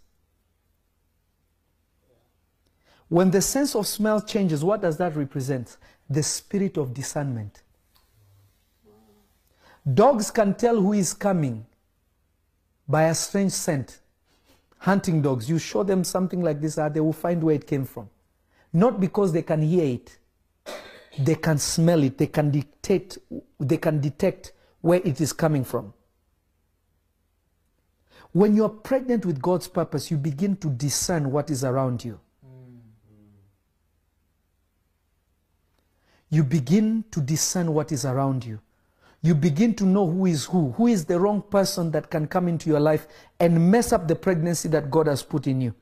When 3.09 3.33
the 3.33 3.43
sense 3.43 3.75
of 3.75 3.89
smell 3.89 4.21
changes, 4.21 4.62
what 4.62 4.81
does 4.81 4.97
that 4.99 5.16
represent? 5.16 5.77
The 6.09 6.23
spirit 6.23 6.77
of 6.77 6.95
discernment. 6.95 7.62
Dogs 9.93 10.31
can 10.31 10.55
tell 10.55 10.81
who 10.81 10.93
is 10.93 11.12
coming 11.12 11.66
by 12.87 13.05
a 13.05 13.14
strange 13.16 13.51
scent. 13.51 13.99
Hunting 14.79 15.21
dogs, 15.21 15.51
you 15.51 15.59
show 15.59 15.83
them 15.83 16.05
something 16.05 16.41
like 16.41 16.61
this, 16.61 16.79
ah, 16.79 16.89
they 16.89 17.01
will 17.01 17.12
find 17.12 17.43
where 17.43 17.57
it 17.57 17.66
came 17.66 17.85
from. 17.85 18.09
Not 18.73 19.01
because 19.01 19.33
they 19.33 19.43
can 19.43 19.62
hear 19.62 19.85
it, 19.85 20.20
they 21.19 21.35
can 21.35 21.59
smell 21.59 22.03
it, 22.03 22.19
they 22.19 22.27
can 22.27 22.51
dictate, 22.51 23.19
they 23.59 23.77
can 23.77 24.01
detect 24.01 24.53
where 24.81 25.01
it 25.05 25.21
is 25.21 25.33
coming 25.33 25.65
from. 25.65 25.93
When 28.33 28.55
you 28.55 28.65
are 28.65 28.71
pregnant 28.71 29.27
with 29.27 29.43
God's 29.43 29.67
purpose, 29.67 30.11
you 30.11 30.17
begin 30.17 30.57
to 30.57 30.69
discern 30.69 31.33
what 31.33 31.51
is 31.51 31.65
around 31.65 32.05
you. 32.05 32.21
You 36.31 36.45
begin 36.45 37.05
to 37.11 37.21
discern 37.21 37.75
what 37.75 37.91
is 37.91 38.05
around 38.05 38.45
you. 38.45 38.61
You 39.21 39.35
begin 39.35 39.75
to 39.75 39.85
know 39.85 40.09
who 40.09 40.27
is 40.27 40.45
who, 40.45 40.71
who 40.73 40.87
is 40.87 41.05
the 41.05 41.19
wrong 41.19 41.43
person 41.43 41.91
that 41.91 42.09
can 42.09 42.27
come 42.27 42.49
into 42.49 42.71
your 42.71 42.81
life 42.81 43.07
and 43.41 43.71
mess 43.71 43.93
up 43.93 44.07
the 44.07 44.15
pregnancy 44.15 44.69
that 44.69 44.91
God 44.91 45.09
has 45.09 45.23
put 45.23 45.47
in 45.47 45.61
you. 45.61 45.75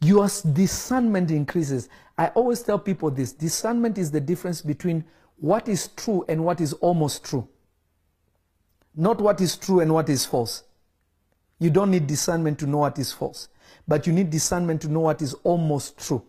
Your 0.00 0.28
discernment 0.52 1.30
increases. 1.30 1.88
I 2.16 2.28
always 2.28 2.62
tell 2.62 2.78
people 2.78 3.10
this 3.10 3.32
discernment 3.32 3.98
is 3.98 4.10
the 4.10 4.20
difference 4.20 4.62
between 4.62 5.04
what 5.36 5.68
is 5.68 5.88
true 5.88 6.24
and 6.28 6.44
what 6.44 6.60
is 6.60 6.72
almost 6.74 7.24
true, 7.24 7.46
not 8.94 9.20
what 9.20 9.40
is 9.40 9.56
true 9.56 9.80
and 9.80 9.92
what 9.92 10.08
is 10.08 10.26
false. 10.26 10.64
You 11.58 11.70
don't 11.70 11.90
need 11.90 12.06
discernment 12.06 12.58
to 12.60 12.66
know 12.66 12.78
what 12.78 12.98
is 12.98 13.12
false. 13.12 13.48
but 13.90 14.06
you 14.06 14.12
need 14.12 14.30
discernment 14.30 14.80
to 14.82 14.88
know 14.88 15.00
what 15.00 15.20
is 15.20 15.34
almost 15.42 15.98
true. 15.98 16.22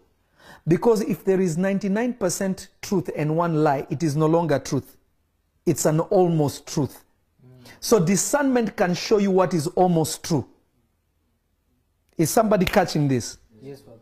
Because 0.68 1.02
if 1.02 1.24
there 1.24 1.40
is 1.40 1.58
99% 1.58 2.68
truth 2.82 3.10
and 3.16 3.36
one 3.38 3.64
lie, 3.64 3.86
it 3.90 4.04
is 4.04 4.16
no 4.16 4.26
longer 4.26 4.60
truth. 4.60 4.98
It's 5.66 5.86
an 5.86 6.00
almost 6.00 6.68
truth. 6.68 7.04
So 7.80 8.04
discernment 8.04 8.76
can 8.76 8.94
show 8.94 9.18
you 9.20 9.32
what 9.32 9.54
is 9.54 9.68
almost 9.68 10.24
true. 10.24 10.48
Is 12.18 12.30
somebody 12.30 12.66
catching 12.66 13.08
this? 13.08 13.38
Yes, 13.62 13.82
Father. 13.82 14.00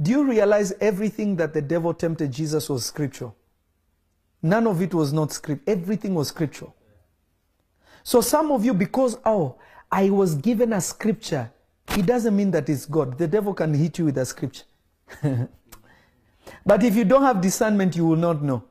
Do 0.00 0.10
you 0.10 0.24
realize 0.24 0.72
everything 0.80 1.36
that 1.36 1.52
the 1.52 1.60
devil 1.60 1.92
tempted 1.92 2.32
Jesus 2.32 2.68
was 2.68 2.86
scriptural? 2.86 3.36
None 4.42 4.66
of 4.66 4.80
it 4.80 4.94
was 4.94 5.12
not 5.12 5.32
script. 5.32 5.68
Everything 5.68 6.14
was 6.14 6.28
scriptural. 6.28 6.74
So 8.02 8.22
some 8.22 8.50
of 8.50 8.64
you, 8.64 8.72
because 8.72 9.18
oh, 9.26 9.56
I 9.92 10.08
was 10.08 10.34
given 10.34 10.72
a 10.72 10.80
scripture, 10.80 11.52
it 11.90 12.06
doesn't 12.06 12.34
mean 12.34 12.50
that 12.52 12.68
it's 12.68 12.86
God. 12.86 13.18
The 13.18 13.28
devil 13.28 13.52
can 13.52 13.74
hit 13.74 13.98
you 13.98 14.06
with 14.06 14.16
a 14.16 14.24
scripture. 14.24 14.64
but 16.64 16.82
if 16.82 16.96
you 16.96 17.04
don't 17.04 17.22
have 17.22 17.42
discernment, 17.42 17.94
you 17.96 18.06
will 18.06 18.16
not 18.16 18.42
know. 18.42 18.64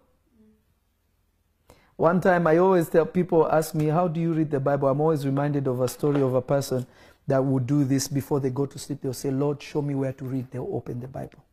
One 1.95 2.21
time, 2.21 2.47
I 2.47 2.57
always 2.57 2.87
tell 2.89 3.05
people, 3.05 3.51
ask 3.51 3.75
me, 3.75 3.87
How 3.87 4.07
do 4.07 4.19
you 4.19 4.33
read 4.33 4.49
the 4.49 4.59
Bible? 4.59 4.87
I'm 4.87 5.01
always 5.01 5.25
reminded 5.25 5.67
of 5.67 5.81
a 5.81 5.87
story 5.87 6.21
of 6.21 6.33
a 6.33 6.41
person 6.41 6.87
that 7.29 7.43
would 7.43 7.67
do 7.67 7.83
this 7.83 8.07
before 8.07 8.39
they 8.39 8.49
go 8.49 8.65
to 8.65 8.79
sleep. 8.79 9.01
They'll 9.01 9.13
say, 9.13 9.31
Lord, 9.31 9.61
show 9.61 9.81
me 9.81 9.95
where 9.95 10.13
to 10.13 10.25
read. 10.25 10.49
They'll 10.51 10.69
open 10.71 10.99
the 10.99 11.07
Bible 11.07 11.43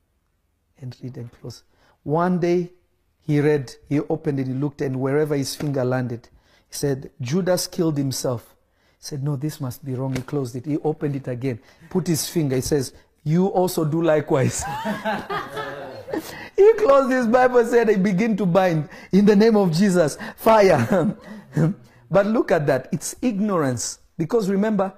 and 0.80 0.96
read 1.02 1.16
and 1.16 1.30
close. 1.32 1.62
One 2.02 2.38
day, 2.38 2.72
he 3.20 3.40
read, 3.40 3.74
he 3.88 4.00
opened 4.00 4.40
it, 4.40 4.46
he 4.46 4.54
looked, 4.54 4.80
and 4.80 5.00
wherever 5.00 5.36
his 5.36 5.54
finger 5.54 5.84
landed, 5.84 6.28
he 6.68 6.74
said, 6.74 7.10
Judas 7.20 7.66
killed 7.66 7.98
himself. 7.98 8.54
He 8.98 9.04
said, 9.04 9.22
No, 9.22 9.36
this 9.36 9.60
must 9.60 9.84
be 9.84 9.94
wrong. 9.94 10.14
He 10.14 10.22
closed 10.22 10.56
it. 10.56 10.64
He 10.64 10.78
opened 10.78 11.16
it 11.16 11.28
again, 11.28 11.60
put 11.90 12.06
his 12.06 12.28
finger. 12.28 12.56
He 12.56 12.62
says, 12.62 12.94
You 13.24 13.46
also 13.48 13.84
do 13.84 14.00
likewise. 14.02 14.62
he 16.56 16.72
closed 16.74 17.10
his 17.12 17.26
Bible 17.26 17.64
said, 17.66 17.90
I 17.90 17.96
begin 17.96 18.36
to 18.38 18.46
bind 18.46 18.88
in 19.12 19.26
the 19.26 19.36
name 19.36 19.56
of 19.56 19.72
Jesus. 19.72 20.16
Fire. 20.36 21.16
but 22.10 22.26
look 22.26 22.50
at 22.50 22.66
that. 22.66 22.88
It's 22.92 23.14
ignorance. 23.20 23.98
Because 24.16 24.48
remember, 24.48 24.94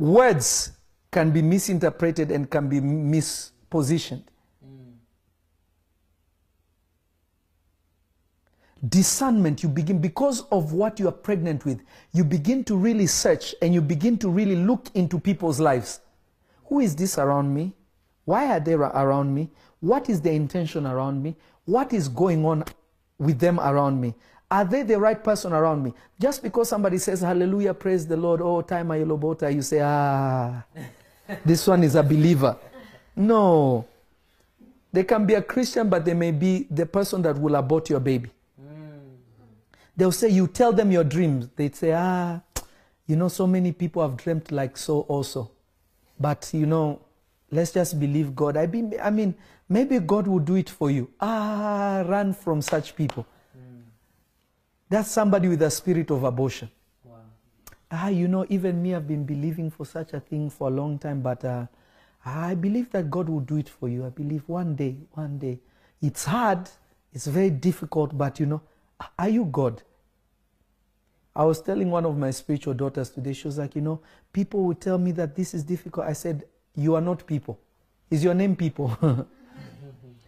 words 0.00 0.72
can 1.12 1.30
be 1.30 1.42
misinterpreted 1.42 2.30
and 2.30 2.50
can 2.50 2.68
be 2.68 2.80
mispositioned. 2.80 4.24
discernment 8.88 9.62
you 9.62 9.68
begin 9.68 10.00
because 10.00 10.40
of 10.50 10.72
what 10.72 10.98
you 10.98 11.06
are 11.06 11.12
pregnant 11.12 11.66
with 11.66 11.82
you 12.12 12.24
begin 12.24 12.64
to 12.64 12.74
really 12.74 13.06
search 13.06 13.54
and 13.60 13.74
you 13.74 13.80
begin 13.82 14.16
to 14.16 14.30
really 14.30 14.56
look 14.56 14.88
into 14.94 15.20
people's 15.20 15.60
lives. 15.60 16.00
Who 16.64 16.80
is 16.80 16.96
this 16.96 17.18
around 17.18 17.52
me? 17.52 17.74
Why 18.24 18.46
are 18.46 18.58
they 18.58 18.72
around 18.72 19.34
me? 19.34 19.50
What 19.80 20.08
is 20.08 20.22
their 20.22 20.32
intention 20.32 20.86
around 20.86 21.22
me? 21.22 21.36
What 21.66 21.92
is 21.92 22.08
going 22.08 22.46
on 22.46 22.64
with 23.18 23.38
them 23.38 23.60
around 23.60 24.00
me 24.00 24.14
are 24.50 24.64
they 24.64 24.82
the 24.82 24.98
right 24.98 25.22
person 25.22 25.52
around 25.52 25.82
me 25.82 25.92
just 26.18 26.42
because 26.42 26.68
somebody 26.68 26.98
says 26.98 27.20
hallelujah 27.20 27.74
praise 27.74 28.06
the 28.06 28.16
lord 28.16 28.40
oh 28.42 28.62
time 28.62 28.90
I 28.90 28.98
ayelobota 28.98 29.52
you 29.54 29.62
say 29.62 29.80
ah 29.82 30.62
this 31.44 31.66
one 31.66 31.84
is 31.84 31.94
a 31.94 32.02
believer 32.02 32.56
no 33.14 33.86
they 34.92 35.04
can 35.04 35.24
be 35.26 35.34
a 35.34 35.42
christian 35.42 35.88
but 35.88 36.04
they 36.04 36.14
may 36.14 36.32
be 36.32 36.66
the 36.70 36.86
person 36.86 37.22
that 37.22 37.38
will 37.38 37.54
abort 37.54 37.88
your 37.90 38.00
baby 38.00 38.30
They'll 40.00 40.12
say, 40.12 40.30
You 40.30 40.46
tell 40.46 40.72
them 40.72 40.90
your 40.90 41.04
dreams. 41.04 41.50
They'd 41.56 41.76
say, 41.76 41.92
Ah, 41.92 42.40
you 43.06 43.16
know, 43.16 43.28
so 43.28 43.46
many 43.46 43.70
people 43.70 44.00
have 44.00 44.16
dreamt 44.16 44.50
like 44.50 44.78
so 44.78 45.00
also. 45.00 45.50
But, 46.18 46.48
you 46.54 46.64
know, 46.64 47.02
let's 47.50 47.72
just 47.72 48.00
believe 48.00 48.34
God. 48.34 48.56
I, 48.56 48.64
be, 48.64 48.98
I 48.98 49.10
mean, 49.10 49.34
maybe 49.68 49.98
God 49.98 50.26
will 50.26 50.38
do 50.38 50.54
it 50.54 50.70
for 50.70 50.90
you. 50.90 51.10
Ah, 51.20 52.02
run 52.06 52.32
from 52.32 52.62
such 52.62 52.96
people. 52.96 53.26
That's 54.90 55.08
somebody 55.08 55.46
with 55.46 55.62
a 55.62 55.70
spirit 55.70 56.10
of 56.10 56.24
abortion. 56.24 56.68
Wow. 57.04 57.14
Ah, 57.92 58.08
you 58.08 58.26
know, 58.26 58.44
even 58.48 58.82
me, 58.82 58.94
I've 58.94 59.06
been 59.06 59.24
believing 59.24 59.70
for 59.70 59.86
such 59.86 60.12
a 60.12 60.20
thing 60.20 60.50
for 60.50 60.66
a 60.66 60.70
long 60.70 60.98
time, 60.98 61.22
but 61.22 61.44
uh, 61.44 61.66
I 62.24 62.56
believe 62.56 62.90
that 62.90 63.08
God 63.08 63.28
will 63.28 63.40
do 63.40 63.56
it 63.56 63.68
for 63.68 63.88
you. 63.88 64.04
I 64.04 64.08
believe 64.08 64.42
one 64.48 64.74
day, 64.74 64.96
one 65.12 65.38
day. 65.38 65.60
It's 66.02 66.24
hard, 66.24 66.68
it's 67.14 67.28
very 67.28 67.50
difficult, 67.50 68.18
but 68.18 68.40
you 68.40 68.46
know, 68.46 68.62
are 69.16 69.28
you 69.28 69.44
God? 69.44 69.80
I 71.36 71.44
was 71.44 71.62
telling 71.62 71.88
one 71.88 72.04
of 72.04 72.18
my 72.18 72.32
spiritual 72.32 72.74
daughters 72.74 73.10
today, 73.10 73.32
she 73.32 73.46
was 73.46 73.58
like, 73.58 73.76
you 73.76 73.80
know, 73.82 74.00
people 74.32 74.64
will 74.64 74.74
tell 74.74 74.98
me 74.98 75.12
that 75.12 75.36
this 75.36 75.54
is 75.54 75.62
difficult. 75.62 76.04
I 76.06 76.14
said, 76.14 76.44
You 76.74 76.96
are 76.96 77.00
not 77.00 77.24
people. 77.26 77.60
Is 78.10 78.24
your 78.24 78.34
name 78.34 78.56
people? 78.56 78.88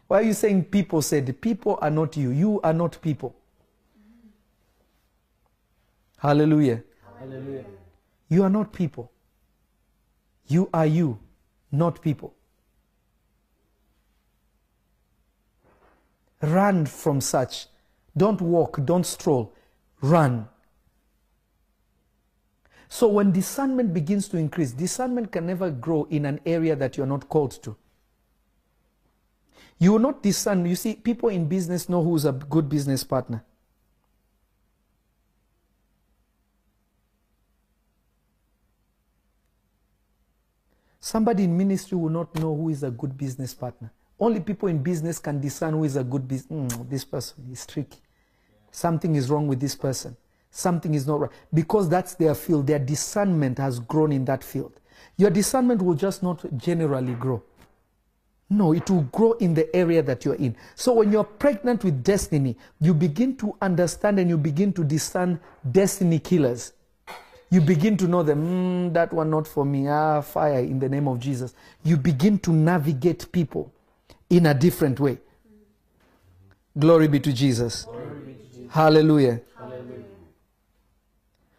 Why 0.06 0.20
are 0.20 0.22
you 0.22 0.34
saying 0.34 0.64
people 0.66 1.02
said? 1.02 1.40
People 1.40 1.78
are 1.82 1.90
not 1.90 2.16
you. 2.16 2.30
You 2.30 2.60
are 2.62 2.72
not 2.72 3.00
people. 3.02 3.34
Hallelujah. 6.22 6.84
Hallelujah. 7.18 7.64
You 8.28 8.44
are 8.44 8.48
not 8.48 8.72
people. 8.72 9.10
You 10.46 10.70
are 10.72 10.86
you, 10.86 11.18
not 11.72 12.00
people. 12.00 12.32
Run 16.40 16.86
from 16.86 17.20
such. 17.20 17.66
Don't 18.16 18.40
walk, 18.40 18.78
don't 18.84 19.04
stroll. 19.04 19.52
Run. 20.00 20.48
So 22.88 23.08
when 23.08 23.32
discernment 23.32 23.92
begins 23.92 24.28
to 24.28 24.36
increase, 24.36 24.70
discernment 24.70 25.32
can 25.32 25.46
never 25.46 25.70
grow 25.70 26.04
in 26.04 26.24
an 26.26 26.38
area 26.46 26.76
that 26.76 26.96
you're 26.96 27.06
not 27.06 27.28
called 27.28 27.60
to. 27.64 27.76
You 29.80 29.92
will 29.92 29.98
not 29.98 30.22
discern. 30.22 30.66
You 30.66 30.76
see, 30.76 30.94
people 30.94 31.30
in 31.30 31.48
business 31.48 31.88
know 31.88 32.04
who's 32.04 32.24
a 32.24 32.32
good 32.32 32.68
business 32.68 33.02
partner. 33.02 33.42
Somebody 41.12 41.44
in 41.44 41.54
ministry 41.54 41.98
will 41.98 42.08
not 42.08 42.34
know 42.36 42.56
who 42.56 42.70
is 42.70 42.84
a 42.84 42.90
good 42.90 43.18
business 43.18 43.52
partner. 43.52 43.92
Only 44.18 44.40
people 44.40 44.70
in 44.70 44.82
business 44.82 45.18
can 45.18 45.42
discern 45.42 45.74
who 45.74 45.84
is 45.84 45.96
a 45.96 46.02
good 46.02 46.26
business. 46.26 46.72
Mm, 46.72 46.88
this 46.88 47.04
person 47.04 47.36
is 47.52 47.66
tricky. 47.66 47.98
Something 48.70 49.14
is 49.14 49.28
wrong 49.28 49.46
with 49.46 49.60
this 49.60 49.74
person. 49.74 50.16
Something 50.50 50.94
is 50.94 51.06
not 51.06 51.20
right. 51.20 51.30
Because 51.52 51.90
that's 51.90 52.14
their 52.14 52.34
field. 52.34 52.66
Their 52.66 52.78
discernment 52.78 53.58
has 53.58 53.78
grown 53.78 54.10
in 54.10 54.24
that 54.24 54.42
field. 54.42 54.72
Your 55.18 55.28
discernment 55.28 55.82
will 55.82 55.96
just 55.96 56.22
not 56.22 56.46
generally 56.56 57.12
grow. 57.12 57.42
No, 58.48 58.72
it 58.72 58.88
will 58.88 59.02
grow 59.02 59.32
in 59.32 59.52
the 59.52 59.76
area 59.76 60.02
that 60.02 60.24
you're 60.24 60.36
in. 60.36 60.56
So 60.76 60.94
when 60.94 61.12
you're 61.12 61.24
pregnant 61.24 61.84
with 61.84 62.02
destiny, 62.02 62.56
you 62.80 62.94
begin 62.94 63.36
to 63.36 63.54
understand 63.60 64.18
and 64.18 64.30
you 64.30 64.38
begin 64.38 64.72
to 64.72 64.82
discern 64.82 65.38
destiny 65.70 66.20
killers. 66.20 66.72
You 67.52 67.60
begin 67.60 67.98
to 67.98 68.08
know 68.08 68.22
them, 68.22 68.46
mm, 68.88 68.94
that 68.94 69.12
one 69.12 69.28
not 69.28 69.46
for 69.46 69.66
me, 69.66 69.86
ah, 69.86 70.22
fire 70.22 70.60
in 70.60 70.78
the 70.78 70.88
name 70.88 71.06
of 71.06 71.18
Jesus. 71.18 71.52
You 71.84 71.98
begin 71.98 72.38
to 72.38 72.50
navigate 72.50 73.30
people 73.30 73.70
in 74.30 74.46
a 74.46 74.54
different 74.54 74.98
way. 74.98 75.18
Glory 76.78 77.08
be 77.08 77.20
to 77.20 77.30
Jesus. 77.30 77.86
Hallelujah. 78.70 79.42
Hallelujah. 79.58 80.04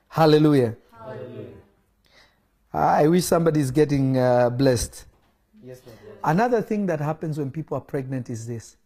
Hallelujah. 0.07 0.75
I 2.73 3.07
wish 3.07 3.25
somebody 3.25 3.59
is 3.59 3.69
getting 3.69 4.17
uh, 4.17 4.49
blessed. 4.49 5.05
Yes. 5.63 5.79
Another 6.23 6.63
thing 6.63 6.87
that 6.87 7.01
happens 7.01 7.37
when 7.37 7.51
people 7.51 7.77
are 7.77 7.81
pregnant 7.81 8.31
is 8.31 8.47
this 8.47 8.77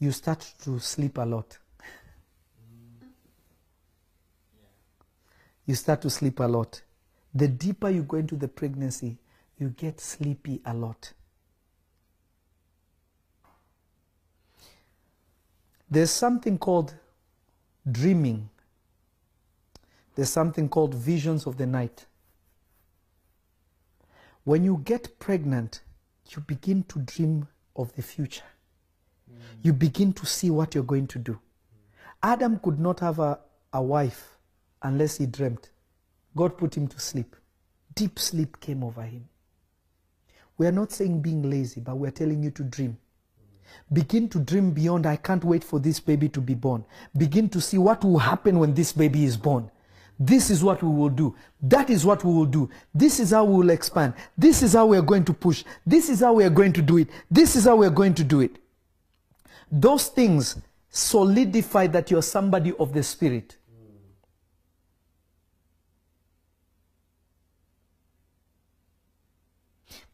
you 0.00 0.10
start 0.10 0.52
to 0.64 0.80
sleep 0.80 1.16
a 1.16 1.24
lot. 1.24 1.58
You 5.66 5.74
start 5.74 6.02
to 6.02 6.10
sleep 6.10 6.40
a 6.40 6.44
lot. 6.44 6.82
The 7.34 7.48
deeper 7.48 7.90
you 7.90 8.02
go 8.02 8.18
into 8.18 8.36
the 8.36 8.48
pregnancy, 8.48 9.18
you 9.58 9.70
get 9.70 10.00
sleepy 10.00 10.60
a 10.64 10.74
lot. 10.74 11.12
There's 15.90 16.10
something 16.10 16.58
called 16.58 16.94
dreaming. 17.90 18.48
There's 20.14 20.30
something 20.30 20.68
called 20.68 20.94
visions 20.94 21.46
of 21.46 21.56
the 21.56 21.66
night. 21.66 22.06
When 24.44 24.64
you 24.64 24.80
get 24.84 25.18
pregnant, 25.18 25.80
you 26.30 26.42
begin 26.42 26.82
to 26.84 26.98
dream 27.00 27.48
of 27.76 27.94
the 27.94 28.02
future. 28.02 28.44
You 29.62 29.72
begin 29.72 30.12
to 30.14 30.26
see 30.26 30.50
what 30.50 30.74
you're 30.74 30.84
going 30.84 31.06
to 31.08 31.18
do. 31.18 31.38
Adam 32.22 32.58
could 32.58 32.78
not 32.78 33.00
have 33.00 33.18
a, 33.18 33.38
a 33.72 33.82
wife 33.82 34.33
unless 34.84 35.16
he 35.18 35.26
dreamt. 35.26 35.70
God 36.36 36.56
put 36.56 36.76
him 36.76 36.86
to 36.88 37.00
sleep. 37.00 37.34
Deep 37.94 38.18
sleep 38.18 38.60
came 38.60 38.84
over 38.84 39.02
him. 39.02 39.28
We 40.56 40.66
are 40.66 40.72
not 40.72 40.92
saying 40.92 41.20
being 41.20 41.48
lazy, 41.50 41.80
but 41.80 41.96
we're 41.96 42.10
telling 42.12 42.42
you 42.42 42.50
to 42.52 42.62
dream. 42.62 42.96
Begin 43.92 44.28
to 44.28 44.38
dream 44.38 44.70
beyond, 44.70 45.06
I 45.06 45.16
can't 45.16 45.42
wait 45.42 45.64
for 45.64 45.80
this 45.80 45.98
baby 45.98 46.28
to 46.28 46.40
be 46.40 46.54
born. 46.54 46.84
Begin 47.16 47.48
to 47.48 47.60
see 47.60 47.78
what 47.78 48.04
will 48.04 48.18
happen 48.18 48.58
when 48.58 48.74
this 48.74 48.92
baby 48.92 49.24
is 49.24 49.36
born. 49.36 49.70
This 50.18 50.48
is 50.48 50.62
what 50.62 50.80
we 50.82 50.90
will 50.90 51.08
do. 51.08 51.34
That 51.60 51.90
is 51.90 52.04
what 52.04 52.22
we 52.22 52.32
will 52.32 52.44
do. 52.44 52.70
This 52.94 53.18
is 53.18 53.32
how 53.32 53.44
we 53.44 53.56
will 53.56 53.70
expand. 53.70 54.14
This 54.38 54.62
is 54.62 54.74
how 54.74 54.86
we 54.86 54.96
are 54.96 55.02
going 55.02 55.24
to 55.24 55.32
push. 55.32 55.64
This 55.84 56.08
is 56.08 56.20
how 56.20 56.34
we 56.34 56.44
are 56.44 56.50
going 56.50 56.72
to 56.74 56.82
do 56.82 56.98
it. 56.98 57.08
This 57.30 57.56
is 57.56 57.64
how 57.64 57.76
we 57.76 57.86
are 57.86 57.90
going 57.90 58.14
to 58.14 58.24
do 58.24 58.40
it. 58.40 58.58
Those 59.72 60.06
things 60.06 60.56
solidify 60.88 61.88
that 61.88 62.10
you're 62.12 62.22
somebody 62.22 62.72
of 62.78 62.92
the 62.92 63.02
Spirit. 63.02 63.56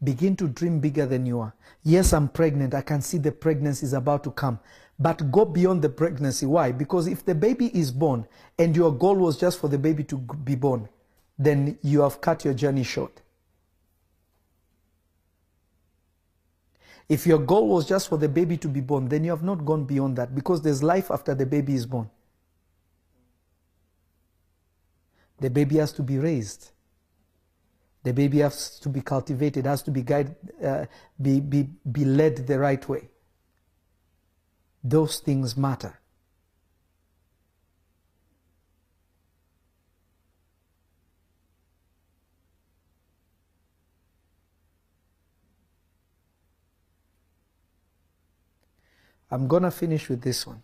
Begin 0.02 0.34
to 0.36 0.48
dream 0.48 0.80
bigger 0.80 1.04
than 1.06 1.26
you 1.26 1.40
are. 1.40 1.54
Yes, 1.82 2.12
I'm 2.12 2.28
pregnant. 2.28 2.74
I 2.74 2.80
can 2.80 3.02
see 3.02 3.18
the 3.18 3.32
pregnancy 3.32 3.84
is 3.84 3.92
about 3.92 4.24
to 4.24 4.30
come. 4.30 4.58
But 4.98 5.30
go 5.30 5.44
beyond 5.44 5.82
the 5.82 5.88
pregnancy. 5.88 6.46
Why? 6.46 6.72
Because 6.72 7.06
if 7.06 7.24
the 7.24 7.34
baby 7.34 7.66
is 7.78 7.90
born 7.90 8.26
and 8.58 8.74
your 8.74 8.92
goal 8.92 9.16
was 9.16 9.38
just 9.38 9.58
for 9.58 9.68
the 9.68 9.78
baby 9.78 10.04
to 10.04 10.16
be 10.16 10.54
born, 10.54 10.88
then 11.38 11.78
you 11.82 12.02
have 12.02 12.20
cut 12.20 12.44
your 12.44 12.54
journey 12.54 12.82
short. 12.82 13.22
If 17.08 17.26
your 17.26 17.38
goal 17.38 17.68
was 17.68 17.86
just 17.86 18.08
for 18.08 18.16
the 18.16 18.28
baby 18.28 18.56
to 18.58 18.68
be 18.68 18.80
born, 18.80 19.08
then 19.08 19.24
you 19.24 19.30
have 19.30 19.42
not 19.42 19.64
gone 19.64 19.84
beyond 19.84 20.16
that 20.16 20.34
because 20.34 20.62
there's 20.62 20.82
life 20.82 21.10
after 21.10 21.34
the 21.34 21.44
baby 21.44 21.74
is 21.74 21.84
born. 21.84 22.08
The 25.40 25.50
baby 25.50 25.78
has 25.78 25.92
to 25.94 26.02
be 26.02 26.18
raised. 26.18 26.70
The 28.02 28.12
baby 28.12 28.38
has 28.38 28.78
to 28.80 28.88
be 28.88 29.02
cultivated, 29.02 29.66
has 29.66 29.82
to 29.82 29.90
be 29.90 30.02
guided, 30.02 30.34
uh, 30.64 30.86
be, 31.20 31.40
be, 31.40 31.68
be 31.90 32.04
led 32.04 32.46
the 32.46 32.58
right 32.58 32.88
way. 32.88 33.08
Those 34.82 35.20
things 35.20 35.56
matter. 35.56 36.00
I'm 49.30 49.46
going 49.46 49.62
to 49.62 49.70
finish 49.70 50.08
with 50.08 50.22
this 50.22 50.46
one. 50.46 50.62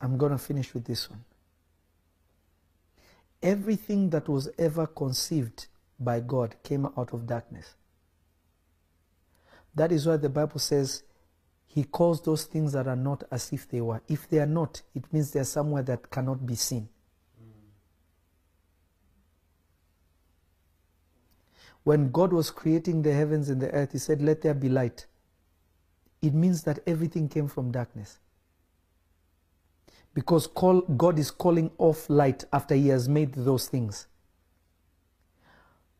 I'm 0.00 0.16
going 0.16 0.32
to 0.32 0.38
finish 0.38 0.74
with 0.74 0.84
this 0.84 1.08
one. 1.08 1.24
Everything 3.42 4.10
that 4.10 4.28
was 4.28 4.48
ever 4.58 4.86
conceived 4.86 5.66
by 6.00 6.20
God 6.20 6.56
came 6.62 6.86
out 6.86 7.12
of 7.12 7.26
darkness. 7.26 7.74
That 9.74 9.92
is 9.92 10.06
why 10.06 10.16
the 10.16 10.28
Bible 10.28 10.58
says 10.58 11.04
He 11.66 11.84
calls 11.84 12.20
those 12.22 12.44
things 12.44 12.72
that 12.72 12.88
are 12.88 12.96
not 12.96 13.22
as 13.30 13.52
if 13.52 13.68
they 13.68 13.80
were. 13.80 14.02
If 14.08 14.28
they 14.28 14.38
are 14.38 14.46
not, 14.46 14.82
it 14.94 15.12
means 15.12 15.30
they 15.30 15.40
are 15.40 15.44
somewhere 15.44 15.82
that 15.84 16.10
cannot 16.10 16.46
be 16.46 16.56
seen. 16.56 16.88
When 21.84 22.10
God 22.10 22.32
was 22.32 22.50
creating 22.50 23.02
the 23.02 23.14
heavens 23.14 23.48
and 23.48 23.62
the 23.62 23.70
earth, 23.70 23.92
He 23.92 23.98
said, 23.98 24.20
Let 24.20 24.42
there 24.42 24.54
be 24.54 24.68
light. 24.68 25.06
It 26.20 26.34
means 26.34 26.64
that 26.64 26.80
everything 26.86 27.28
came 27.28 27.48
from 27.48 27.70
darkness. 27.70 28.18
Because 30.18 30.48
call, 30.48 30.80
God 30.80 31.16
is 31.16 31.30
calling 31.30 31.70
off 31.78 32.10
light 32.10 32.42
after 32.52 32.74
He 32.74 32.88
has 32.88 33.08
made 33.08 33.34
those 33.34 33.68
things. 33.68 34.08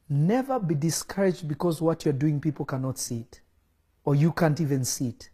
Never 0.09 0.59
be 0.59 0.75
discouraged 0.75 1.47
because 1.47 1.81
what 1.81 2.05
you're 2.05 2.12
doing, 2.12 2.41
people 2.41 2.64
cannot 2.64 2.99
see 2.99 3.21
it, 3.21 3.41
or 4.05 4.16
you 4.16 4.33
can't 4.33 4.61
even 4.61 4.85
see 4.85 5.11
it. 5.11 5.31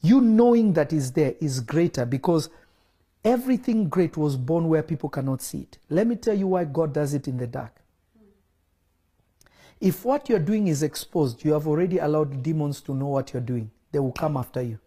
You 0.00 0.20
knowing 0.20 0.72
that 0.72 0.92
is 0.92 1.12
there 1.12 1.36
is 1.40 1.60
greater 1.60 2.04
because 2.04 2.50
everything 3.24 3.88
great 3.88 4.16
was 4.16 4.36
born 4.36 4.68
where 4.68 4.82
people 4.82 5.10
cannot 5.10 5.40
see 5.40 5.60
it. 5.60 5.78
Let 5.88 6.08
me 6.08 6.16
tell 6.16 6.36
you 6.36 6.48
why 6.48 6.64
God 6.64 6.92
does 6.92 7.14
it 7.14 7.28
in 7.28 7.36
the 7.36 7.46
dark. 7.46 7.80
If 9.80 10.04
what 10.04 10.28
you're 10.28 10.40
doing 10.40 10.66
is 10.66 10.82
exposed, 10.82 11.44
you 11.44 11.52
have 11.52 11.68
already 11.68 11.98
allowed 11.98 12.42
demons 12.42 12.80
to 12.80 12.94
know 12.96 13.06
what 13.06 13.32
you're 13.32 13.40
doing. 13.40 13.70
They 13.92 14.00
will 14.00 14.10
come 14.10 14.36
after 14.36 14.60
you. 14.60 14.80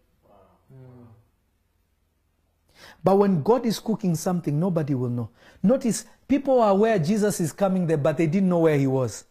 But 3.03 3.17
when 3.17 3.43
God 3.43 3.65
is 3.65 3.79
cooking 3.79 4.15
something, 4.15 4.59
nobody 4.59 4.93
will 4.93 5.09
know. 5.09 5.29
Notice 5.63 6.05
people 6.27 6.61
are 6.61 6.71
aware 6.71 6.99
Jesus 6.99 7.39
is 7.39 7.51
coming 7.51 7.87
there, 7.87 7.97
but 7.97 8.17
they 8.17 8.27
didn't 8.27 8.49
know 8.49 8.59
where 8.59 8.77
he 8.77 8.87
was. 8.87 9.25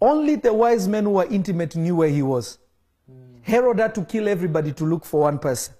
Only 0.00 0.36
the 0.36 0.52
wise 0.52 0.86
men 0.86 1.04
who 1.04 1.10
were 1.10 1.26
intimate 1.26 1.74
knew 1.74 1.96
where 1.96 2.08
he 2.08 2.22
was. 2.22 2.58
Herod 3.42 3.78
had 3.78 3.94
to 3.94 4.04
kill 4.04 4.28
everybody 4.28 4.72
to 4.72 4.84
look 4.84 5.04
for 5.04 5.22
one 5.22 5.38
person. 5.38 5.74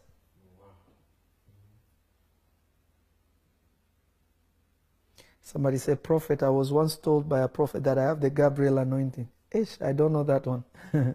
Somebody 5.43 5.79
said, 5.79 6.03
Prophet, 6.03 6.43
I 6.43 6.51
was 6.51 6.72
once 6.72 6.97
told 6.97 7.29
by 7.29 7.41
a 7.41 7.49
prophet 7.49 7.83
that 7.85 7.97
I 7.97 8.03
have 8.03 8.20
the 8.20 8.29
Gabriel 8.29 8.79
anointing. 8.79 9.29
Ish, 9.51 9.81
I 9.81 9.93
don't 9.93 10.12
know 10.12 10.24
that 10.24 10.45
one. 10.47 10.62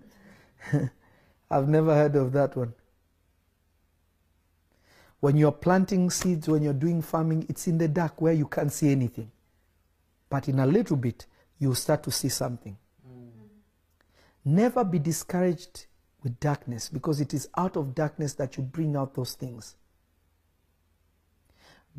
I've 1.51 1.67
never 1.67 1.93
heard 1.93 2.15
of 2.15 2.31
that 2.31 2.55
one. 2.55 2.73
When 5.23 5.37
you're 5.37 5.53
planting 5.53 6.09
seeds, 6.09 6.49
when 6.49 6.63
you're 6.63 6.73
doing 6.73 7.01
farming, 7.01 7.45
it's 7.47 7.65
in 7.65 7.77
the 7.77 7.87
dark 7.87 8.19
where 8.19 8.33
you 8.33 8.45
can't 8.45 8.73
see 8.73 8.91
anything. 8.91 9.31
But 10.29 10.49
in 10.49 10.59
a 10.59 10.67
little 10.67 10.97
bit, 10.97 11.27
you'll 11.57 11.75
start 11.75 12.03
to 12.03 12.11
see 12.11 12.27
something. 12.27 12.75
Never 14.43 14.83
be 14.83 14.99
discouraged 14.99 15.85
with 16.23 16.37
darkness 16.41 16.89
because 16.89 17.21
it 17.21 17.33
is 17.33 17.47
out 17.55 17.77
of 17.77 17.95
darkness 17.95 18.33
that 18.33 18.57
you 18.57 18.63
bring 18.63 18.97
out 18.97 19.15
those 19.15 19.35
things. 19.35 19.77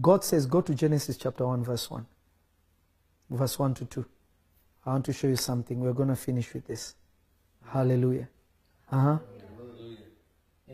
God 0.03 0.23
says, 0.23 0.45
go 0.45 0.61
to 0.61 0.75
Genesis 0.75 1.17
chapter 1.17 1.47
1, 1.47 1.65
verse 1.65 1.91
1. 1.91 2.05
Verse 3.31 3.59
1 3.59 3.73
to 3.73 3.85
2. 3.87 4.05
I 4.85 4.91
want 4.91 5.07
to 5.07 5.15
show 5.15 5.29
you 5.29 5.37
something. 5.37 5.81
We're 5.81 5.95
going 5.95 6.11
to 6.11 6.17
finish 6.17 6.53
with 6.53 6.67
this. 6.67 6.95
Hallelujah. 7.69 8.29
Uh 8.93 9.01
huh. 9.01 9.19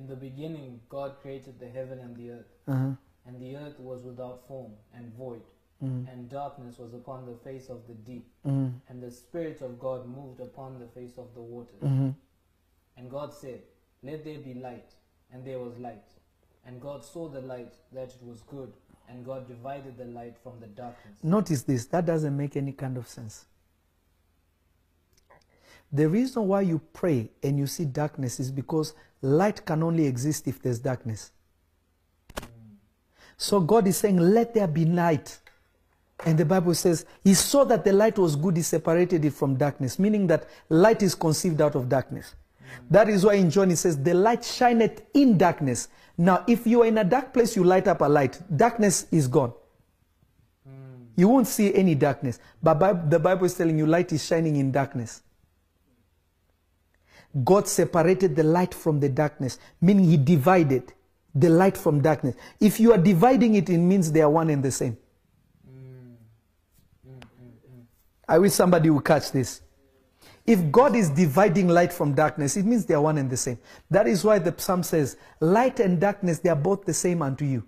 In 0.01 0.07
the 0.07 0.17
beginning, 0.17 0.81
God 0.89 1.17
created 1.21 1.61
the 1.61 1.69
heaven 1.69 1.99
and 1.99 2.17
the 2.17 2.31
earth. 2.31 2.53
Uh 2.67 2.73
huh. 2.75 2.91
And 3.27 3.39
the 3.39 3.55
earth 3.57 3.79
was 3.79 4.03
without 4.03 4.47
form 4.49 4.73
and 4.95 5.13
void, 5.15 5.43
Mm. 5.83 6.11
and 6.13 6.29
darkness 6.29 6.79
was 6.79 6.93
upon 6.95 7.27
the 7.27 7.35
face 7.45 7.69
of 7.69 7.87
the 7.87 7.95
deep, 7.95 8.27
Mm. 8.47 8.81
and 8.89 9.03
the 9.03 9.11
Spirit 9.11 9.61
of 9.63 9.79
God 9.79 10.07
moved 10.07 10.41
upon 10.41 10.79
the 10.79 10.87
face 10.89 11.17
of 11.19 11.35
the 11.35 11.41
waters. 11.43 11.83
Mhm. 11.83 12.15
And 12.97 13.11
God 13.11 13.33
said, 13.35 13.63
Let 14.03 14.25
there 14.25 14.39
be 14.41 14.55
light, 14.55 14.95
and 15.31 15.45
there 15.45 15.59
was 15.59 15.79
light. 15.79 16.09
And 16.65 16.81
God 16.81 17.05
saw 17.05 17.29
the 17.29 17.43
light 17.43 17.75
that 17.93 18.15
it 18.15 18.23
was 18.23 18.41
good, 18.43 18.73
and 19.09 19.25
God 19.25 19.47
divided 19.49 19.99
the 19.99 20.07
light 20.07 20.39
from 20.39 20.59
the 20.61 20.67
darkness. 20.69 21.23
Notice 21.23 21.63
this, 21.65 21.87
that 21.89 22.07
doesn't 22.07 22.35
make 22.37 22.57
any 22.57 22.73
kind 22.73 22.97
of 22.97 23.07
sense. 23.07 23.45
The 25.93 26.09
reason 26.09 26.47
why 26.47 26.63
you 26.63 26.81
pray 26.93 27.31
and 27.43 27.59
you 27.59 27.67
see 27.67 27.85
darkness 27.85 28.39
is 28.39 28.51
because 28.51 28.95
light 29.23 29.65
can 29.65 29.83
only 29.83 30.07
exist 30.07 30.47
if 30.47 30.63
there's 30.63 30.79
darkness. 30.79 31.33
So 33.37 33.59
God 33.59 33.87
is 33.87 33.97
saying, 33.97 34.19
Let 34.19 34.55
there 34.55 34.69
be 34.69 34.85
light. 34.85 35.39
And 36.27 36.39
the 36.39 36.45
Bible 36.45 36.75
says, 36.75 37.07
He 37.25 37.35
saw 37.35 37.65
that 37.65 37.85
the 37.85 37.93
light 37.93 38.19
was 38.19 38.37
good, 38.37 38.57
He 38.57 38.63
separated 38.63 39.25
it 39.25 39.33
from 39.33 39.57
darkness, 39.57 39.99
meaning 39.99 40.27
that 40.29 40.47
light 40.69 41.03
is 41.03 41.15
conceived 41.15 41.61
out 41.61 41.75
of 41.75 41.89
darkness. 41.89 42.35
That 42.91 43.09
is 43.09 43.25
why 43.25 43.35
in 43.35 43.51
John 43.51 43.71
it 43.71 43.77
says, 43.77 44.01
The 44.01 44.15
light 44.15 44.45
shineth 44.45 45.03
in 45.15 45.39
darkness. 45.39 45.89
Now, 46.17 46.45
if 46.47 46.67
you 46.67 46.83
are 46.83 46.87
in 46.87 46.99
a 46.99 47.05
dark 47.05 47.33
place, 47.33 47.57
you 47.57 47.65
light 47.65 47.89
up 47.89 48.03
a 48.03 48.05
light, 48.05 48.39
darkness 48.57 49.07
is 49.11 49.27
gone. 49.27 49.55
You 51.17 51.29
won't 51.29 51.47
see 51.47 51.75
any 51.75 51.95
darkness. 51.95 52.39
But 52.63 53.11
the 53.11 53.19
Bible 53.19 53.47
is 53.47 53.55
telling 53.55 53.79
you 53.79 53.87
light 53.87 54.13
is 54.13 54.25
shining 54.25 54.57
in 54.57 54.71
darkness. 54.71 55.23
God 57.45 57.69
separated 57.69 58.35
the 58.35 58.43
light 58.43 58.75
from 58.75 59.01
the 59.01 59.09
darkness, 59.09 59.59
meaning 59.81 60.05
He 60.05 60.17
divided 60.17 60.93
the 61.35 61.49
light 61.49 61.77
from 61.77 62.03
darkness. 62.03 62.35
If 62.59 62.81
you 62.81 62.93
are 62.93 62.99
dividing 62.99 63.55
it, 63.55 63.69
it 63.69 63.79
means 63.79 64.11
they 64.11 64.23
are 64.23 64.31
one 64.31 64.51
and 64.51 64.63
the 64.63 64.73
same. 64.73 64.97
I 68.29 68.39
wish 68.39 68.53
somebody 68.53 68.91
would 68.91 69.05
catch 69.05 69.33
this. 69.33 69.61
If 70.47 70.73
God 70.73 70.97
is 70.97 71.11
dividing 71.11 71.69
light 71.69 71.93
from 71.93 72.15
darkness, 72.15 72.57
it 72.57 72.65
means 72.65 72.87
they 72.87 72.95
are 72.95 73.01
one 73.01 73.19
and 73.19 73.31
the 73.31 73.37
same. 73.37 73.59
That 73.91 74.09
is 74.09 74.25
why 74.25 74.39
the 74.39 74.55
psalm 74.57 74.83
says, 74.83 75.17
Light 75.39 75.79
and 75.81 76.01
darkness, 76.01 76.39
they 76.41 76.49
are 76.49 76.57
both 76.57 76.85
the 76.85 76.95
same 76.95 77.23
unto 77.23 77.45
you. 77.45 77.67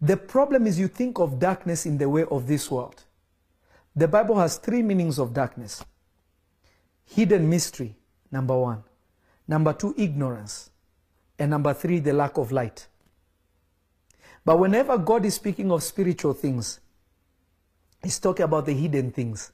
The 0.00 0.16
problem 0.16 0.66
is 0.66 0.78
you 0.78 0.88
think 0.88 1.18
of 1.18 1.38
darkness 1.38 1.86
in 1.86 1.98
the 1.98 2.08
way 2.08 2.24
of 2.24 2.46
this 2.46 2.70
world. 2.70 3.04
The 3.94 4.08
Bible 4.08 4.38
has 4.38 4.56
three 4.56 4.82
meanings 4.82 5.18
of 5.18 5.32
darkness 5.32 5.84
hidden 7.08 7.48
mystery, 7.48 7.96
number 8.30 8.56
one. 8.56 8.84
Number 9.46 9.72
two, 9.72 9.94
ignorance. 9.96 10.70
And 11.38 11.50
number 11.50 11.72
three, 11.72 12.00
the 12.00 12.12
lack 12.12 12.36
of 12.36 12.52
light. 12.52 12.86
But 14.44 14.58
whenever 14.58 14.98
God 14.98 15.24
is 15.24 15.34
speaking 15.34 15.70
of 15.70 15.82
spiritual 15.82 16.34
things, 16.34 16.80
He's 18.02 18.18
talking 18.18 18.44
about 18.44 18.66
the 18.66 18.72
hidden 18.72 19.10
things. 19.10 19.52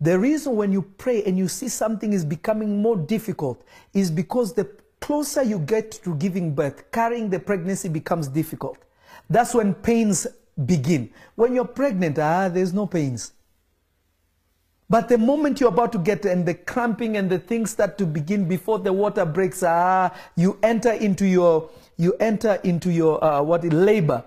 The 0.00 0.18
reason 0.18 0.56
when 0.56 0.72
you 0.72 0.82
pray 0.82 1.22
and 1.22 1.38
you 1.38 1.48
see 1.48 1.68
something 1.68 2.12
is 2.12 2.24
becoming 2.24 2.82
more 2.82 2.96
difficult 2.96 3.64
is 3.94 4.10
because 4.10 4.52
the 4.52 4.68
closer 5.00 5.42
you 5.42 5.60
get 5.60 5.92
to 6.04 6.14
giving 6.16 6.54
birth, 6.54 6.90
carrying 6.90 7.30
the 7.30 7.38
pregnancy 7.38 7.88
becomes 7.88 8.28
difficult. 8.28 8.78
That's 9.30 9.54
when 9.54 9.74
pains 9.74 10.26
begin. 10.66 11.10
When 11.36 11.54
you're 11.54 11.64
pregnant, 11.64 12.18
ah, 12.18 12.48
there's 12.48 12.72
no 12.72 12.86
pains. 12.86 13.32
But 14.92 15.08
the 15.08 15.16
moment 15.16 15.58
you're 15.58 15.70
about 15.70 15.90
to 15.92 15.98
get 15.98 16.26
and 16.26 16.44
the 16.44 16.52
cramping 16.52 17.16
and 17.16 17.30
the 17.30 17.38
things 17.38 17.70
start 17.70 17.96
to 17.96 18.04
begin 18.04 18.46
before 18.46 18.78
the 18.78 18.92
water 18.92 19.24
breaks, 19.24 19.62
ah, 19.62 20.14
you 20.36 20.58
enter 20.62 20.92
into 20.92 21.24
your 21.24 21.70
you 21.96 22.12
enter 22.20 22.60
into 22.62 22.92
your 22.92 23.24
uh, 23.24 23.40
what 23.40 23.64
labor. 23.64 24.22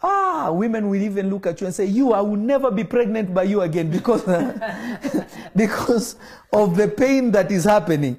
Ah, 0.00 0.52
women 0.52 0.88
will 0.88 1.02
even 1.02 1.28
look 1.28 1.44
at 1.44 1.60
you 1.60 1.66
and 1.66 1.74
say, 1.74 1.86
"You, 1.86 2.12
I 2.12 2.20
will 2.20 2.36
never 2.36 2.70
be 2.70 2.84
pregnant 2.84 3.34
by 3.34 3.42
you 3.42 3.62
again 3.62 3.90
because 3.90 4.22
because 5.56 6.14
of 6.52 6.76
the 6.76 6.86
pain 6.86 7.32
that 7.32 7.50
is 7.50 7.64
happening." 7.64 8.16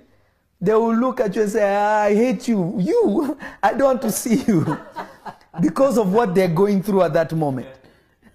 They 0.59 0.73
will 0.73 0.93
look 0.93 1.21
at 1.21 1.37
you 1.37 1.43
and 1.43 1.51
say, 1.51 1.73
ah, 1.73 2.01
"I 2.01 2.15
hate 2.15 2.49
you. 2.49 2.75
You, 2.79 3.37
I 3.63 3.71
don't 3.75 3.87
want 3.87 4.01
to 4.01 4.11
see 4.11 4.43
you," 4.43 4.77
because 5.61 5.97
of 5.97 6.11
what 6.11 6.35
they're 6.35 6.53
going 6.53 6.83
through 6.83 7.03
at 7.03 7.13
that 7.13 7.31
moment. 7.31 7.78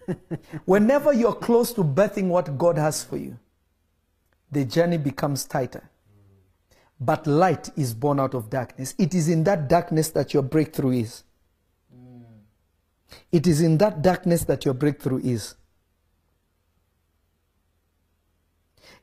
Whenever 0.64 1.12
you're 1.12 1.34
close 1.34 1.72
to 1.74 1.82
birthing 1.82 2.28
what 2.28 2.56
God 2.58 2.76
has 2.78 3.04
for 3.04 3.16
you, 3.16 3.38
the 4.50 4.64
journey 4.64 4.98
becomes 4.98 5.44
tighter. 5.44 5.88
But 7.00 7.26
light 7.26 7.70
is 7.76 7.92
born 7.92 8.20
out 8.20 8.34
of 8.34 8.50
darkness. 8.50 8.94
It 8.98 9.14
is 9.14 9.28
in 9.28 9.44
that 9.44 9.68
darkness 9.68 10.10
that 10.10 10.32
your 10.32 10.42
breakthrough 10.42 10.92
is. 10.92 11.24
It 13.32 13.46
is 13.46 13.60
in 13.60 13.78
that 13.78 14.02
darkness 14.02 14.44
that 14.44 14.64
your 14.64 14.74
breakthrough 14.74 15.18
is. 15.18 15.54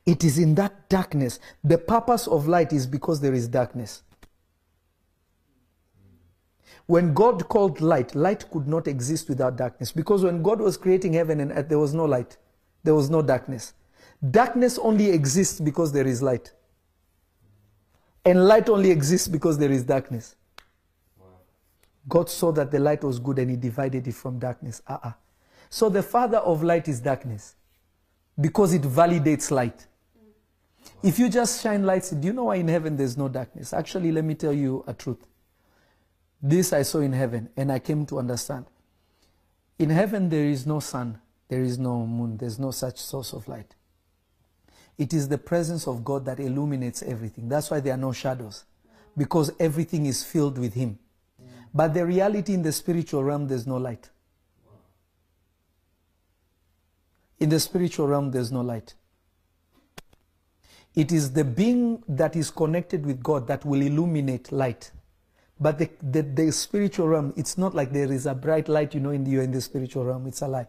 It 0.04 0.24
is 0.24 0.38
in 0.38 0.54
that 0.56 0.88
darkness. 0.88 1.38
The 1.62 1.78
purpose 1.78 2.26
of 2.26 2.48
light 2.48 2.72
is 2.72 2.86
because 2.86 3.20
there 3.20 3.34
is 3.34 3.46
darkness. 3.46 4.02
When 6.92 7.14
God 7.14 7.48
called 7.48 7.80
light, 7.80 8.14
light 8.14 8.50
could 8.50 8.68
not 8.68 8.86
exist 8.86 9.30
without 9.30 9.56
darkness. 9.56 9.90
Because 9.92 10.24
when 10.24 10.42
God 10.42 10.60
was 10.60 10.76
creating 10.76 11.14
heaven 11.14 11.40
and 11.40 11.50
earth, 11.50 11.70
there 11.70 11.78
was 11.78 11.94
no 11.94 12.04
light, 12.04 12.36
there 12.84 12.94
was 12.94 13.08
no 13.08 13.22
darkness. 13.22 13.72
Darkness 14.30 14.78
only 14.78 15.08
exists 15.08 15.58
because 15.58 15.90
there 15.90 16.06
is 16.06 16.20
light. 16.20 16.52
And 18.26 18.46
light 18.46 18.68
only 18.68 18.90
exists 18.90 19.26
because 19.26 19.56
there 19.56 19.70
is 19.70 19.84
darkness. 19.84 20.36
God 22.10 22.28
saw 22.28 22.52
that 22.52 22.70
the 22.70 22.78
light 22.78 23.02
was 23.02 23.18
good 23.18 23.38
and 23.38 23.48
he 23.48 23.56
divided 23.56 24.06
it 24.06 24.14
from 24.14 24.38
darkness. 24.38 24.82
Uh-uh. 24.86 25.12
So 25.70 25.88
the 25.88 26.02
father 26.02 26.40
of 26.40 26.62
light 26.62 26.88
is 26.88 27.00
darkness 27.00 27.54
because 28.38 28.74
it 28.74 28.82
validates 28.82 29.50
light. 29.50 29.86
If 31.02 31.18
you 31.18 31.30
just 31.30 31.62
shine 31.62 31.84
lights, 31.84 32.10
do 32.10 32.26
you 32.26 32.34
know 32.34 32.44
why 32.44 32.56
in 32.56 32.68
heaven 32.68 32.98
there's 32.98 33.16
no 33.16 33.30
darkness? 33.30 33.72
Actually, 33.72 34.12
let 34.12 34.24
me 34.24 34.34
tell 34.34 34.52
you 34.52 34.84
a 34.86 34.92
truth. 34.92 35.26
This 36.42 36.72
I 36.72 36.82
saw 36.82 36.98
in 36.98 37.12
heaven, 37.12 37.48
and 37.56 37.70
I 37.70 37.78
came 37.78 38.04
to 38.06 38.18
understand. 38.18 38.66
In 39.78 39.90
heaven, 39.90 40.28
there 40.28 40.44
is 40.44 40.66
no 40.66 40.80
sun, 40.80 41.20
there 41.48 41.62
is 41.62 41.78
no 41.78 42.04
moon, 42.04 42.36
there's 42.36 42.58
no 42.58 42.72
such 42.72 42.98
source 42.98 43.32
of 43.32 43.46
light. 43.46 43.76
It 44.98 45.14
is 45.14 45.28
the 45.28 45.38
presence 45.38 45.86
of 45.86 46.04
God 46.04 46.24
that 46.24 46.40
illuminates 46.40 47.02
everything. 47.02 47.48
That's 47.48 47.70
why 47.70 47.80
there 47.80 47.94
are 47.94 47.98
no 47.98 48.12
shadows, 48.12 48.64
because 49.16 49.52
everything 49.60 50.06
is 50.06 50.24
filled 50.24 50.58
with 50.58 50.74
Him. 50.74 50.98
But 51.72 51.94
the 51.94 52.04
reality 52.04 52.54
in 52.54 52.62
the 52.62 52.72
spiritual 52.72 53.24
realm, 53.24 53.46
there's 53.48 53.66
no 53.66 53.76
light. 53.76 54.10
In 57.38 57.48
the 57.48 57.58
spiritual 57.60 58.08
realm, 58.08 58.30
there's 58.30 58.52
no 58.52 58.60
light. 58.60 58.94
It 60.94 61.10
is 61.10 61.32
the 61.32 61.44
being 61.44 62.02
that 62.06 62.36
is 62.36 62.50
connected 62.50 63.06
with 63.06 63.22
God 63.22 63.46
that 63.46 63.64
will 63.64 63.80
illuminate 63.80 64.52
light. 64.52 64.90
But 65.62 65.78
the, 65.78 65.88
the, 66.02 66.22
the, 66.22 66.50
spiritual 66.50 67.06
realm, 67.06 67.32
it's 67.36 67.56
not 67.56 67.72
like 67.72 67.92
there 67.92 68.10
is 68.10 68.26
a 68.26 68.34
bright 68.34 68.68
light, 68.68 68.94
you 68.94 69.00
know, 69.00 69.10
in 69.10 69.22
the, 69.22 69.30
you're 69.30 69.44
in 69.44 69.52
the 69.52 69.60
spiritual 69.60 70.04
realm. 70.04 70.26
It's 70.26 70.42
a 70.42 70.48
lie. 70.48 70.66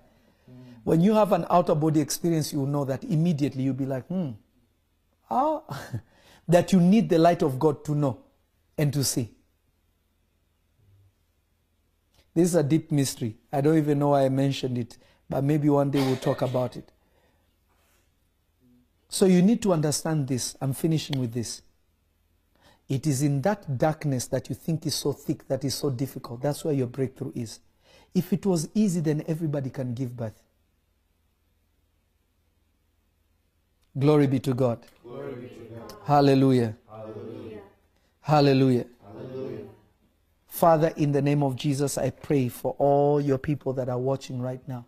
Mm. 0.47 0.75
When 0.83 1.01
you 1.01 1.15
have 1.15 1.31
an 1.31 1.47
outer 1.49 1.73
body 1.73 1.99
experience, 1.99 2.53
you 2.53 2.59
will 2.59 2.67
know 2.67 2.85
that 2.85 3.03
immediately 3.03 3.63
you'll 3.63 3.73
be 3.73 3.87
like, 3.87 4.05
hmm, 4.05 4.29
how? 5.27 5.63
that 6.47 6.71
you 6.71 6.79
need 6.79 7.09
the 7.09 7.17
light 7.17 7.41
of 7.41 7.57
God 7.57 7.83
to 7.85 7.95
know 7.95 8.19
and 8.77 8.93
to 8.93 9.03
see. 9.03 9.31
This 12.35 12.49
is 12.49 12.55
a 12.55 12.63
deep 12.63 12.91
mystery. 12.91 13.37
I 13.51 13.61
don't 13.61 13.77
even 13.77 13.97
know 13.97 14.09
why 14.09 14.25
I 14.25 14.29
mentioned 14.29 14.77
it, 14.77 14.99
but 15.27 15.43
maybe 15.43 15.69
one 15.69 15.89
day 15.89 16.05
we'll 16.05 16.17
talk 16.17 16.43
about 16.43 16.77
it. 16.77 16.91
So 19.09 19.25
you 19.25 19.41
need 19.41 19.63
to 19.63 19.73
understand 19.73 20.27
this. 20.27 20.55
I'm 20.61 20.73
finishing 20.73 21.19
with 21.19 21.33
this. 21.33 21.63
It 22.89 23.07
is 23.07 23.21
in 23.23 23.41
that 23.41 23.77
darkness 23.77 24.27
that 24.27 24.49
you 24.49 24.55
think 24.55 24.85
is 24.85 24.95
so 24.95 25.13
thick, 25.13 25.47
that 25.47 25.63
is 25.63 25.75
so 25.75 25.89
difficult. 25.89 26.41
That's 26.41 26.63
where 26.65 26.73
your 26.73 26.87
breakthrough 26.87 27.31
is. 27.35 27.59
If 28.13 28.33
it 28.33 28.45
was 28.45 28.69
easy, 28.75 28.99
then 28.99 29.23
everybody 29.27 29.69
can 29.69 29.93
give 29.93 30.15
birth. 30.15 30.41
Glory 33.97 34.27
be 34.27 34.39
to 34.39 34.53
God. 34.53 34.85
Glory 35.03 35.33
be 35.35 35.47
to 35.47 35.55
God. 35.75 35.93
Hallelujah. 36.03 36.75
Hallelujah. 36.89 37.61
Hallelujah. 38.21 38.85
Hallelujah. 39.05 39.65
Father, 40.47 40.93
in 40.97 41.11
the 41.11 41.21
name 41.21 41.43
of 41.43 41.55
Jesus, 41.55 41.97
I 41.97 42.09
pray 42.09 42.47
for 42.49 42.75
all 42.77 43.21
your 43.21 43.37
people 43.37 43.73
that 43.73 43.89
are 43.89 43.97
watching 43.99 44.41
right 44.41 44.65
now. 44.67 44.85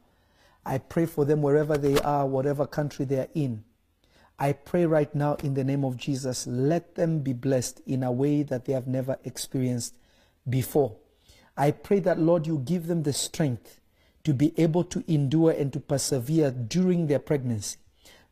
I 0.65 0.79
pray 0.79 1.05
for 1.05 1.25
them 1.25 1.41
wherever 1.41 1.77
they 1.77 1.99
are, 1.99 2.25
whatever 2.25 2.65
country 2.65 3.05
they 3.05 3.19
are 3.19 3.27
in. 3.35 3.63
I 4.37 4.51
pray 4.51 4.85
right 4.85 5.13
now 5.15 5.35
in 5.35 5.53
the 5.53 5.63
name 5.63 5.85
of 5.85 5.95
Jesus, 5.95 6.45
let 6.45 6.95
them 6.95 7.19
be 7.19 7.31
blessed 7.31 7.81
in 7.85 8.03
a 8.03 8.11
way 8.11 8.43
that 8.43 8.65
they 8.65 8.73
have 8.73 8.87
never 8.87 9.17
experienced 9.23 9.93
before. 10.49 10.97
I 11.55 11.71
pray 11.71 11.99
that, 12.01 12.19
Lord, 12.19 12.45
you 12.45 12.59
give 12.59 12.87
them 12.87 13.03
the 13.03 13.13
strength 13.13 13.79
to 14.25 14.33
be 14.33 14.53
able 14.57 14.83
to 14.85 15.03
endure 15.07 15.51
and 15.51 15.71
to 15.71 15.79
persevere 15.79 16.51
during 16.51 17.07
their 17.07 17.19
pregnancy. 17.19 17.77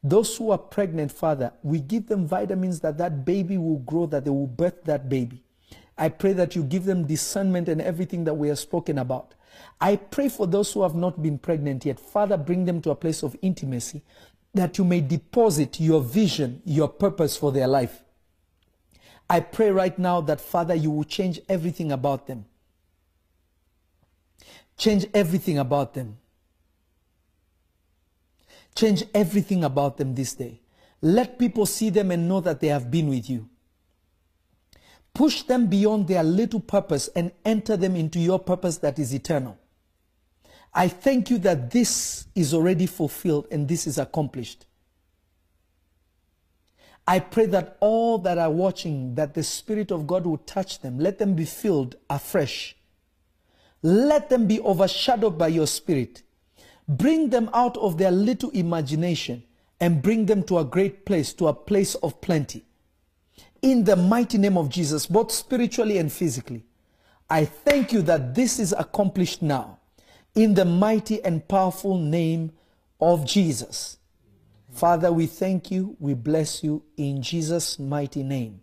Those 0.03 0.35
who 0.35 0.51
are 0.51 0.57
pregnant, 0.57 1.13
Father, 1.13 1.53
we 1.63 1.79
give 1.79 2.07
them 2.07 2.27
vitamins 2.27 2.81
that 2.81 2.97
that 2.97 3.23
baby 3.23 3.57
will 3.57 3.79
grow, 3.79 4.05
that 4.07 4.25
they 4.25 4.29
will 4.29 4.47
birth 4.47 4.83
that 4.83 5.07
baby. 5.07 5.41
I 5.97 6.09
pray 6.09 6.33
that 6.33 6.55
you 6.55 6.63
give 6.63 6.83
them 6.83 7.07
discernment 7.07 7.69
and 7.69 7.81
everything 7.81 8.25
that 8.25 8.33
we 8.33 8.49
have 8.49 8.59
spoken 8.59 8.97
about. 8.97 9.35
I 9.79 9.95
pray 9.95 10.27
for 10.27 10.47
those 10.47 10.73
who 10.73 10.81
have 10.81 10.95
not 10.95 11.21
been 11.21 11.37
pregnant 11.37 11.85
yet. 11.85 11.99
Father, 11.99 12.35
bring 12.35 12.65
them 12.65 12.81
to 12.81 12.89
a 12.89 12.95
place 12.95 13.23
of 13.23 13.37
intimacy 13.41 14.01
that 14.53 14.77
you 14.77 14.83
may 14.83 15.01
deposit 15.01 15.79
your 15.79 16.01
vision, 16.01 16.61
your 16.65 16.87
purpose 16.87 17.35
for 17.35 17.51
their 17.51 17.67
life. 17.67 18.03
I 19.29 19.39
pray 19.39 19.71
right 19.71 19.97
now 19.97 20.21
that, 20.21 20.39
Father, 20.39 20.75
you 20.75 20.91
will 20.91 21.05
change 21.05 21.39
everything 21.49 21.91
about 21.91 22.27
them. 22.27 22.45
Change 24.77 25.05
everything 25.13 25.57
about 25.57 25.93
them. 25.93 26.17
Change 28.75 29.03
everything 29.13 29.63
about 29.63 29.97
them 29.97 30.15
this 30.15 30.33
day. 30.33 30.61
Let 31.01 31.39
people 31.39 31.65
see 31.65 31.89
them 31.89 32.11
and 32.11 32.27
know 32.27 32.41
that 32.41 32.59
they 32.59 32.67
have 32.67 32.89
been 32.89 33.07
with 33.07 33.29
you. 33.29 33.49
Push 35.13 35.43
them 35.43 35.67
beyond 35.67 36.07
their 36.07 36.23
little 36.23 36.59
purpose 36.59 37.07
and 37.15 37.31
enter 37.45 37.77
them 37.77 37.95
into 37.95 38.19
your 38.19 38.39
purpose 38.39 38.77
that 38.79 38.97
is 38.97 39.13
eternal. 39.13 39.57
I 40.75 40.87
thank 40.87 41.29
you 41.29 41.37
that 41.39 41.71
this 41.71 42.27
is 42.33 42.53
already 42.53 42.87
fulfilled 42.87 43.47
and 43.51 43.67
this 43.67 43.85
is 43.85 43.97
accomplished. 43.97 44.65
I 47.07 47.19
pray 47.19 47.45
that 47.47 47.77
all 47.79 48.17
that 48.19 48.37
are 48.37 48.49
watching, 48.49 49.15
that 49.15 49.33
the 49.33 49.43
Spirit 49.43 49.91
of 49.91 50.07
God 50.07 50.25
will 50.25 50.37
touch 50.37 50.79
them. 50.79 50.97
Let 50.97 51.19
them 51.19 51.35
be 51.35 51.45
filled 51.45 51.95
afresh. 52.09 52.75
Let 53.81 54.29
them 54.29 54.47
be 54.47 54.61
overshadowed 54.61 55.37
by 55.37 55.49
your 55.49 55.67
Spirit. 55.67 56.23
Bring 56.87 57.29
them 57.29 57.49
out 57.53 57.77
of 57.77 57.97
their 57.97 58.11
little 58.11 58.49
imagination 58.51 59.43
and 59.79 60.01
bring 60.01 60.25
them 60.25 60.43
to 60.43 60.59
a 60.59 60.65
great 60.65 61.05
place, 61.05 61.33
to 61.33 61.49
a 61.49 61.53
place 61.53 61.95
of 61.95 62.19
plenty. 62.21 62.63
In 63.61 63.83
the 63.83 63.97
mighty 63.97 64.37
name 64.37 64.57
of 64.57 64.69
Jesus, 64.69 65.05
both 65.05 65.31
spiritually 65.31 65.97
and 65.97 66.11
physically, 66.11 66.63
I 67.29 67.45
thank 67.45 67.91
you 67.91 68.01
that 68.03 68.33
this 68.33 68.59
is 68.59 68.73
accomplished 68.77 69.41
now 69.41 69.79
in 70.35 70.55
the 70.55 70.65
mighty 70.65 71.23
and 71.23 71.47
powerful 71.47 71.97
name 71.97 72.51
of 72.99 73.25
Jesus. 73.25 73.97
Father, 74.71 75.11
we 75.11 75.27
thank 75.27 75.69
you. 75.69 75.95
We 75.99 76.15
bless 76.15 76.63
you 76.63 76.83
in 76.97 77.21
Jesus' 77.21 77.77
mighty 77.77 78.23
name. 78.23 78.61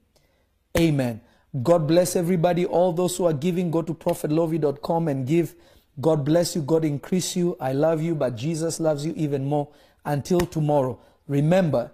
Amen. 0.77 1.21
God 1.63 1.87
bless 1.87 2.17
everybody. 2.17 2.67
All 2.67 2.93
those 2.93 3.17
who 3.17 3.27
are 3.27 3.33
giving, 3.33 3.71
go 3.71 3.83
to 3.83 3.95
prophetlovy.com 3.95 5.09
and 5.09 5.27
give. 5.27 5.55
God 6.01 6.25
bless 6.25 6.57
you. 6.57 6.63
God 6.63 6.85
increase 6.85 7.37
you. 7.37 7.57
I 7.61 7.73
love 7.73 8.03
you, 8.03 8.15
but 8.15 8.37
Jesus 8.37 8.81
loves 8.81 9.07
you 9.07 9.13
even 9.17 9.45
more. 9.45 9.69
Until 10.05 10.41
tomorrow, 10.41 10.99
remember, 11.29 11.93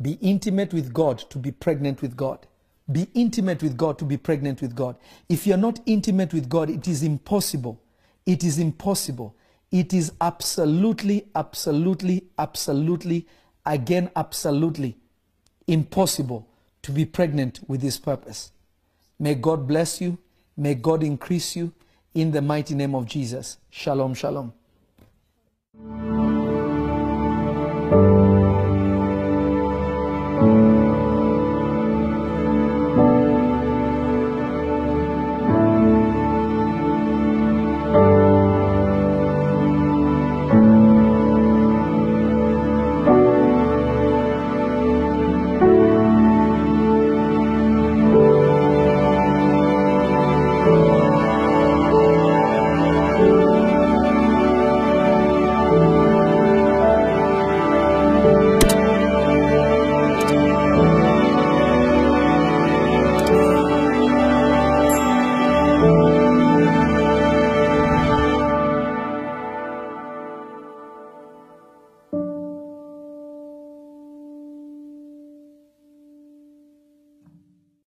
be 0.00 0.12
intimate 0.20 0.72
with 0.72 0.92
God 0.92 1.18
to 1.30 1.38
be 1.38 1.50
pregnant 1.50 2.02
with 2.02 2.16
God. 2.16 2.46
Be 2.92 3.08
intimate 3.14 3.62
with 3.62 3.76
God 3.76 3.98
to 3.98 4.04
be 4.04 4.16
pregnant 4.16 4.60
with 4.60 4.76
God. 4.76 4.96
If 5.28 5.46
you're 5.46 5.56
not 5.56 5.80
intimate 5.86 6.32
with 6.32 6.48
God, 6.48 6.70
it 6.70 6.86
is 6.86 7.02
impossible 7.02 7.80
it 8.26 8.44
is 8.44 8.58
impossible. 8.58 9.34
It 9.70 9.94
is 9.94 10.12
absolutely, 10.20 11.26
absolutely, 11.34 12.24
absolutely, 12.38 13.26
again, 13.64 14.10
absolutely 14.14 14.96
impossible 15.66 16.48
to 16.82 16.92
be 16.92 17.04
pregnant 17.04 17.60
with 17.66 17.80
this 17.80 17.98
purpose. 17.98 18.52
May 19.18 19.34
God 19.34 19.66
bless 19.66 20.00
you. 20.00 20.18
May 20.56 20.74
God 20.74 21.02
increase 21.02 21.56
you 21.56 21.72
in 22.14 22.30
the 22.32 22.42
mighty 22.42 22.74
name 22.74 22.94
of 22.94 23.06
Jesus. 23.06 23.58
Shalom, 23.70 24.14
shalom. 24.14 24.52